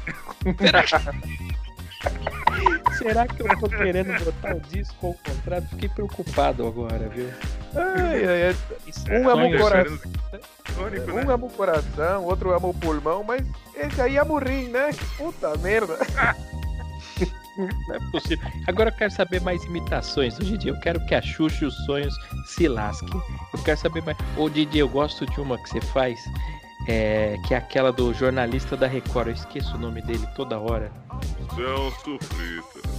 Será 2.97 3.27
que 3.27 3.41
eu 3.41 3.59
tô 3.59 3.69
querendo 3.69 4.13
botar 4.23 4.55
o 4.55 4.59
disco 4.61 5.07
ao 5.07 5.13
contrário? 5.13 5.67
Fiquei 5.67 5.89
preocupado 5.89 6.65
agora, 6.65 7.09
viu? 7.09 7.29
Ai, 7.75 8.25
ai, 8.25 8.47
ai. 8.47 8.55
Isso 8.87 9.05
Um 9.11 9.29
ama 9.29 9.45
o 9.45 9.57
coração, 9.57 9.99
Eletrônico, 10.33 11.11
né? 11.11 11.23
um 11.23 11.29
ama 11.29 11.45
o 11.45 11.49
coração, 11.49 12.25
outro 12.25 12.53
ama 12.53 12.67
o 12.67 12.73
pulmão, 12.73 13.23
mas 13.23 13.45
esse 13.75 14.01
aí 14.01 14.17
ama 14.17 14.33
o 14.33 14.39
rim, 14.39 14.69
né? 14.69 14.89
Puta 15.17 15.55
merda. 15.57 15.97
Não 17.57 17.95
é 17.95 17.99
possível. 18.11 18.47
Agora 18.67 18.89
eu 18.89 18.93
quero 18.95 19.11
saber 19.11 19.41
mais 19.41 19.63
imitações 19.65 20.35
do 20.35 20.45
Didi. 20.45 20.69
Eu 20.69 20.79
quero 20.79 21.05
que 21.05 21.13
a 21.13 21.21
Xuxa 21.21 21.65
e 21.65 21.67
os 21.67 21.75
sonhos 21.85 22.13
se 22.45 22.67
lasquem. 22.67 23.21
Eu 23.53 23.61
quero 23.63 23.79
saber 23.79 24.01
mais. 24.03 24.17
Ô 24.37 24.49
Didi, 24.49 24.79
eu 24.79 24.89
gosto 24.89 25.25
de 25.25 25.39
uma 25.39 25.57
que 25.61 25.69
você 25.69 25.81
faz, 25.81 26.19
é, 26.87 27.37
que 27.47 27.53
é 27.53 27.57
aquela 27.57 27.91
do 27.91 28.13
jornalista 28.13 28.75
da 28.75 28.87
Record. 28.87 29.27
Eu 29.27 29.33
esqueço 29.33 29.75
o 29.75 29.79
nome 29.79 30.01
dele 30.01 30.27
toda 30.35 30.59
hora. 30.59 30.91
Celso 31.55 32.17
Freitas. 32.25 32.91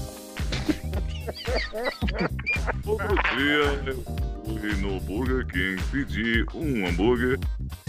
Outro 2.85 3.15
dia 3.37 3.83
eu 3.87 4.03
fui 4.45 4.75
no 4.77 5.01
Burger 5.01 5.47
King 5.47 5.83
pedir 5.91 6.47
um 6.55 6.87
hambúrguer 6.87 7.39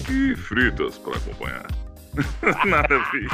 e 0.10 0.36
fritas 0.36 0.98
para 0.98 1.18
acompanhar. 1.18 1.68
Nada 2.66 2.96
a 2.96 3.12
ver. 3.12 3.30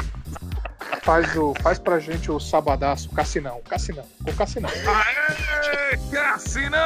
Faz, 1.03 1.35
o, 1.35 1.53
faz 1.61 1.79
pra 1.79 1.99
gente 1.99 2.31
o 2.31 2.39
sabadaço, 2.39 3.09
Cassinão. 3.09 3.61
Cassinão. 3.67 4.05
O 4.25 4.33
Cassinão. 4.33 4.69
Aê, 4.69 5.97
Cassinão! 6.11 6.79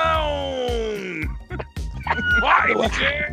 Vai, 2.42 2.74
DJ! 2.74 3.33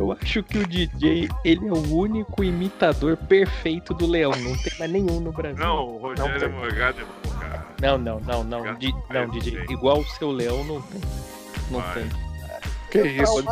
Eu 0.00 0.12
acho 0.12 0.42
que 0.42 0.56
o 0.56 0.66
DJ, 0.66 1.28
ele 1.44 1.68
é 1.68 1.72
o 1.72 1.94
único 1.94 2.42
imitador 2.42 3.18
perfeito 3.18 3.92
do 3.92 4.06
Leão. 4.06 4.30
Não 4.30 4.56
tem 4.56 4.72
mais 4.78 4.90
nenhum 4.90 5.20
no 5.20 5.30
Brasil. 5.30 5.62
Não, 5.62 5.88
o 5.88 5.98
Rogério 5.98 6.48
Não, 6.50 6.58
Morgado 6.58 7.00
é 7.02 7.04
bom, 7.04 7.38
cara. 7.38 7.66
Não, 7.82 7.98
não, 7.98 8.20
não, 8.20 8.42
não. 8.42 8.74
Di- 8.76 8.94
não, 9.10 9.28
DJ. 9.28 9.62
Igual 9.68 9.98
o 9.98 10.04
seu 10.06 10.30
Leão 10.30 10.64
não 10.64 10.80
tem. 10.80 11.00
Não 11.70 11.80
Vai. 11.80 11.92
tem. 11.96 12.08
Que 12.90 13.08
isso? 13.08 13.44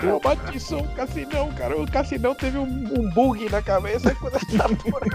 Traumatizou 0.00 0.80
o 0.80 0.94
Cassinão, 0.94 1.52
cara. 1.52 1.76
O 1.76 1.90
Cassinão 1.90 2.34
teve 2.34 2.56
um, 2.56 2.62
um 2.98 3.10
bug 3.10 3.46
na 3.50 3.60
cabeça 3.60 4.14
quando 4.16 4.36
essa 4.36 4.68
porra. 4.76 5.06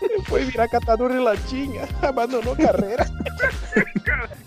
Ele 0.00 0.22
foi 0.30 0.44
virar 0.44 0.68
catador 0.68 1.10
de 1.10 1.18
latinha, 1.18 1.88
abandonou 2.06 2.54
carreira. 2.54 3.04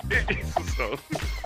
Que 0.07 0.33
isso? 0.33 1.42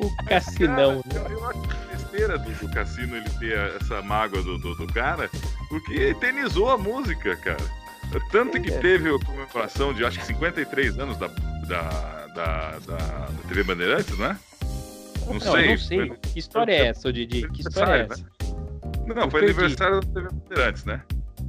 O 0.00 0.24
Cassinão, 0.24 0.96
né? 0.96 1.02
Cara, 1.14 1.32
eu, 1.32 1.44
acho 1.48 1.60
besteira 1.90 2.38
do, 2.38 2.50
do 2.52 2.68
Cassino 2.72 3.16
ele 3.16 3.30
ter 3.30 3.56
essa 3.80 4.00
mágoa 4.02 4.42
do, 4.42 4.58
do, 4.58 4.74
do 4.74 4.86
cara, 4.92 5.28
porque 5.68 5.94
eternizou 5.94 6.70
a 6.70 6.78
música, 6.78 7.34
cara. 7.36 7.78
Tanto 8.30 8.60
que 8.60 8.70
É. 8.70 8.78
teve 8.78 9.14
a 9.14 9.18
comemoração 9.18 9.92
de 9.92 10.04
acho 10.04 10.18
que 10.20 10.26
53 10.26 10.98
anos 10.98 11.16
da, 11.18 11.26
da, 11.26 12.26
da, 12.34 12.78
da, 12.86 13.28
TV 13.48 13.62
Bandeirantes, 13.64 14.16
né? 14.18 14.38
Não, 15.26 15.34
Não, 15.34 15.40
sei. 15.40 15.68
não 15.70 15.78
sei. 15.78 16.10
Que 16.22 16.38
história 16.38 16.72
é 16.72 16.86
essa, 16.86 17.12
Didi? 17.12 17.46
Que 17.50 17.60
história 17.60 17.92
é 17.92 18.00
essa? 18.10 18.24
Não, 19.06 19.24
Eu 19.24 19.30
foi 19.30 19.40
perdi. 19.40 19.60
aniversário 19.60 20.00
da 20.00 20.06
TV 20.20 20.28
Bandeirantes, 20.32 20.84
né? 20.84 21.02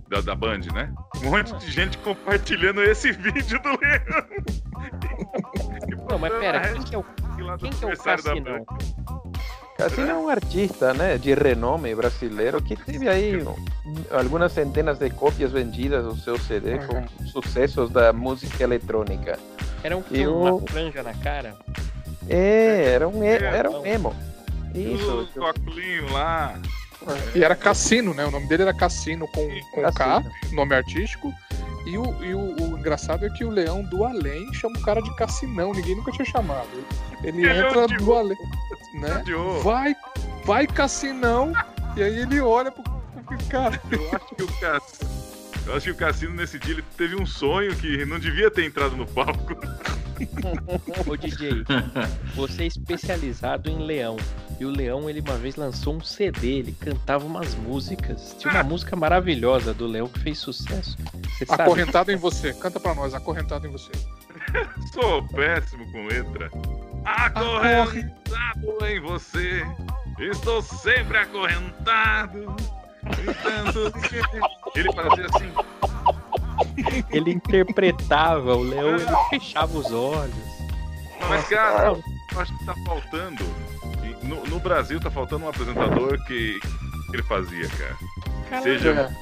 Da, 0.10 0.22
da 0.22 0.36
Band, 0.36 0.60
né? 0.74 0.92
Um 1.24 1.30
monte 1.30 1.56
de 1.60 1.72
gente 1.72 1.98
compartilhando 2.00 2.82
esse 2.84 3.12
vídeo 3.14 3.62
do 3.62 3.70
Leão. 3.70 4.26
Não, 6.10 6.18
mas 6.20 6.34
pera, 6.34 6.74
quem 6.74 6.82
que 6.82 6.96
é 6.96 6.98
o, 6.98 7.06
Lá 7.42 7.56
do 7.56 7.60
quem 7.62 7.72
que 7.72 7.86
é 7.86 7.88
o 7.94 7.98
Cassinão? 7.98 8.66
Band. 8.66 8.78
Cassinão 9.78 10.10
é 10.10 10.18
um 10.26 10.30
artista, 10.30 10.94
né, 10.94 11.18
de 11.18 11.34
renome 11.34 11.96
brasileiro 11.96 12.62
que 12.62 12.76
teve 12.76 13.08
aí 13.08 13.38
um, 13.42 13.56
algumas 14.12 14.52
centenas 14.52 15.00
de 15.00 15.10
cópias 15.10 15.52
vendidas 15.54 16.04
do 16.04 16.18
seu 16.18 16.38
CD 16.38 16.80
com 16.80 17.06
sucessos 17.28 17.90
da 17.90 18.12
música 18.12 18.62
eletrônica. 18.64 19.40
Era 19.82 19.96
um 19.96 20.02
com 20.02 20.14
Eu- 20.16 20.36
uma 20.38 20.62
franja 20.68 21.02
na 21.02 21.14
cara? 21.14 21.56
É, 22.28 22.92
era 22.94 23.08
um, 23.08 23.24
e- 23.24 23.28
era 23.28 23.70
um 23.72 23.86
emo. 23.86 24.14
Isso. 24.76 25.30
O 25.36 25.40
Coculinho 25.40 26.12
lá. 26.12 26.60
E 27.34 27.42
era 27.44 27.56
Cassino, 27.56 28.14
né? 28.14 28.26
O 28.26 28.32
nome 28.32 28.48
dele 28.50 28.64
era 28.64 28.74
Cassino 28.74 29.26
com, 29.30 29.48
com 29.74 29.82
K, 29.84 29.92
Cassino. 29.94 30.32
nome 30.52 30.76
artístico. 30.76 31.34
E, 31.88 31.98
o, 31.98 32.24
e 32.24 32.34
o, 32.36 32.40
o 32.74 32.78
engraçado 32.78 33.26
é 33.26 33.30
que 33.30 33.46
o 33.46 33.50
Leão 33.50 33.82
do 33.84 34.04
Além 34.04 34.54
chama 34.54 34.78
o 34.78 34.82
cara 34.82 35.02
de 35.02 35.16
Cassinão, 35.16 35.72
ninguém 35.74 35.96
nunca 35.96 36.12
tinha 36.12 36.26
chamado. 36.26 36.68
Ele 37.24 37.46
Ele 37.46 37.60
entra 37.60 37.84
odiou. 37.84 38.00
do 38.00 38.14
Além, 38.14 38.38
né? 38.94 39.18
Odiou. 39.18 39.62
Vai, 39.62 39.96
vai 40.46 40.68
Cassinão, 40.68 41.54
e 41.96 42.04
aí 42.04 42.20
ele 42.20 42.40
olha 42.40 42.72
pro, 42.72 42.84
pro 42.84 43.38
cara. 43.50 43.82
Eu 43.92 44.10
acho 44.16 44.36
que 44.36 44.44
o 44.44 44.48
Cassino. 44.60 45.20
Eu 45.66 45.76
acho 45.76 45.86
que 45.86 45.92
o 45.92 45.96
Cassino 45.96 46.34
nesse 46.34 46.58
dia 46.58 46.74
ele 46.74 46.84
teve 46.98 47.16
um 47.16 47.26
sonho 47.26 47.76
que 47.76 48.04
não 48.06 48.18
devia 48.18 48.50
ter 48.50 48.66
entrado 48.66 48.96
no 48.96 49.06
palco. 49.06 49.56
Ô 51.08 51.16
DJ, 51.16 51.64
você 52.36 52.64
é 52.64 52.68
especializado 52.68 53.70
em 53.70 53.78
Leão. 53.78 54.18
E 54.60 54.66
o 54.66 54.70
Leão, 54.70 55.10
ele 55.10 55.22
uma 55.22 55.38
vez 55.38 55.56
lançou 55.56 55.96
um 55.96 56.02
CD, 56.02 56.60
ele 56.60 56.72
cantava 56.74 57.26
umas 57.26 57.56
músicas. 57.56 58.36
Tinha 58.38 58.54
uma 58.54 58.64
música 58.64 58.96
maravilhosa 58.96 59.74
do 59.74 59.88
Leão 59.88 60.10
que 60.10 60.20
fez 60.20 60.40
sucesso. 60.40 60.98
Você 61.38 61.46
sabe? 61.46 61.62
Acorrentado 61.64 62.12
em 62.12 62.18
você. 62.18 62.54
Canta 62.54 62.80
pra 62.80 62.94
nós, 62.94 63.14
acorrentado 63.14 63.68
em 63.68 63.72
você. 63.72 63.92
Sou 64.94 65.26
péssimo 65.30 65.90
com 65.92 66.08
letra. 66.08 66.52
Acorrentado 67.06 68.86
em 68.86 69.00
você. 69.00 69.66
Estou 70.20 70.62
sempre 70.62 71.18
acorrentado. 71.18 72.56
Ele 74.76 74.94
fazia 74.94 75.26
assim. 75.34 75.52
Ele 77.12 77.32
interpretava, 77.32 78.54
o 78.56 78.62
Leão 78.64 78.96
ele 78.96 79.06
fechava 79.30 79.78
os 79.78 79.92
olhos. 79.92 80.36
Mas, 81.28 81.48
cara, 81.48 81.88
eu 81.88 82.04
acho 82.42 82.58
que 82.58 82.66
tá 82.66 82.76
faltando. 82.86 83.44
No, 84.24 84.44
no 84.46 84.60
Brasil 84.60 85.00
tá 85.00 85.10
faltando 85.10 85.46
um 85.46 85.50
apresentador 85.50 86.18
que, 86.26 86.60
que 86.60 87.14
ele 87.16 87.24
fazia, 87.24 87.68
cara. 87.70 87.98
Caralho, 88.50 88.64
Seja- 88.64 89.18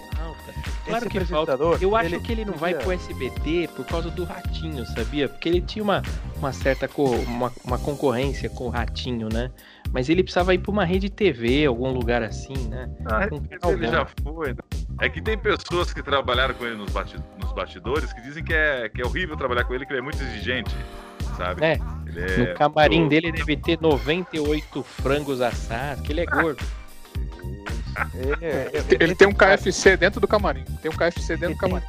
falta. 0.53 0.77
Claro 0.85 1.05
Esse 1.05 1.09
que 1.19 1.25
falta. 1.25 1.57
Eu 1.81 1.95
acho 1.95 2.15
ele 2.15 2.19
que 2.19 2.31
ele 2.31 2.45
não 2.45 2.53
vai 2.53 2.73
pro 2.73 2.91
SBT 2.91 3.69
por 3.75 3.85
causa 3.85 4.09
do 4.09 4.23
Ratinho, 4.23 4.85
sabia? 4.85 5.27
Porque 5.29 5.49
ele 5.49 5.61
tinha 5.61 5.83
uma, 5.83 6.01
uma 6.37 6.53
certa 6.53 6.87
co- 6.87 7.03
uma, 7.11 7.51
uma 7.63 7.77
concorrência 7.77 8.49
com 8.49 8.65
o 8.65 8.69
Ratinho, 8.69 9.29
né? 9.31 9.51
Mas 9.91 10.09
ele 10.09 10.21
precisava 10.23 10.53
ir 10.53 10.57
pra 10.59 10.71
uma 10.71 10.83
rede 10.85 11.09
TV, 11.09 11.65
algum 11.65 11.91
lugar 11.91 12.21
assim, 12.23 12.53
né? 12.69 12.89
Ah, 13.05 13.27
Com 13.27 13.71
Ele 13.71 13.87
já 13.87 14.05
foi. 14.23 14.49
né? 14.53 14.59
É 14.99 15.07
que 15.09 15.21
tem 15.21 15.37
pessoas 15.37 15.93
que 15.93 16.01
trabalharam 16.01 16.53
com 16.55 16.65
ele 16.65 16.75
nos, 16.75 16.91
basti- 16.91 17.19
nos 17.39 17.51
bastidores 17.53 18.11
que 18.11 18.21
dizem 18.21 18.43
que 18.43 18.53
é, 18.53 18.89
que 18.89 19.01
é 19.01 19.05
horrível 19.05 19.37
trabalhar 19.37 19.63
com 19.63 19.73
ele, 19.73 19.85
que 19.85 19.91
ele 19.93 19.99
é 19.99 20.03
muito 20.03 20.21
exigente, 20.21 20.75
sabe? 21.37 21.63
É, 21.63 21.79
Ele 22.07 22.19
é 22.19 22.37
No 22.49 22.55
camarim 22.55 22.99
muito- 23.01 23.09
dele 23.11 23.31
deve 23.31 23.55
ter 23.57 23.77
98 23.79 24.81
frangos 24.83 25.39
assados, 25.41 26.01
que 26.01 26.11
ele 26.11 26.21
é 26.21 26.25
gordo. 26.25 26.63
É, 28.41 28.71
Ele 28.99 29.15
tem 29.15 29.27
um 29.27 29.33
KFC 29.33 29.97
dentro 29.97 30.19
do 30.19 30.27
camarim. 30.27 30.63
Tem 30.81 30.91
um 30.91 30.95
KFC 30.95 31.35
dentro 31.37 31.39
do 31.39 31.51
Ele 31.51 31.55
camarim. 31.59 31.85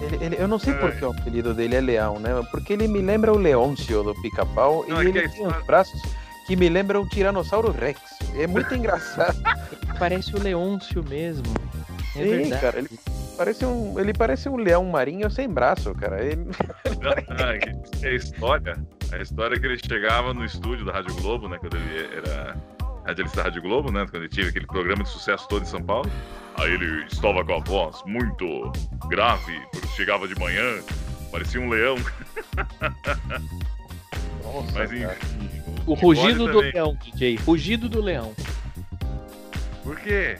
Ele- 0.00 0.24
ele- 0.24 0.36
eu 0.38 0.46
não 0.46 0.58
sei 0.58 0.74
por 0.74 0.92
que 0.92 1.04
o 1.04 1.10
apelido 1.10 1.52
dele 1.52 1.74
é 1.74 1.80
Leão, 1.80 2.20
né? 2.20 2.30
Porque 2.52 2.72
ele 2.72 2.86
me 2.86 3.00
lembra 3.00 3.32
o 3.32 3.36
Leôncio 3.36 4.02
do 4.04 4.14
Pica-Pau 4.22 4.84
e 4.88 4.92
é 4.92 5.00
ele 5.00 5.08
a 5.10 5.12
tem 5.22 5.28
uns 5.30 5.34
história- 5.34 5.64
braços 5.66 6.00
que 6.46 6.54
me 6.54 6.68
lembram 6.68 7.02
o 7.02 7.08
Tiranossauro 7.08 7.72
Rex. 7.72 8.00
É 8.36 8.46
muito 8.46 8.72
engraçado. 8.76 9.36
Parece 9.98 10.34
o 10.36 10.40
Leôncio 10.42 11.02
mesmo. 11.02 11.42
É 12.16 12.22
Sim, 12.22 12.28
verdade. 12.30 12.62
cara, 12.62 12.78
ele 12.78 12.88
parece 13.36 13.64
um, 13.66 13.98
ele 13.98 14.12
parece 14.14 14.48
um 14.48 14.56
leão 14.56 14.84
marinho 14.84 15.28
sem 15.30 15.48
braço, 15.48 15.92
cara. 15.94 16.24
Ele- 16.24 16.46
que- 18.00 18.06
é 18.06 18.10
a 18.10 18.14
história. 18.14 18.76
A 19.12 19.18
história 19.18 19.56
é 19.56 19.58
que 19.58 19.66
ele 19.66 19.78
chegava 19.84 20.32
no 20.32 20.44
estúdio 20.44 20.84
da 20.84 20.92
Rádio 20.92 21.14
Globo, 21.16 21.48
né? 21.48 21.58
Quando 21.58 21.76
ele 21.76 22.08
era 22.16 22.56
radialista 23.08 23.38
da 23.38 23.42
Rádio 23.44 23.62
Globo, 23.62 23.90
né? 23.90 24.04
Quando 24.10 24.22
ele 24.22 24.28
tinha 24.28 24.48
aquele 24.48 24.66
programa 24.66 25.02
de 25.02 25.08
sucesso 25.10 25.48
todo 25.48 25.62
em 25.62 25.66
São 25.66 25.82
Paulo. 25.82 26.10
Aí 26.56 26.72
ele 26.72 27.04
estava 27.06 27.44
com 27.44 27.54
a 27.54 27.60
voz 27.60 28.02
muito 28.04 28.70
grave, 29.08 29.58
porque 29.72 29.86
chegava 29.88 30.26
de 30.28 30.38
manhã, 30.38 30.80
parecia 31.30 31.60
um 31.60 31.68
leão. 31.68 31.96
Nossa, 34.42 34.72
Mas 34.74 34.92
enfim. 34.92 35.04
O 35.86 35.94
Nicole 35.94 35.96
rugido 36.02 36.46
do 36.46 36.52
também. 36.52 36.72
leão, 36.72 36.98
DJ. 37.02 37.36
Rugido 37.36 37.88
do 37.88 38.00
leão. 38.02 38.34
Por 39.82 39.98
quê? 40.00 40.38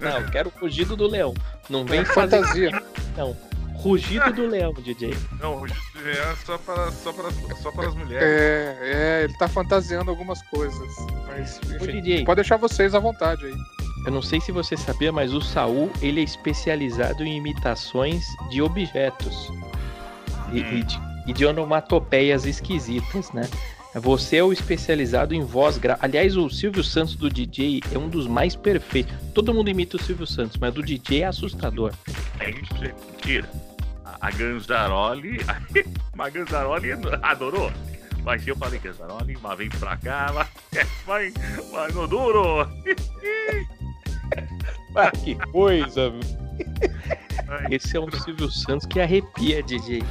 Não, 0.00 0.18
eu 0.20 0.30
quero 0.30 0.52
o 0.56 0.60
rugido 0.60 0.96
do 0.96 1.06
leão. 1.06 1.34
Não 1.68 1.84
vem 1.84 2.00
É 2.00 2.04
fazer 2.04 2.38
fantasia. 2.38 2.82
não. 3.16 3.36
Rugido 3.78 4.32
do 4.32 4.46
leão, 4.46 4.72
DJ. 4.72 5.14
Não, 5.40 5.54
o 5.54 5.58
rugido 5.60 5.80
de 5.94 6.02
leão 6.02 6.30
é 6.30 6.36
só 6.44 6.58
para, 6.58 6.90
só 6.90 7.12
para, 7.12 7.30
só 7.62 7.70
para 7.70 7.88
as 7.88 7.94
mulheres. 7.94 8.26
É, 8.26 8.78
é, 8.82 9.24
ele 9.24 9.34
tá 9.38 9.46
fantasiando 9.48 10.10
algumas 10.10 10.42
coisas. 10.42 10.96
Mas, 11.26 11.60
Ô, 11.70 11.76
enfim, 11.76 12.00
DJ, 12.00 12.24
pode 12.24 12.36
deixar 12.36 12.56
vocês 12.56 12.94
à 12.94 12.98
vontade 12.98 13.46
aí. 13.46 13.54
eu 14.04 14.10
não 14.10 14.20
sei 14.20 14.40
se 14.40 14.50
você 14.50 14.76
sabia, 14.76 15.12
mas 15.12 15.32
o 15.32 15.40
Saul, 15.40 15.90
ele 16.02 16.20
é 16.20 16.24
especializado 16.24 17.24
em 17.24 17.36
imitações 17.36 18.24
de 18.50 18.60
objetos. 18.60 19.48
E, 20.52 20.58
e 20.58 20.82
de, 20.82 21.00
e 21.28 21.32
de 21.32 21.46
onomatopeias 21.46 22.46
esquisitas, 22.46 23.30
né? 23.32 23.48
Você 23.94 24.36
é 24.36 24.44
o 24.44 24.52
especializado 24.52 25.34
em 25.34 25.42
voz 25.42 25.78
grave. 25.78 26.00
Aliás, 26.02 26.36
o 26.36 26.48
Silvio 26.50 26.84
Santos 26.84 27.14
do 27.14 27.30
DJ 27.30 27.82
é 27.92 27.98
um 27.98 28.08
dos 28.08 28.26
mais 28.26 28.54
perfeitos. 28.54 29.14
Todo 29.34 29.54
mundo 29.54 29.70
imita 29.70 29.96
o 29.96 30.02
Silvio 30.02 30.26
Santos, 30.26 30.56
mas 30.58 30.74
do 30.74 30.82
DJ 30.82 31.22
é 31.22 31.26
assustador. 31.26 31.92
É 32.40 32.50
isso, 32.50 32.74
é 32.82 32.94
mentira. 33.10 33.48
A, 34.20 34.30
Ganzaroli. 34.30 35.38
Mas 36.14 36.26
a 36.26 36.30
Ganzaroli 36.30 36.92
adorou. 37.22 37.72
Mas 38.24 38.46
eu 38.46 38.56
falei, 38.56 38.78
Ganzaroli, 38.78 39.38
mas 39.40 39.58
vem 39.58 39.68
pra 39.70 39.96
cá, 39.96 40.30
mas, 40.34 40.48
mas, 41.06 41.34
mas 41.72 41.94
no 41.94 42.06
duro. 42.06 42.68
Ah, 44.94 45.10
que 45.10 45.34
coisa, 45.52 46.12
Esse 47.70 47.96
é 47.96 48.00
um 48.00 48.10
Silvio 48.10 48.50
Santos 48.50 48.86
que 48.86 49.00
arrepia, 49.00 49.62
DJ. 49.62 50.02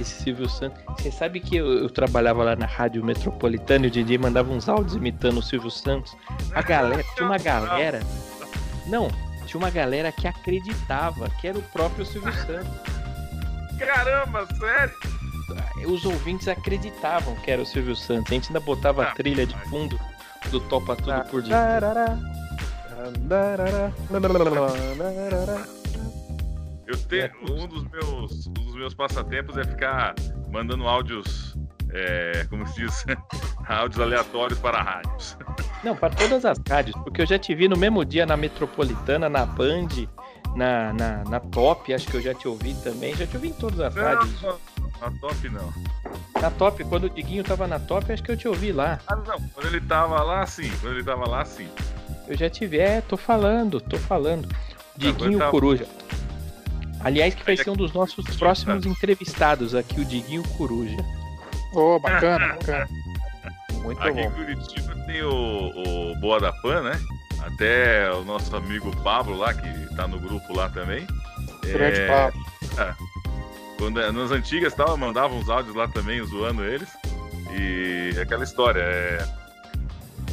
Esse 0.00 0.22
Silvio 0.22 0.48
Santos. 0.48 0.82
Você 0.98 1.10
sabe 1.10 1.40
que 1.40 1.56
eu, 1.56 1.66
eu 1.66 1.88
trabalhava 1.88 2.42
lá 2.42 2.56
na 2.56 2.66
Rádio 2.66 3.04
Metropolitana 3.04 3.86
e 3.86 3.88
o 3.88 3.90
DJ 3.90 4.18
mandava 4.18 4.52
uns 4.52 4.68
áudios 4.68 4.96
imitando 4.96 5.38
o 5.38 5.42
Silvio 5.42 5.70
Santos. 5.70 6.16
A 6.52 6.62
galera, 6.62 7.02
tinha 7.14 7.26
uma 7.26 7.38
galera. 7.38 8.00
Não, 8.86 9.08
tinha 9.46 9.58
uma 9.58 9.70
galera 9.70 10.10
que 10.10 10.26
acreditava 10.26 11.30
que 11.40 11.46
era 11.46 11.58
o 11.58 11.62
próprio 11.62 12.04
Silvio 12.04 12.32
Santos. 12.32 12.93
Caramba, 13.78 14.46
sério? 14.58 14.94
Os 15.86 16.04
ouvintes 16.04 16.48
acreditavam 16.48 17.34
que 17.36 17.50
era 17.50 17.60
o 17.60 17.66
Silvio 17.66 17.94
Santos. 17.94 18.30
A 18.30 18.34
gente 18.34 18.48
ainda 18.48 18.60
botava 18.60 19.02
a 19.04 19.08
Ah, 19.10 19.14
trilha 19.14 19.46
de 19.46 19.54
fundo 19.68 19.98
do 20.50 20.60
Topa 20.60 20.96
Tudo 20.96 21.22
por 21.30 21.42
Dia. 21.42 21.54
Eu 26.86 26.96
tenho. 27.08 27.30
Um 27.50 27.66
dos 27.66 27.84
meus, 27.90 28.46
um 28.46 28.52
dos 28.52 28.74
meus 28.74 28.94
passatempos 28.94 29.56
é 29.56 29.64
ficar 29.64 30.14
mandando 30.50 30.86
áudios. 30.86 31.56
É, 31.90 32.46
como 32.50 32.66
se 32.66 32.80
diz? 32.80 33.04
áudios 33.68 34.00
aleatórios 34.00 34.58
para 34.58 34.82
rádios. 34.82 35.36
Não, 35.82 35.94
para 35.94 36.14
todas 36.14 36.44
as 36.44 36.58
rádios, 36.68 36.96
porque 37.04 37.22
eu 37.22 37.26
já 37.26 37.38
te 37.38 37.54
vi 37.54 37.68
no 37.68 37.76
mesmo 37.76 38.04
dia 38.04 38.24
na 38.26 38.36
Metropolitana, 38.36 39.28
na 39.28 39.44
Band, 39.44 39.88
na, 40.54 40.92
na, 40.92 41.24
na 41.24 41.40
Top, 41.40 41.92
acho 41.92 42.06
que 42.06 42.16
eu 42.16 42.22
já 42.22 42.34
te 42.34 42.46
ouvi 42.48 42.74
também. 42.82 43.14
Já 43.14 43.26
te 43.26 43.36
ouvi 43.36 43.48
em 43.48 43.52
todas 43.52 43.80
as 43.80 43.94
rádios. 43.94 44.40
Não, 44.42 44.58
a 45.00 45.10
top 45.10 45.48
não. 45.48 45.72
Na 46.40 46.50
Top, 46.50 46.82
quando 46.84 47.04
o 47.04 47.10
Diguinho 47.10 47.42
tava 47.44 47.66
na 47.66 47.78
Top, 47.78 48.10
acho 48.12 48.22
que 48.22 48.30
eu 48.30 48.36
te 48.36 48.46
ouvi 48.48 48.72
lá. 48.72 48.98
Ah, 49.06 49.16
não. 49.16 49.40
Quando 49.52 49.66
ele 49.66 49.80
tava 49.80 50.22
lá, 50.22 50.46
sim. 50.46 50.70
Quando 50.80 50.94
ele 50.94 51.04
tava 51.04 51.28
lá, 51.28 51.44
sim. 51.44 51.68
Eu 52.28 52.36
já 52.36 52.48
te 52.48 52.66
vi. 52.66 52.78
É, 52.78 53.00
tô 53.00 53.16
falando, 53.16 53.80
tô 53.80 53.98
falando. 53.98 54.48
Diguinho 54.96 55.38
tá- 55.38 55.50
Coruja. 55.50 55.86
Aliás, 57.00 57.34
que 57.34 57.44
vai 57.44 57.54
Aí 57.56 57.62
ser 57.62 57.70
um 57.70 57.76
dos 57.76 57.92
nossos 57.92 58.24
próximos 58.36 58.86
entrevistados 58.86 59.74
aqui, 59.74 60.00
o 60.00 60.04
Diguinho 60.04 60.42
Coruja. 60.56 60.96
Ô, 61.74 61.98
bacana, 61.98 62.48
bacana. 62.54 62.88
Muito 63.82 64.00
Aqui 64.00 64.18
em 64.20 64.24
bom. 64.24 64.30
Curitiba 64.30 64.94
tem 65.06 65.22
o, 65.22 66.12
o 66.12 66.16
Boa 66.20 66.40
da 66.40 66.50
Pan, 66.52 66.80
né? 66.82 66.98
Até 67.46 68.10
o 68.12 68.24
nosso 68.24 68.54
amigo 68.56 68.94
Pablo 69.02 69.36
lá, 69.36 69.52
que 69.52 69.94
tá 69.96 70.06
no 70.08 70.18
grupo 70.18 70.54
lá 70.56 70.68
também. 70.70 71.06
Grande 71.62 72.00
É, 72.00 72.06
papo. 72.08 72.38
Quando, 73.78 74.12
nas 74.12 74.30
antigas 74.30 74.72
tal, 74.74 74.96
mandavam 74.96 75.38
uns 75.38 75.48
áudios 75.50 75.74
lá 75.74 75.86
também, 75.88 76.24
zoando 76.24 76.64
eles. 76.64 76.88
E 77.52 78.18
aquela 78.20 78.44
história, 78.44 78.80
é... 78.80 79.26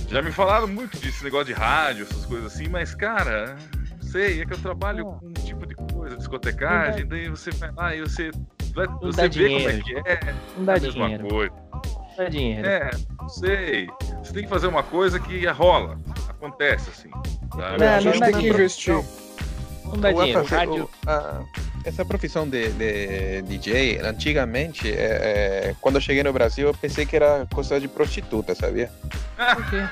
Já 0.10 0.22
me 0.22 0.32
falaram 0.32 0.68
muito 0.68 0.98
desse 1.00 1.24
negócio 1.24 1.48
de 1.48 1.54
rádio, 1.54 2.04
essas 2.10 2.26
coisas 2.26 2.54
assim, 2.54 2.68
mas, 2.68 2.94
cara, 2.96 3.56
não 4.02 4.10
sei, 4.10 4.42
é 4.42 4.46
que 4.46 4.54
eu 4.54 4.58
trabalho 4.58 5.06
com 5.06 5.26
um 5.28 5.34
tipo 5.34 5.66
de 5.66 5.74
coisa, 5.76 6.18
discotecagem, 6.18 7.06
daí 7.06 7.30
você 7.30 7.50
vai 7.52 7.72
lá 7.72 7.96
e 7.96 8.02
você, 8.02 8.30
vai- 8.74 8.88
você 9.02 9.22
dá 9.22 9.28
vê 9.28 9.48
como 9.50 9.70
é 9.70 9.72
dinheiro, 9.72 9.84
que 9.84 10.10
é, 10.10 10.36
Não 10.58 10.66
dá 10.66 10.74
é 10.74 10.78
a 10.78 10.82
mesma 10.82 11.04
dinheiro. 11.06 11.28
coisa. 11.30 11.54
Não 11.72 12.16
dá 12.18 12.26
dinheiro. 12.30 12.68
É, 12.68 12.92
não 13.22 13.30
sei. 13.30 13.88
Você 14.22 14.34
tem 14.34 14.44
que 14.44 14.50
fazer 14.50 14.68
uma 14.68 14.84
coisa 14.84 15.18
que 15.20 15.46
rola, 15.48 15.98
acontece 16.46 16.90
assim. 16.90 17.10
sabe? 17.56 17.78
Não, 17.78 17.88
a 17.88 18.00
gente 18.00 18.20
dá 18.20 18.26
tem 18.28 18.36
que 18.36 18.48
investir. 18.50 18.94
Não 19.86 19.98
dá 19.98 20.12
dinheiro. 20.12 20.44
Rádio. 20.46 20.84
o- 21.06 21.10
a- 21.10 21.44
essa 21.84 22.06
profissão 22.06 22.48
de, 22.48 22.70
de 22.74 23.42
DJ, 23.44 24.00
antigamente, 24.00 24.90
é, 24.92 24.94
é, 25.72 25.76
quando 25.82 25.96
eu 25.96 26.02
cheguei 26.02 26.24
no 26.24 26.32
Brasil, 26.32 26.68
eu 26.68 26.74
pensei 26.74 27.06
que 27.06 27.16
era 27.16 27.48
coisa 27.54 27.80
de 27.80 27.88
prostituta, 27.88 28.54
sabia? 28.56 28.92
Por 29.38 29.66
quê? 29.70 29.84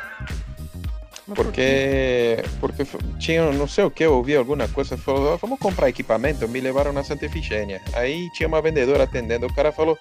Porque, 1.35 2.43
porque 2.59 2.85
tinha, 3.19 3.51
não 3.51 3.67
sei 3.67 3.83
o 3.83 3.91
que, 3.91 4.03
eu 4.03 4.13
ouvi 4.15 4.35
alguma 4.35 4.67
coisa, 4.67 4.97
falou, 4.97 5.33
"Ah, 5.33 5.37
vamos 5.37 5.59
comprar 5.59 5.87
equipamento, 5.89 6.47
me 6.47 6.59
levaram 6.59 6.91
na 6.91 7.03
Santa 7.03 7.25
Efigênia. 7.25 7.79
Aí 7.93 8.29
tinha 8.33 8.47
uma 8.47 8.61
vendedora 8.61 9.03
atendendo, 9.03 9.45
o 9.45 9.53
cara 9.53 9.71
falou, 9.71 9.97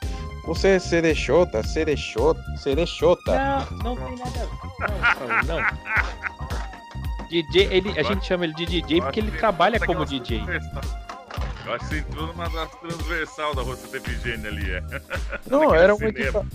você 0.49 0.68
é 0.68 0.78
CDJ, 0.78 1.62
CDJ, 1.64 2.16
CDJ. 2.57 3.16
Não, 3.82 3.94
não 3.94 3.96
tem 3.96 4.16
nada 4.16 4.40
a 4.80 4.86
ver. 4.86 5.44
Não, 5.46 5.61
não. 5.61 7.28
DJ, 7.28 7.68
ele, 7.70 7.99
a 7.99 8.03
gente 8.03 8.24
chama 8.26 8.44
ele 8.44 8.55
de 8.55 8.64
DJ 8.66 9.01
porque 9.03 9.20
ele 9.20 9.30
trabalha 9.32 9.78
como 9.78 10.05
DJ. 10.07 10.40
Eu 11.66 11.74
acho 11.74 11.80
que 11.80 11.94
você 11.94 11.99
entrou 11.99 12.26
numa 12.28 12.49
das 12.49 12.70
transversal 12.76 13.55
da 13.55 13.61
Rua 13.62 13.76
Santa 13.76 13.99
Efigênia 13.99 14.49
ali, 14.49 14.70
é. 14.70 14.82
Não, 15.51 15.74
era 15.74 15.94
um, 15.94 15.99
equipa- 16.03 16.46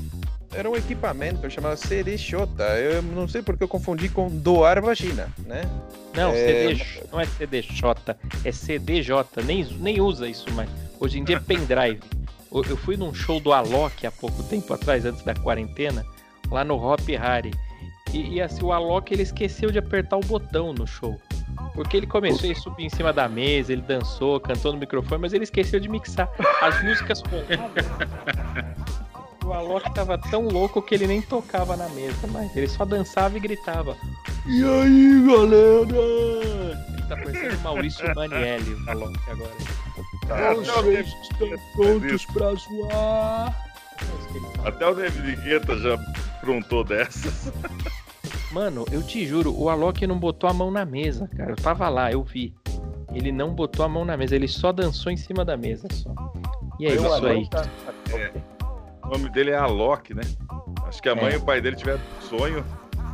era 0.52 0.70
um 0.70 0.76
equipamento 0.76 1.48
chamado 1.52 1.78
CDJ. 1.78 2.36
Eu 2.91 3.04
não 3.04 3.28
sei 3.28 3.44
porque 3.44 3.64
eu 3.64 3.68
confundi 3.68 4.10
com 4.10 4.28
doar 4.28 4.82
vagina, 4.82 5.28
né? 5.46 5.62
Não, 6.16 6.32
É, 6.32 6.36
CD, 6.76 6.86
não 7.12 7.20
é 7.20 7.26
CDJ, 7.26 8.16
é 8.44 8.52
CDJ. 8.52 9.14
Nem, 9.46 9.64
nem 9.80 10.02
usa 10.02 10.28
isso 10.28 10.52
mais. 10.54 10.70
Hoje 11.00 11.20
em 11.20 11.24
dia 11.24 11.38
é 11.38 11.39
pendrive. 11.39 12.00
Eu 12.54 12.78
fui 12.78 12.95
num 12.95 13.14
show 13.14 13.39
do 13.39 13.51
Alok 13.51 14.06
há 14.06 14.12
pouco 14.12 14.43
tempo 14.43 14.72
atrás, 14.74 15.06
antes 15.06 15.24
da 15.24 15.34
quarentena, 15.34 16.06
lá 16.51 16.64
no 16.64 16.76
Hop 16.76 17.01
Harry. 17.10 17.51
E, 18.14 18.36
e 18.36 18.41
assim, 18.41 18.64
o 18.64 18.72
Alok 18.72 19.12
ele 19.12 19.24
esqueceu 19.24 19.72
de 19.72 19.80
apertar 19.80 20.18
o 20.18 20.22
botão 20.22 20.72
no 20.72 20.86
show. 20.86 21.20
Porque 21.74 21.97
ele 21.97 22.06
começou 22.06 22.51
a 22.51 22.56
subir 22.56 22.86
em 22.86 22.89
cima 22.89 23.12
da 23.12 23.28
mesa, 23.28 23.74
ele 23.74 23.82
dançou, 23.82 24.39
cantou 24.39 24.72
no 24.72 24.80
microfone, 24.80 25.22
mas 25.22 25.34
ele 25.34 25.43
esqueceu 25.45 25.80
de 25.80 25.89
mixar. 25.89 26.30
As 26.62 26.84
músicas. 26.84 27.24
O 29.43 29.51
Alok 29.51 29.93
tava 29.93 30.18
tão 30.18 30.47
louco 30.47 30.82
que 30.82 30.95
ele 30.95 31.08
nem 31.08 31.22
tocava 31.22 31.76
na 31.76 31.89
mesa, 31.89 32.28
mas 32.28 32.56
ele 32.56 32.68
só 32.68 32.86
dançava 32.86 33.36
e 33.36 33.39
gritava. 33.39 33.97
E 34.45 34.64
aí, 34.64 35.26
galera? 35.28 36.78
Ele 36.93 37.01
tá 37.10 37.18
parecendo 37.18 37.60
Maurício 37.60 38.16
Manielli, 38.16 38.74
o 38.74 38.89
Alok 38.89 39.20
agora. 39.30 39.51
Vocês 40.28 41.08
estão 41.08 41.50
prontos 41.76 42.26
pra 42.28 42.54
zoar? 42.56 43.68
Até 44.66 44.88
o 44.88 44.96
David 44.96 45.36
Guetta 45.42 45.78
já 45.78 45.94
aprontou 46.38 46.84
dessas. 46.84 47.52
Mano, 48.52 48.86
eu 48.92 49.02
te 49.04 49.26
juro, 49.26 49.54
o 49.58 49.70
Alok 49.70 50.06
não 50.08 50.18
botou 50.20 50.50
a 50.50 50.54
mão 50.54 50.70
na 50.72 50.86
mesa, 50.86 51.28
cara. 51.36 51.52
Eu 51.52 51.56
tava 51.56 51.90
lá, 51.90 52.12
eu 52.12 52.24
vi. 52.24 52.54
Ele 53.14 53.32
não 53.32 53.54
botou 53.54 53.86
a 53.86 53.90
mão 53.90 54.04
na 54.06 54.16
mesa, 54.18 54.36
ele 54.36 54.48
só 54.48 54.72
dançou 54.72 55.12
em 55.12 55.18
cima 55.18 55.44
da 55.46 55.56
mesa 55.58 55.88
só. 55.92 56.14
E 56.80 56.86
é 56.88 56.92
Eu 56.92 57.04
isso 57.04 57.26
aí. 57.26 57.50
tá? 57.50 57.66
O 59.04 59.08
nome 59.10 59.30
dele 59.30 59.52
é 59.52 59.56
Alok, 59.58 60.14
né? 60.14 60.22
Acho 60.88 61.02
que 61.02 61.10
a 61.10 61.16
mãe 61.16 61.26
É. 61.28 61.34
e 61.34 61.38
o 61.38 61.42
pai 61.42 61.62
dele 61.62 61.76
tiveram 61.76 62.00
um 62.00 62.22
sonho. 62.38 62.66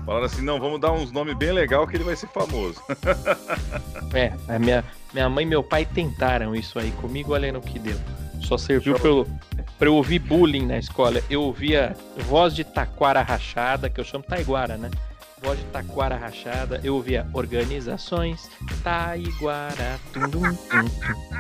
Falaram 0.06 0.26
assim, 0.26 0.42
não, 0.42 0.60
vamos 0.60 0.80
dar 0.80 0.92
uns 0.92 1.12
nomes 1.12 1.36
bem 1.36 1.52
legal 1.52 1.86
que 1.88 1.96
ele 1.96 2.04
vai 2.04 2.16
ser 2.16 2.28
famoso. 2.28 2.82
É, 4.14 4.34
a 4.48 4.58
minha, 4.58 4.84
minha 5.14 5.30
mãe 5.30 5.44
e 5.44 5.48
meu 5.48 5.64
pai 5.64 5.86
tentaram 5.86 6.56
isso 6.56 6.78
aí 6.80 6.92
comigo, 6.92 7.34
olha 7.34 7.52
no 7.52 7.62
que 7.62 7.80
deu. 7.80 7.98
Só 8.42 8.58
serviu 8.58 9.00
pelo, 9.00 9.28
pra 9.78 9.88
eu 9.88 9.96
ouvir 9.96 10.20
bullying 10.20 10.66
na 10.66 10.78
escola. 10.78 11.22
Eu 11.30 11.44
ouvia 11.44 11.96
voz 12.26 12.56
de 12.56 12.64
taquara 12.64 13.22
rachada, 13.22 13.90
que 13.90 14.00
eu 14.00 14.04
chamo 14.04 14.24
taiguara, 14.24 14.78
né? 14.78 14.90
Voz 15.42 15.60
de 15.60 15.66
taquara 15.66 16.16
rachada. 16.16 16.80
Eu 16.84 16.96
ouvia 16.96 17.28
organizações 17.34 18.50
taiguara. 18.84 20.00
Tum, 20.14 20.30
dum, 20.30 20.42
tum, 20.42 20.86
tum. 20.86 21.40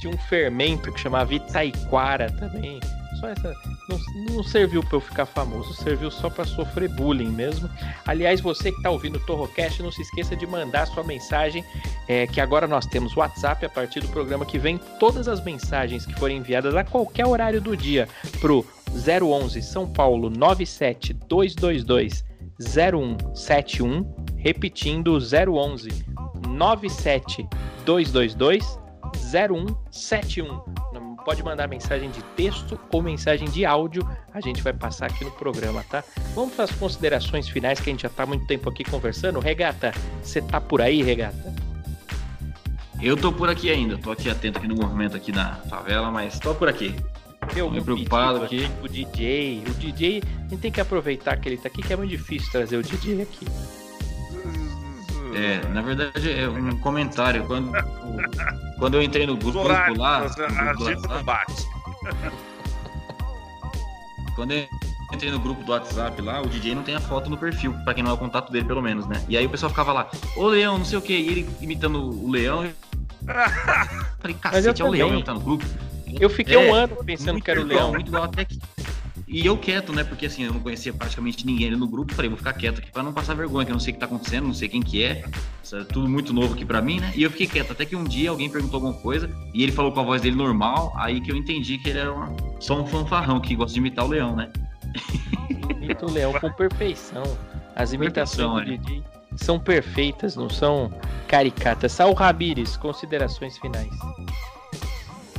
Tinha 0.00 0.12
um 0.12 0.18
fermento 0.18 0.92
que 0.92 1.00
chamava 1.00 1.34
Itaiquara 1.34 2.30
também. 2.30 2.80
Só 3.20 3.28
essa. 3.28 3.54
Não, 3.88 3.98
não 4.34 4.42
serviu 4.42 4.82
pra 4.82 4.96
eu 4.96 5.00
ficar 5.00 5.26
famoso, 5.26 5.74
serviu 5.74 6.10
só 6.10 6.28
pra 6.30 6.44
sofrer 6.44 6.88
bullying 6.88 7.30
mesmo. 7.30 7.68
Aliás, 8.06 8.40
você 8.40 8.72
que 8.72 8.82
tá 8.82 8.90
ouvindo 8.90 9.16
o 9.16 9.20
Torrocast, 9.20 9.82
não 9.82 9.92
se 9.92 10.00
esqueça 10.02 10.34
de 10.34 10.46
mandar 10.46 10.86
sua 10.86 11.04
mensagem. 11.04 11.62
É, 12.08 12.26
que 12.26 12.40
agora 12.40 12.66
nós 12.66 12.86
temos 12.86 13.14
WhatsApp 13.16 13.64
a 13.64 13.68
partir 13.68 14.00
do 14.00 14.08
programa 14.08 14.46
que 14.46 14.58
vem. 14.58 14.78
Todas 14.98 15.28
as 15.28 15.42
mensagens 15.42 16.06
que 16.06 16.14
forem 16.14 16.38
enviadas 16.38 16.74
a 16.74 16.84
qualquer 16.84 17.26
horário 17.26 17.60
do 17.60 17.76
dia 17.76 18.08
pro 18.40 18.64
011 18.90 19.60
São 19.62 19.86
Paulo 19.86 20.30
97222 20.30 22.24
0171. 22.60 24.14
Repetindo 24.36 25.18
011 25.18 25.90
97222 26.48 28.78
0171. 29.30 30.83
Pode 31.24 31.42
mandar 31.42 31.66
mensagem 31.66 32.10
de 32.10 32.22
texto 32.36 32.78
ou 32.92 33.02
mensagem 33.02 33.48
de 33.48 33.64
áudio, 33.64 34.06
a 34.32 34.40
gente 34.40 34.62
vai 34.62 34.72
passar 34.72 35.06
aqui 35.06 35.24
no 35.24 35.30
programa, 35.30 35.82
tá? 35.88 36.04
Vamos 36.34 36.54
para 36.54 36.64
as 36.64 36.70
considerações 36.72 37.48
finais 37.48 37.80
que 37.80 37.88
a 37.88 37.92
gente 37.92 38.02
já 38.02 38.10
tá 38.10 38.24
há 38.24 38.26
muito 38.26 38.46
tempo 38.46 38.68
aqui 38.68 38.84
conversando. 38.84 39.40
Regata, 39.40 39.92
você 40.22 40.42
tá 40.42 40.60
por 40.60 40.82
aí, 40.82 41.02
Regata? 41.02 41.54
Eu 43.00 43.16
tô 43.16 43.32
por 43.32 43.48
aqui 43.48 43.70
ainda, 43.70 43.96
tô 43.96 44.10
aqui 44.10 44.28
atento 44.28 44.58
aqui 44.58 44.68
no 44.68 44.76
movimento 44.76 45.16
aqui 45.16 45.32
na 45.32 45.56
favela, 45.56 46.10
mas 46.10 46.38
tô 46.38 46.54
por 46.54 46.68
aqui. 46.68 46.94
Eu 47.56 47.70
Tô 47.70 47.82
preocupado 47.82 48.42
aqui. 48.42 48.68
O 48.82 48.88
DJ, 48.88 49.62
o 49.66 49.74
DJ, 49.74 50.22
a 50.22 50.48
gente 50.48 50.60
tem 50.60 50.72
que 50.72 50.80
aproveitar 50.80 51.36
que 51.36 51.48
ele 51.48 51.56
tá 51.56 51.68
aqui, 51.68 51.82
que 51.82 51.92
é 51.92 51.96
muito 51.96 52.10
difícil 52.10 52.50
trazer 52.50 52.76
o 52.76 52.82
DJ 52.82 53.22
aqui. 53.22 53.46
É, 55.34 55.66
na 55.68 55.82
verdade 55.82 56.30
é 56.30 56.48
um 56.48 56.76
comentário. 56.78 57.44
Quando, 57.46 57.72
quando 58.78 58.94
eu 58.94 59.02
entrei 59.02 59.26
no 59.26 59.36
grupo 59.36 59.58
horários, 59.58 59.98
lá, 59.98 60.18
a 60.18 60.70
agenda 60.70 61.08
não 61.08 61.24
bate. 61.24 61.66
quando 64.36 64.52
eu 64.52 64.66
entrei 65.12 65.30
no 65.30 65.38
grupo 65.38 65.62
do 65.64 65.72
WhatsApp 65.72 66.20
lá, 66.22 66.40
o 66.40 66.46
DJ 66.46 66.74
não 66.74 66.82
tem 66.82 66.94
a 66.94 67.00
foto 67.00 67.28
no 67.30 67.36
perfil, 67.36 67.72
pra 67.84 67.94
quem 67.94 68.02
não 68.02 68.10
é 68.10 68.14
o 68.14 68.18
contato 68.18 68.50
dele, 68.52 68.64
pelo 68.64 68.82
menos, 68.82 69.06
né? 69.06 69.24
E 69.28 69.36
aí 69.36 69.46
o 69.46 69.50
pessoal 69.50 69.70
ficava 69.70 69.92
lá, 69.92 70.08
ô 70.36 70.46
Leão, 70.46 70.78
não 70.78 70.84
sei 70.84 70.98
o 70.98 71.02
que, 71.02 71.12
e 71.12 71.28
ele 71.28 71.50
imitando 71.60 71.98
o 72.00 72.30
Leão. 72.30 72.64
Eu 72.64 72.72
falei, 74.18 74.36
Mas 74.44 74.66
eu 74.66 74.72
cacete, 74.74 74.82
é 74.82 74.84
o 74.84 74.90
Leão 74.90 75.08
mesmo 75.08 75.22
que 75.22 75.26
tá 75.26 75.34
no 75.34 75.40
grupo. 75.40 75.64
Eu 76.20 76.30
fiquei 76.30 76.54
É, 76.54 76.58
um 76.58 76.74
ano 76.74 76.96
pensando 77.04 77.40
que 77.40 77.50
era 77.50 77.60
o 77.60 77.64
Leão. 77.64 77.92
Muito 77.92 78.08
igual 78.08 78.24
até 78.24 78.44
que. 78.44 78.58
E 79.26 79.44
eu 79.46 79.56
quieto, 79.56 79.92
né? 79.92 80.04
Porque 80.04 80.26
assim, 80.26 80.44
eu 80.44 80.52
não 80.52 80.60
conhecia 80.60 80.92
praticamente 80.92 81.46
ninguém 81.46 81.68
ali 81.68 81.76
no 81.76 81.88
grupo. 81.88 82.14
Falei, 82.14 82.28
vou 82.28 82.36
ficar 82.38 82.52
quieto 82.52 82.78
aqui 82.78 82.90
pra 82.92 83.02
não 83.02 83.12
passar 83.12 83.34
vergonha, 83.34 83.64
que 83.64 83.72
eu 83.72 83.74
não 83.74 83.80
sei 83.80 83.90
o 83.92 83.94
que 83.94 84.00
tá 84.00 84.06
acontecendo, 84.06 84.46
não 84.46 84.54
sei 84.54 84.68
quem 84.68 84.82
que 84.82 85.02
é. 85.02 85.24
Isso 85.62 85.76
é 85.76 85.84
tudo 85.84 86.08
muito 86.08 86.32
novo 86.32 86.52
aqui 86.54 86.64
pra 86.64 86.82
mim, 86.82 87.00
né? 87.00 87.12
E 87.16 87.22
eu 87.22 87.30
fiquei 87.30 87.46
quieto. 87.46 87.72
Até 87.72 87.84
que 87.86 87.96
um 87.96 88.04
dia 88.04 88.30
alguém 88.30 88.50
perguntou 88.50 88.76
alguma 88.78 88.94
coisa 89.00 89.30
e 89.54 89.62
ele 89.62 89.72
falou 89.72 89.92
com 89.92 90.00
a 90.00 90.04
voz 90.04 90.20
dele 90.22 90.36
normal. 90.36 90.92
Aí 90.96 91.20
que 91.20 91.32
eu 91.32 91.36
entendi 91.36 91.78
que 91.78 91.88
ele 91.88 91.98
era 92.00 92.12
uma- 92.12 92.34
só 92.60 92.80
um 92.80 92.86
fanfarrão 92.86 93.40
que 93.40 93.54
gosta 93.56 93.72
de 93.72 93.80
imitar 93.80 94.04
o 94.04 94.08
leão, 94.08 94.36
né? 94.36 94.50
Imita 95.70 96.06
o 96.06 96.10
Leão 96.10 96.32
com 96.34 96.50
perfeição. 96.52 97.22
As 97.74 97.92
imitações 97.92 98.48
do 98.48 98.64
Perfeição, 98.64 98.84
DJ 98.86 99.04
são 99.36 99.58
perfeitas, 99.58 100.36
não 100.36 100.48
são 100.48 100.92
caricatas. 101.26 101.90
Saul 101.92 102.14
Rabires, 102.14 102.76
considerações 102.76 103.58
finais. 103.58 103.88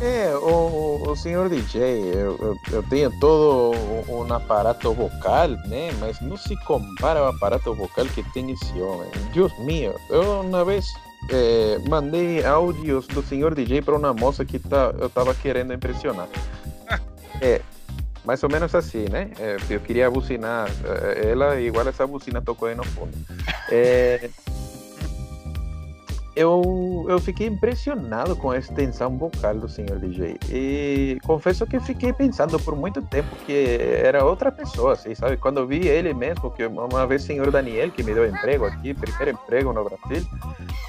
É, 0.02 0.36
o, 0.36 1.10
o 1.10 1.16
senhor 1.16 1.48
DJ, 1.50 1.82
eu, 2.14 2.38
eu, 2.40 2.58
eu 2.72 2.84
tenho 2.84 3.10
todo 3.20 3.72
um, 4.10 4.34
aparato 4.34 4.94
vocal, 4.94 5.50
né? 5.68 5.92
Mas 6.00 6.20
não 6.20 6.36
se 6.36 6.56
compara 6.66 7.22
ao 7.22 7.28
aparato 7.28 7.74
vocal 7.74 8.06
que 8.08 8.22
tem 8.32 8.52
esse 8.52 8.74
homem. 8.82 9.10
Deus 9.34 9.58
meu, 9.60 9.96
eu 10.10 10.42
uma 10.42 10.66
vez 10.66 10.86
eh, 11.30 11.80
mandei 11.88 12.46
áudios 12.46 13.08
do 13.08 13.24
senhor 13.24 13.56
DJ 13.56 13.82
para 13.82 13.96
uma 13.96 14.14
moça 14.14 14.44
que 14.44 14.60
tá, 14.60 14.94
eu 15.00 15.10
tava 15.10 15.34
querendo 15.34 15.74
impressionar. 15.74 16.28
É, 17.42 17.62
mais 18.26 18.44
ou 18.44 18.50
menos 18.50 18.76
assim, 18.76 19.06
né? 19.10 19.32
É, 19.40 19.58
eu 19.70 19.80
queria 19.80 20.12
buzinar 20.12 20.70
eh, 20.84 21.32
ela, 21.32 21.60
igual 21.60 21.88
essa 21.88 22.06
buzina 22.06 22.42
tocou 22.42 22.68
aí 22.68 22.76
no 22.76 22.84
fundo. 22.84 23.14
É, 23.72 24.30
eu, 26.36 27.06
eu 27.08 27.20
fiquei 27.20 27.48
impressionado 27.48 28.36
com 28.36 28.52
a 28.52 28.58
extensão 28.58 29.18
vocal 29.18 29.56
do 29.56 29.70
senhor 29.70 29.98
DJ. 30.00 30.38
E 30.50 31.18
confesso 31.24 31.66
que 31.66 31.80
fiquei 31.80 32.12
pensando 32.12 32.60
por 32.60 32.76
muito 32.76 33.02
tempo 33.02 33.34
que 33.46 33.78
era 34.04 34.26
outra 34.26 34.52
pessoa, 34.52 34.94
assim, 34.94 35.16
sabe? 35.16 35.38
Quando 35.38 35.62
eu 35.62 35.68
vi 35.68 35.88
ele 35.88 36.14
mesmo, 36.14 36.52
que 36.52 36.66
uma 36.66 37.08
vez 37.08 37.24
o 37.24 37.28
senhor 37.28 37.50
Daniel, 37.52 37.90
que 37.90 38.04
me 38.04 38.14
deu 38.14 38.28
emprego 38.28 38.66
aqui, 38.66 38.94
primeiro 38.94 39.32
emprego 39.32 39.72
no 39.72 39.84
Brasil, 39.84 40.28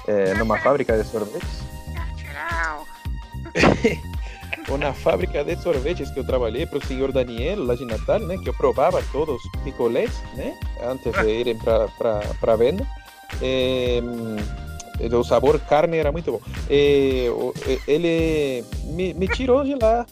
eh, 0.07 0.33
numa 0.33 0.57
fábrica 0.59 0.97
de 0.97 1.07
sorvetes. 1.07 1.63
Uma 4.69 4.93
fábrica 4.93 5.45
de 5.45 5.55
sorvetes 5.61 6.11
que 6.11 6.19
eu 6.19 6.25
trabalhei 6.25 6.65
para 6.65 6.79
o 6.79 6.85
senhor 6.85 7.13
Daniel, 7.13 7.63
lá 7.63 7.73
de 7.73 7.85
Natal, 7.85 8.19
né? 8.19 8.37
Que 8.37 8.49
eu 8.49 8.53
provava 8.53 9.01
todos 9.13 9.41
os 9.43 9.61
picolés, 9.61 10.11
né? 10.35 10.59
Antes 10.83 11.13
de 11.13 11.29
irem 11.29 11.57
para 11.57 12.55
venda. 12.57 12.85
Eh, 13.41 14.01
o 14.99 15.23
sabor 15.23 15.59
carne 15.59 15.97
era 15.97 16.11
muito 16.11 16.31
bom. 16.31 16.41
Eh, 16.69 17.29
ele 17.87 18.63
me, 18.85 19.13
me 19.13 19.27
tirou 19.27 19.63
de 19.63 19.75
lá, 19.75 20.05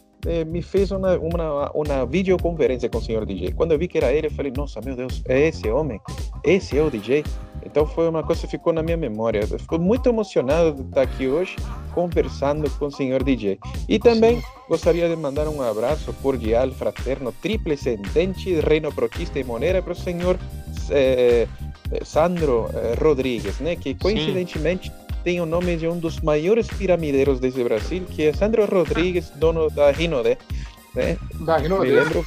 me 0.48 0.62
fez 0.62 0.92
uma, 0.92 1.18
uma, 1.18 1.72
uma 1.72 2.06
videoconferência 2.06 2.90
com 2.90 2.98
o 2.98 3.02
senhor 3.02 3.26
DJ. 3.26 3.52
Quando 3.52 3.74
eu 3.74 3.80
vi 3.80 3.88
que 3.88 3.98
era 3.98 4.12
ele, 4.12 4.28
eu 4.28 4.32
falei, 4.32 4.52
nossa, 4.56 4.82
meu 4.82 4.96
Deus, 4.96 5.22
é 5.28 5.48
esse 5.48 5.70
homem? 5.70 6.00
Esse 6.44 6.78
é 6.78 6.82
o 6.82 6.90
DJ? 6.90 7.24
Então 7.66 7.86
foi 7.86 8.08
uma 8.08 8.24
coisa 8.24 8.42
que 8.42 8.48
ficou 8.48 8.72
na 8.72 8.84
minha 8.84 8.96
memória. 8.96 9.40
Eu 9.40 9.60
fico 9.60 9.80
muito 9.80 10.08
emocionado 10.08 10.74
de 10.74 10.82
estar 10.82 11.02
aqui 11.02 11.28
hoje 11.28 11.56
conversando 11.94 12.70
com 12.78 12.86
o 12.86 12.92
senhor 12.92 13.24
DJ. 13.24 13.60
E 13.90 13.98
também 13.98 14.42
gostaria 14.70 15.10
de 15.10 15.16
mandar 15.16 15.48
um 15.48 15.62
abraço 15.62 16.14
cordial, 16.22 16.70
fraterno, 16.72 17.34
tríplice 17.42 17.90
entente, 17.92 18.60
reino 18.60 18.94
protista 18.94 19.40
e 19.40 19.44
monera 19.44 19.82
para 19.82 19.94
o 19.94 19.96
senhor 19.96 20.38
eh, 20.92 21.48
Sandro 22.04 22.70
eh, 22.74 22.96
Rodrigues, 23.02 23.60
né? 23.60 23.76
Que 23.76 23.94
coincidentemente 23.94 24.92
tem 25.24 25.42
o 25.42 25.46
nome 25.46 25.76
de 25.78 25.88
um 25.88 25.98
dos 25.98 26.20
maiores 26.20 26.68
piramideiros 26.68 27.40
desse 27.40 27.64
Brasil, 27.64 28.06
que 28.06 28.24
é 28.24 28.34
Sandro 28.34 28.66
Rodrigues, 28.66 29.32
dono 29.36 29.70
da 29.70 29.92
Rinode, 29.92 30.38
né? 30.94 31.18
Da 31.42 31.58
Me 31.58 31.64
Rinode. 31.64 31.92
lembro. 31.92 32.26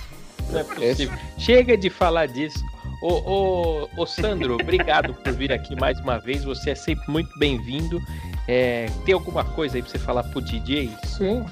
Não 0.51 0.61
é 0.61 0.65
possível. 0.65 1.19
Chega 1.39 1.77
de 1.77 1.91
falar 1.91 2.27
disso. 2.27 2.59
Ô, 3.01 3.13
ô, 3.15 3.89
ô 3.97 4.07
Sandro, 4.07 4.55
obrigado 4.55 5.15
por 5.15 5.33
vir 5.33 5.53
aqui 5.53 5.77
mais 5.77 6.01
uma 6.01 6.19
vez. 6.19 6.43
Você 6.45 6.71
é 6.71 6.75
sempre 6.75 7.09
muito 7.11 7.31
bem-vindo. 7.39 8.01
É, 8.49 8.87
tem 9.05 9.15
alguma 9.15 9.45
coisa 9.45 9.77
aí 9.77 9.83
pra 9.83 9.91
você 9.91 9.99
falar 9.99 10.25
pro 10.25 10.41
DJ? 10.41 10.91
Sim. 11.05 11.45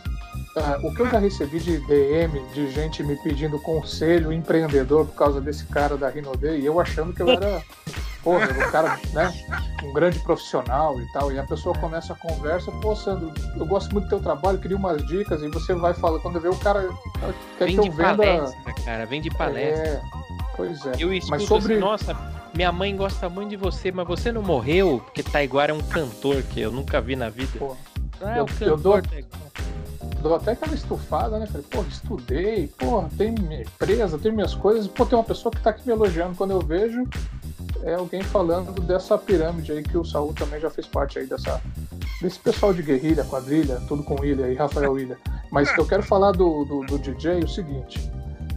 Ah, 0.59 0.79
o 0.83 0.95
que 0.95 1.01
eu 1.03 1.11
já 1.11 1.19
recebi 1.19 1.61
de 1.61 1.79
DM 1.81 2.41
de 2.55 2.71
gente 2.71 3.03
me 3.03 3.15
pedindo 3.17 3.59
conselho 3.59 4.33
empreendedor 4.33 5.05
por 5.07 5.15
causa 5.15 5.39
desse 5.41 5.67
cara 5.67 5.97
da 5.99 6.09
Rinode 6.09 6.47
e 6.49 6.65
eu 6.65 6.81
achando 6.81 7.13
que 7.13 7.21
eu 7.21 7.29
era 7.29 7.63
porra, 8.25 8.47
um 8.51 8.71
cara, 8.71 8.99
né, 9.13 9.33
um 9.85 9.93
grande 9.93 10.19
profissional 10.21 10.99
e 10.99 11.07
tal. 11.13 11.31
E 11.31 11.39
a 11.39 11.45
pessoa 11.45 11.77
começa 11.79 12.15
a 12.15 12.17
conversa, 12.17 12.73
pô, 12.73 12.97
Sandro, 12.97 13.33
eu 13.55 13.67
gosto 13.67 13.93
muito 13.93 14.07
do 14.07 14.09
teu 14.09 14.21
trabalho, 14.21 14.59
queria 14.59 14.77
umas 14.79 15.07
dicas, 15.07 15.43
e 15.43 15.49
você 15.49 15.75
vai 15.75 15.93
falar, 15.93 16.19
quando 16.21 16.41
vê 16.41 16.49
o 16.49 16.57
cara 16.57 16.89
quer 17.59 17.67
Vem 17.67 17.77
que 17.77 17.83
de 17.83 17.89
eu 17.89 17.93
venda. 17.93 18.17
palestra, 18.17 18.73
cara. 18.85 19.07
Vem 19.07 19.21
de 19.21 19.31
palestra. 19.31 19.87
É, 19.89 20.01
pois 20.57 20.87
é. 20.87 20.93
Eu 20.99 21.13
escuto 21.13 21.31
Mas 21.33 21.43
sobre. 21.45 21.75
assim, 21.75 21.81
nossa, 21.81 22.17
minha 22.55 22.73
mãe 22.73 22.97
gosta 22.97 23.29
muito 23.29 23.51
de 23.51 23.57
você, 23.57 23.93
mas 23.93 24.07
você 24.09 24.33
não 24.33 24.43
morreu? 24.43 25.03
Porque 25.05 25.23
Taiguara 25.23 25.71
é 25.71 25.75
um 25.75 25.83
cantor 25.83 26.43
que 26.45 26.61
eu 26.63 26.73
nunca 26.73 26.99
vi 27.01 27.15
na 27.15 27.29
vida. 27.29 27.53
Pô, 27.59 27.77
Ah, 28.23 28.39
é 28.39 28.41
eu- 28.41 28.45
o 28.47 28.49
eu 28.65 28.77
dou- 28.79 28.95
cantor 28.95 29.03
Taiguara. 29.11 29.47
Dou 30.23 30.35
até 30.35 30.53
aquela 30.53 30.75
estufada, 30.75 31.39
né? 31.39 31.47
Falei, 31.47 31.67
pô, 31.71 31.83
estudei, 31.83 32.69
pô, 32.79 33.05
tem 33.17 33.33
minha 33.33 33.63
empresa, 33.63 34.19
tem 34.19 34.33
minhas 34.33 34.55
coisas. 34.55 34.87
Pô, 34.87 35.05
tem 35.07 35.17
uma 35.19 35.25
pessoa 35.25 35.53
que 35.53 35.61
tá 35.61 35.71
aqui 35.71 35.87
me 35.87 35.93
elogiando. 35.93 36.37
Quando 36.37 36.51
eu 36.53 36.61
vejo, 36.61 37.05
é 37.83 37.95
alguém 37.95 38.23
falando 38.23 38.81
dessa 38.83 39.17
pirâmide 39.19 39.73
aí 39.73 39.83
que 39.83 39.97
o 39.97 40.05
Saul 40.05 40.33
também 40.35 40.61
já 40.61 40.71
fez 40.71 40.87
parte 40.87 41.19
aí 41.19 41.27
dessa. 41.27 41.61
Desse 42.21 42.39
pessoal 42.39 42.73
de 42.73 42.83
guerrilha, 42.83 43.25
quadrilha, 43.25 43.81
tudo 43.89 44.03
com 44.03 44.25
Ilha 44.25 44.49
e 44.51 44.55
Rafael 44.55 44.99
Ilha. 44.99 45.19
Mas 45.51 45.71
eu 45.77 45.87
quero 45.87 46.03
falar 46.03 46.33
do, 46.33 46.65
do, 46.65 46.81
do 46.87 46.99
DJ 46.99 47.41
o 47.45 47.49
seguinte. 47.49 48.11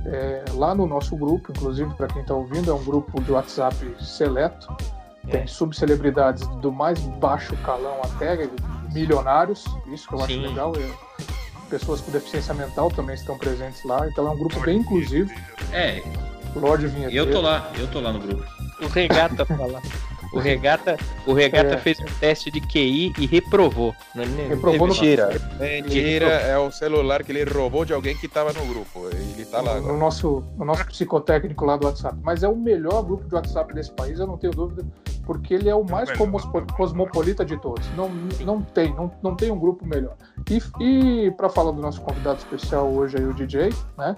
é, 0.06 0.45
lá 0.54 0.74
no 0.74 0.88
nosso 0.88 1.14
grupo, 1.18 1.52
inclusive 1.52 1.93
para 1.95 2.08
quem 2.08 2.24
tá 2.24 2.34
ouvindo, 2.34 2.72
é 2.72 2.74
um 2.74 2.82
grupo 2.84 3.22
de 3.22 3.32
WhatsApp 3.34 3.76
seleto. 4.00 4.68
Tem 5.30 5.41
É. 5.41 5.45
subcelebridades 5.47 6.47
do 6.62 6.72
mais 6.72 6.97
baixo 7.20 7.56
calão 7.58 7.97
até 8.02 8.32
milionários, 8.94 9.66
isso 9.92 10.08
que 10.08 10.14
eu 10.16 10.20
acho 10.20 10.28
Sim. 10.34 10.48
legal. 10.48 10.74
é- 10.76 11.20
pessoas 11.70 12.02
com 12.02 12.10
deficiência 12.12 12.52
mental 12.54 12.90
também 12.90 13.14
estão 13.14 13.38
presentes 13.38 13.84
lá, 13.84 14.08
então 14.08 14.26
é 14.28 14.32
um 14.32 14.38
grupo 14.38 14.60
bem 14.62 14.80
inclusivo. 14.80 15.32
É, 15.72 16.02
Lorde 16.56 16.88
Vinheteiro. 16.88 17.28
eu 17.30 17.32
tô 17.32 17.42
lá, 17.42 17.72
eu 17.78 17.88
tô 17.92 18.00
lá 18.00 18.12
no 18.12 18.20
grupo. 18.20 18.44
O 18.82 18.88
Regata 18.88 19.46
fala. 19.46 19.80
O 20.34 20.40
Regata, 20.40 20.98
o 21.28 21.34
Regata 21.34 21.76
É. 21.76 21.78
fez 21.78 22.00
um 22.00 22.06
teste 22.20 22.50
de 22.52 22.60
QI 22.62 23.14
e 23.20 23.26
reprovou. 23.28 23.94
Não, 24.16 24.26
não- 24.26 24.48
Reprovou 24.48 24.88
no- 24.88 24.94
Mentira. 24.94 25.30
Mentira, 25.60 26.26
é 26.28 26.58
o 26.58 26.72
celular 26.72 27.24
que 27.24 27.32
ele 27.32 27.44
roubou 27.44 27.84
de 27.86 27.94
alguém 27.94 28.16
que 28.16 28.26
estava 28.28 28.52
no 28.54 28.66
grupo. 28.66 29.08
Ele 29.12 29.46
tá 29.46 29.60
lá 29.62 29.74
no 29.74 29.78
agora. 29.80 29.98
nosso, 29.98 30.44
no 30.58 30.66
nosso 30.66 30.86
psicotécnico 30.86 31.66
lá 31.66 31.78
do 31.78 31.86
WhatsApp. 31.88 32.18
Mas 32.24 32.42
é 32.44 32.48
o 32.48 32.56
melhor 32.56 33.04
grupo 33.04 33.28
de 33.28 33.34
WhatsApp 33.36 33.74
desse 33.74 33.92
país, 33.92 34.20
eu 34.20 34.26
não 34.28 34.38
tenho 34.38 34.54
dúvida, 34.54 34.84
porque 35.30 35.53
ele 35.53 35.69
é 35.69 35.75
o 35.75 35.84
mais 35.84 36.09
cosmopolita 36.75 37.45
de 37.45 37.55
todos. 37.55 37.88
Não, 37.95 38.09
não 38.39 38.63
tem, 38.63 38.91
não, 38.95 39.11
não 39.21 39.36
tem 39.36 39.51
um 39.51 39.59
grupo 39.59 39.86
melhor. 39.86 40.15
E, 40.49 40.59
e 40.84 41.30
para 41.30 41.47
falar 41.47 41.71
do 41.71 41.80
nosso 41.80 42.01
convidado 42.01 42.39
especial 42.39 42.88
hoje 42.88 43.15
aí, 43.15 43.25
o 43.25 43.32
DJ, 43.32 43.69
né? 43.95 44.17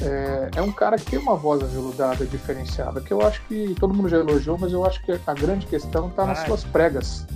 É, 0.00 0.50
é 0.56 0.62
um 0.62 0.72
cara 0.72 0.96
que 0.96 1.04
tem 1.04 1.18
uma 1.18 1.36
voz 1.36 1.62
aveludada, 1.62 2.24
diferenciada, 2.24 2.98
que 3.02 3.12
eu 3.12 3.20
acho 3.20 3.42
que 3.42 3.76
todo 3.78 3.92
mundo 3.92 4.08
já 4.08 4.16
elogiou, 4.16 4.56
mas 4.56 4.72
eu 4.72 4.86
acho 4.86 5.02
que 5.02 5.12
a 5.12 5.34
grande 5.34 5.66
questão 5.66 6.08
está 6.08 6.24
nas 6.24 6.38
Ai. 6.38 6.46
suas 6.46 6.64
pregas. 6.64 7.26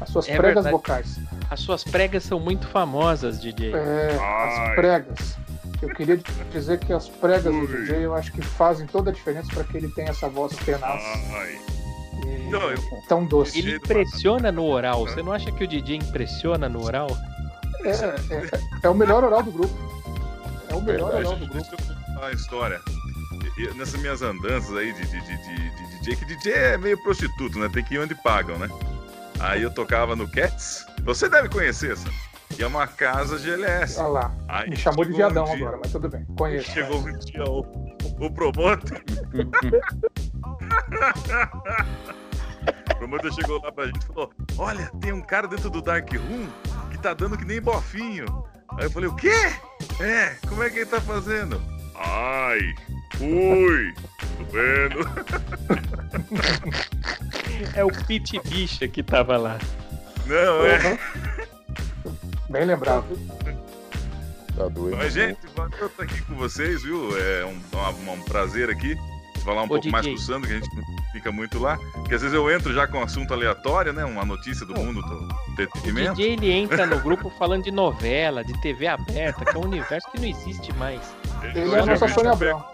As 0.00 0.08
suas 0.08 0.26
É 0.26 0.34
pregas 0.34 0.64
verdade. 0.64 0.72
vocais. 0.74 1.20
As 1.50 1.60
suas 1.60 1.84
pregas 1.84 2.24
são 2.24 2.40
muito 2.40 2.66
famosas, 2.68 3.38
DJ. 3.38 3.74
É, 3.74 4.16
Ai. 4.18 4.70
as 4.70 4.74
pregas. 4.76 5.36
Eu 5.82 5.90
queria 5.90 6.18
dizer 6.50 6.78
que 6.78 6.90
as 6.94 7.06
pregas 7.06 7.52
do 7.52 7.60
Ui. 7.60 7.66
DJ 7.66 8.06
eu 8.06 8.14
acho 8.14 8.32
que 8.32 8.40
fazem 8.40 8.86
toda 8.86 9.10
a 9.10 9.12
diferença 9.12 9.52
para 9.52 9.62
que 9.62 9.76
ele 9.76 9.88
tenha 9.88 10.08
essa 10.08 10.26
voz 10.26 10.56
tenaz 10.56 11.02
Ai. 11.34 11.81
Não, 12.50 12.70
eu- 12.70 12.78
tão 13.08 13.24
doce. 13.24 13.58
Ele 13.58 13.76
impressiona 13.76 14.52
no 14.52 14.64
oral. 14.64 15.06
Você 15.06 15.22
não 15.22 15.32
acha 15.32 15.50
que 15.50 15.64
o 15.64 15.68
DJ 15.68 15.96
impressiona 15.96 16.68
no 16.68 16.82
oral? 16.84 17.08
É, 17.84 17.90
é- 17.90 18.50
é 18.82 18.88
o 18.88 18.94
melhor 18.94 19.24
oral 19.24 19.42
do 19.42 19.50
grupo. 19.50 19.74
É 20.68 20.74
o 20.74 20.80
melhor 20.82 21.12
Verdade. 21.12 21.26
oral 21.26 21.38
do 21.38 21.46
grupo. 21.48 21.68
Deixa 21.70 21.74
eu 21.74 21.96
contar 21.96 22.20
uma 22.20 22.32
história. 22.32 22.80
Nessas 23.76 24.00
minhas 24.00 24.22
andanças 24.22 24.74
aí 24.76 24.92
de, 24.92 25.02
de, 25.06 25.20
de, 25.20 25.36
de- 25.36 25.70
de 25.70 25.98
DJ, 25.98 26.16
que 26.16 26.24
DJ 26.24 26.52
é 26.52 26.78
meio 26.78 27.00
prostituto, 27.02 27.58
né? 27.58 27.68
Tem 27.72 27.84
que 27.84 27.94
ir 27.94 27.98
onde 27.98 28.14
pagam, 28.14 28.58
né? 28.58 28.68
Aí 29.40 29.62
eu 29.62 29.70
tocava 29.72 30.14
no 30.16 30.26
Cats. 30.30 30.84
Você 31.04 31.28
deve 31.28 31.48
conhecer, 31.48 31.92
essa. 31.92 32.08
Que 32.54 32.62
é 32.62 32.66
uma 32.66 32.86
casa 32.86 33.38
GLS. 33.38 33.98
Olha 33.98 34.08
lá. 34.08 34.34
Aí 34.48 34.70
Me 34.70 34.76
chamou 34.76 35.04
de 35.04 35.12
um 35.12 35.16
viadão 35.16 35.44
dia- 35.44 35.54
agora, 35.54 35.78
mas 35.82 35.90
tudo 35.92 36.08
bem. 36.08 36.24
Conheço. 36.36 36.70
Chegou 36.70 36.98
um 36.98 37.18
dia 37.18 37.44
o, 37.44 37.60
o 38.20 38.30
promotor. 38.30 38.80
o 42.92 42.96
promotor 42.96 43.32
chegou 43.32 43.60
lá 43.62 43.72
pra 43.72 43.86
gente 43.86 44.02
e 44.02 44.06
falou: 44.06 44.32
Olha, 44.58 44.90
tem 45.00 45.12
um 45.12 45.22
cara 45.22 45.48
dentro 45.48 45.70
do 45.70 45.82
Dark 45.82 46.08
Room 46.12 46.46
que 46.90 46.98
tá 46.98 47.14
dando 47.14 47.36
que 47.36 47.44
nem 47.44 47.60
bofinho. 47.60 48.44
Aí 48.78 48.84
eu 48.84 48.90
falei: 48.90 49.08
O 49.08 49.14
quê? 49.16 49.52
É, 50.00 50.36
como 50.48 50.62
é 50.62 50.70
que 50.70 50.78
ele 50.78 50.86
tá 50.86 51.00
fazendo? 51.00 51.60
Ai, 51.94 52.60
ui, 53.20 53.92
tô 54.38 54.44
vendo. 54.50 54.98
É 57.74 57.84
o 57.84 57.88
Pit 58.06 58.40
Bicha 58.48 58.88
que 58.88 59.02
tava 59.02 59.36
lá. 59.36 59.58
Não, 60.26 60.66
é. 60.66 60.92
Uhum. 60.92 60.98
Bem 62.50 62.64
lembrado. 62.64 63.06
Tá 64.56 64.68
doido. 64.68 64.96
Mas, 64.96 65.12
gente, 65.12 65.38
valeu 65.56 65.86
estar 65.86 66.02
aqui 66.02 66.20
com 66.22 66.34
vocês, 66.34 66.82
viu? 66.82 67.16
É 67.16 67.44
um, 67.46 67.60
um- 67.78 68.12
um 68.14 68.22
prazer 68.22 68.68
aqui. 68.68 68.96
Falar 69.42 69.62
um 69.62 69.64
Ô, 69.64 69.68
pouco 69.68 69.88
mais 69.90 70.04
DJ. 70.04 70.16
com 70.16 70.22
o 70.22 70.24
Sandro, 70.24 70.48
que 70.48 70.54
a 70.54 70.60
gente 70.60 70.76
não 70.76 70.84
fica 71.12 71.32
muito 71.32 71.58
lá. 71.58 71.78
Porque 71.94 72.14
às 72.14 72.22
vezes 72.22 72.34
eu 72.34 72.50
entro 72.50 72.72
já 72.72 72.86
com 72.86 72.98
um 72.98 73.02
assunto 73.02 73.34
aleatório, 73.34 73.92
né? 73.92 74.04
Uma 74.04 74.24
notícia 74.24 74.64
do 74.64 74.74
mundo 74.74 75.02
do 75.02 75.14
O 75.14 75.52
entretenimento. 75.52 76.14
DJ 76.14 76.32
ele 76.32 76.50
entra 76.50 76.86
no 76.86 76.98
grupo 77.02 77.30
falando 77.38 77.64
de 77.64 77.70
novela, 77.70 78.44
de 78.44 78.52
TV 78.60 78.86
aberta, 78.86 79.44
que 79.44 79.56
é 79.56 79.58
um 79.58 79.64
universo 79.64 80.10
que 80.10 80.18
não 80.20 80.28
existe 80.28 80.72
mais. 80.74 81.00
Ele 81.42 81.74
é 81.74 81.80
a 81.80 81.86
nossa 81.86 82.08
Sônia 82.08 82.32
Abrão. 82.32 82.64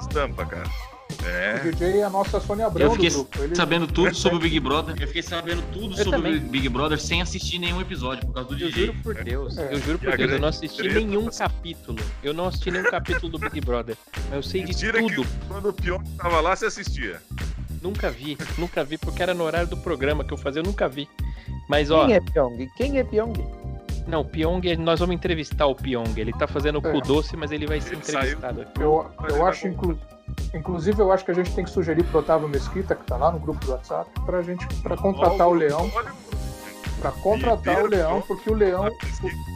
Estampa, 0.00 0.44
cara. 0.44 0.91
É. 1.24 1.60
O 1.68 1.72
DJ 1.72 1.98
é 2.00 2.04
a 2.04 2.10
nossa 2.10 2.40
Sônia 2.40 2.66
Abrão 2.66 2.86
Eu 2.86 2.92
fiquei 2.92 3.10
do 3.10 3.14
grupo. 3.16 3.42
Ele, 3.42 3.54
sabendo 3.54 3.86
tudo 3.86 4.14
sobre 4.14 4.38
o 4.38 4.40
Big 4.40 4.58
Brother. 4.60 4.94
Eu 5.00 5.06
fiquei 5.06 5.22
sabendo 5.22 5.62
tudo 5.72 5.92
Eu 5.98 6.04
sobre 6.04 6.10
também. 6.10 6.36
o 6.36 6.40
Big 6.40 6.68
Brother 6.68 6.98
sem 7.00 7.22
assistir 7.22 7.58
nenhum 7.58 7.80
episódio 7.80 8.26
por 8.26 8.34
causa 8.34 8.48
do 8.48 8.54
Eu 8.54 8.58
DJ. 8.68 8.86
juro 8.86 8.98
por 9.02 9.14
Deus, 9.22 9.58
É. 9.58 9.74
eu 9.74 9.80
juro 9.80 9.98
por 9.98 10.16
Deus, 10.16 10.30
eu 10.32 10.38
não 10.40 10.48
assisti 10.48 10.78
treta, 10.78 10.94
nenhum 10.94 11.26
capítulo. 11.30 11.98
Eu 12.22 12.34
não 12.34 12.46
assisti 12.46 12.70
nenhum 12.70 12.90
capítulo 12.90 13.28
do 13.30 13.38
Big 13.38 13.60
Brother. 13.60 13.96
Mas 14.24 14.32
eu 14.32 14.42
sei 14.42 14.60
de 14.62 14.68
Mentira 14.68 14.98
tudo. 14.98 15.22
que 15.24 15.28
quando 15.48 15.68
o 15.68 15.72
Pyong 15.72 16.02
tava 16.18 16.40
lá, 16.40 16.56
você 16.56 16.66
assistia. 16.66 17.20
Nunca 17.80 18.10
vi, 18.10 18.38
nunca 18.58 18.84
vi, 18.84 18.96
porque 18.98 19.22
era 19.22 19.34
no 19.34 19.42
horário 19.44 19.66
do 19.68 19.76
programa 19.76 20.22
que 20.24 20.32
eu 20.32 20.36
fazia, 20.38 20.60
eu 20.60 20.64
nunca 20.64 20.88
vi. 20.88 21.08
Mas 21.68 21.90
ó, 21.90 22.06
Quem 22.06 22.14
é 22.14 22.20
Pyong? 22.20 22.70
Quem 22.76 22.98
é 22.98 23.04
Pyong? 23.04 23.32
não, 24.06 24.20
o 24.20 24.24
Pyong, 24.24 24.76
nós 24.78 25.00
vamos 25.00 25.14
entrevistar 25.14 25.66
o 25.66 25.74
Pyong. 25.74 26.12
Ele 26.16 26.32
tá 26.32 26.46
fazendo 26.46 26.80
o 26.80 26.86
É. 26.86 26.92
cu 26.92 27.00
doce, 27.00 27.36
mas 27.36 27.50
ele 27.52 27.66
vai 27.66 27.80
ser 27.80 27.94
Ele 27.94 28.04
saiu. 28.04 28.18
entrevistado. 28.36 28.66
Eu, 28.80 29.10
eu 29.28 29.46
acho, 29.46 29.66
inclu... 29.68 29.98
inclusive, 30.54 31.00
eu 31.00 31.12
acho 31.12 31.24
que 31.24 31.30
a 31.30 31.34
gente 31.34 31.54
tem 31.54 31.64
que 31.64 31.70
sugerir 31.70 32.04
pro 32.04 32.20
Otávio 32.20 32.48
Mesquita, 32.48 32.94
que 32.94 33.04
tá 33.04 33.16
lá 33.16 33.30
no 33.30 33.38
grupo 33.38 33.64
do 33.64 33.72
WhatsApp, 33.72 34.10
pra 34.24 34.42
gente 34.42 34.66
pra 34.82 34.96
contratar 34.96 35.48
o 35.48 35.52
Leão, 35.52 35.90
pra 37.00 37.10
contratar 37.12 37.82
o 37.82 37.86
Leão, 37.86 38.22
porque 38.22 38.50
o 38.50 38.54
Leão, 38.54 38.86
o 38.86 39.52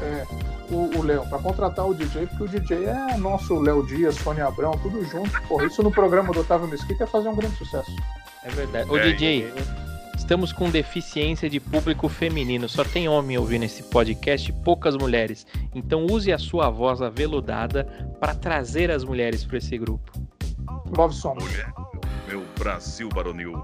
é, 0.00 0.26
o, 0.70 0.98
o 0.98 1.02
Leão, 1.02 1.28
pra 1.28 1.38
contratar 1.38 1.86
o 1.86 1.94
DJ, 1.94 2.26
porque 2.26 2.44
o 2.44 2.48
DJ 2.48 2.84
é 2.84 3.16
nosso 3.16 3.58
Léo 3.58 3.84
Dias, 3.86 4.14
Sônia 4.16 4.46
Abrão, 4.46 4.72
tudo 4.82 5.04
junto. 5.04 5.30
Porra, 5.42 5.64
isso 5.66 5.82
no 5.82 5.90
programa 5.90 6.32
do 6.32 6.40
Otávio 6.40 6.68
Mesquita 6.68 7.04
ia 7.04 7.06
fazer 7.06 7.28
um 7.28 7.34
grande 7.34 7.56
sucesso. 7.56 7.90
É 8.44 8.50
verdade. 8.50 8.90
Ô 8.90 8.96
É, 8.96 9.12
DJ, 9.12 9.52
estamos 10.18 10.52
com 10.52 10.68
deficiência 10.68 11.48
de 11.48 11.58
público 11.60 12.08
feminino. 12.08 12.68
Só 12.68 12.84
tem 12.84 13.08
homem 13.08 13.38
ouvindo 13.38 13.64
esse 13.64 13.82
podcast, 13.84 14.52
poucas 14.64 14.96
mulheres. 14.96 15.46
Então 15.74 16.06
use 16.10 16.32
a 16.32 16.38
sua 16.38 16.68
voz 16.68 17.00
aveludada 17.00 17.84
para 18.20 18.34
trazer 18.34 18.90
as 18.90 19.04
mulheres 19.04 19.44
para 19.44 19.58
esse 19.58 19.78
grupo. 19.78 20.12
Love 20.96 21.14
Song. 21.14 21.42
Mulher, 21.42 21.72
meu 22.26 22.44
Brasil 22.58 23.08
baronil, 23.08 23.62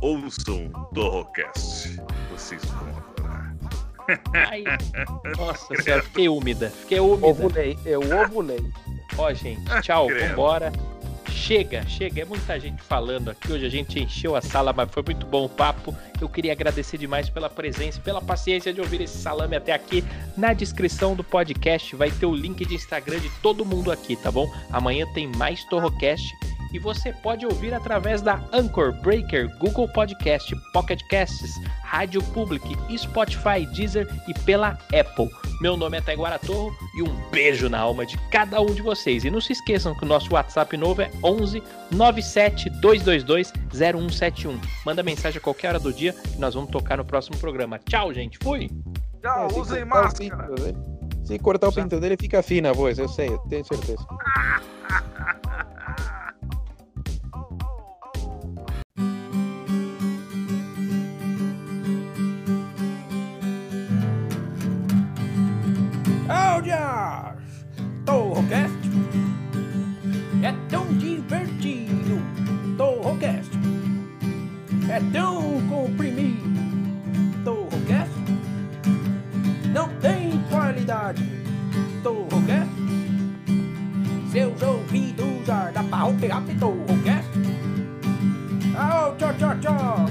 ouçam 0.00 0.68
Torrocast. 0.94 2.00
Vocês 2.30 2.64
vão 2.64 2.88
adorar. 2.96 3.54
Ai, 4.34 4.64
nossa 5.38 5.74
senhora, 5.82 6.02
fiquei 6.02 6.28
úmida. 6.28 6.70
Fiquei 6.70 7.00
úmida. 7.00 7.26
Ovulei, 7.26 7.78
eu 7.84 8.00
ovulei. 8.00 8.64
Ó, 9.18 9.32
gente, 9.32 9.62
tchau, 9.82 10.06
Credo. 10.06 10.30
vambora. 10.30 10.72
Chega, 11.52 11.86
chega. 11.86 12.22
É 12.22 12.24
muita 12.24 12.58
gente 12.58 12.82
falando 12.82 13.28
aqui. 13.28 13.52
Hoje 13.52 13.66
a 13.66 13.68
gente 13.68 14.00
encheu 14.00 14.34
a 14.34 14.40
sala, 14.40 14.72
mas 14.72 14.90
foi 14.90 15.02
muito 15.02 15.26
bom 15.26 15.44
o 15.44 15.48
papo. 15.50 15.94
Eu 16.18 16.26
queria 16.26 16.50
agradecer 16.50 16.96
demais 16.96 17.28
pela 17.28 17.50
presença, 17.50 18.00
pela 18.00 18.22
paciência 18.22 18.72
de 18.72 18.80
ouvir 18.80 19.02
esse 19.02 19.18
salame 19.18 19.54
até 19.54 19.74
aqui. 19.74 20.02
Na 20.34 20.54
descrição 20.54 21.14
do 21.14 21.22
podcast 21.22 21.94
vai 21.94 22.10
ter 22.10 22.24
o 22.24 22.34
link 22.34 22.64
de 22.64 22.74
Instagram 22.74 23.18
de 23.18 23.28
todo 23.42 23.66
mundo 23.66 23.92
aqui, 23.92 24.16
tá 24.16 24.30
bom? 24.32 24.50
Amanhã 24.70 25.04
tem 25.12 25.26
mais 25.26 25.62
Torrocast. 25.64 26.34
E 26.72 26.78
você 26.78 27.12
pode 27.12 27.44
ouvir 27.44 27.74
através 27.74 28.22
da 28.22 28.40
Anchor, 28.52 28.92
Breaker, 29.02 29.54
Google 29.58 29.86
Podcast, 29.88 30.54
Pocket 30.72 31.02
Casts, 31.08 31.60
Rádio 31.82 32.22
Public, 32.32 32.64
Spotify, 32.96 33.66
Deezer 33.74 34.08
e 34.26 34.32
pela 34.40 34.78
Apple. 34.98 35.28
Meu 35.60 35.76
nome 35.76 35.98
é 35.98 36.00
Taiguara 36.00 36.38
Torro 36.38 36.74
e 36.96 37.02
um 37.02 37.30
beijo 37.30 37.68
na 37.68 37.78
alma 37.78 38.06
de 38.06 38.16
cada 38.30 38.58
um 38.60 38.66
de 38.72 38.80
vocês. 38.80 39.22
E 39.24 39.30
não 39.30 39.40
se 39.40 39.52
esqueçam 39.52 39.94
que 39.94 40.04
o 40.04 40.08
nosso 40.08 40.32
WhatsApp 40.32 40.74
novo 40.78 41.02
é 41.02 41.10
11 41.22 41.62
97 41.90 42.70
222 42.80 43.52
0171. 43.72 44.58
Manda 44.86 45.02
mensagem 45.02 45.38
a 45.38 45.42
qualquer 45.42 45.68
hora 45.68 45.78
do 45.78 45.92
dia 45.92 46.14
que 46.14 46.38
nós 46.38 46.54
vamos 46.54 46.70
tocar 46.70 46.96
no 46.96 47.04
próximo 47.04 47.36
programa. 47.36 47.78
Tchau, 47.78 48.14
gente. 48.14 48.38
Fui! 48.42 48.70
Tchau, 49.20 49.46
É, 49.46 49.50
se 49.50 49.60
usem 49.60 49.86
cortar 49.86 50.00
o 50.00 50.04
máscara. 50.04 50.54
dele- 50.54 50.76
Se 51.24 51.38
cortar 51.38 51.68
o 51.68 51.72
pinto 51.72 52.00
dele, 52.00 52.16
fica 52.18 52.42
fina 52.42 52.70
a 52.70 52.72
voz, 52.72 52.98
eu 52.98 53.08
sei, 53.08 53.28
eu 53.28 53.38
tenho 53.48 53.64
certeza. 53.64 54.04
Torrocast 68.04 68.90
é 70.42 70.52
tão 70.68 70.86
divertido. 70.98 72.20
Torrocast 72.76 73.50
é 74.88 75.00
tão 75.12 75.60
comprimido. 75.68 76.42
Torrocast 77.44 78.12
não 79.72 79.88
tem 80.00 80.42
qualidade. 80.50 81.24
Torrocast 82.02 82.82
seus 84.32 84.62
ouvidos 84.62 85.50
ardam 85.50 85.86
pra 85.88 86.06
operar 86.06 86.42
Torrocast. 86.58 87.28
Au, 88.74 89.14
tchau, 89.16 89.34
tchau, 89.34 89.58
tchau. 89.60 90.06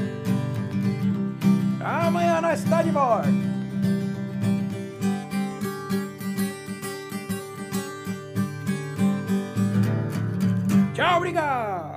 Amanhã 1.83 2.39
nós 2.39 2.63
está 2.63 2.83
de 2.83 2.91
volta. 2.91 3.50
Tchau, 11.01 11.17
obrigado! 11.17 11.90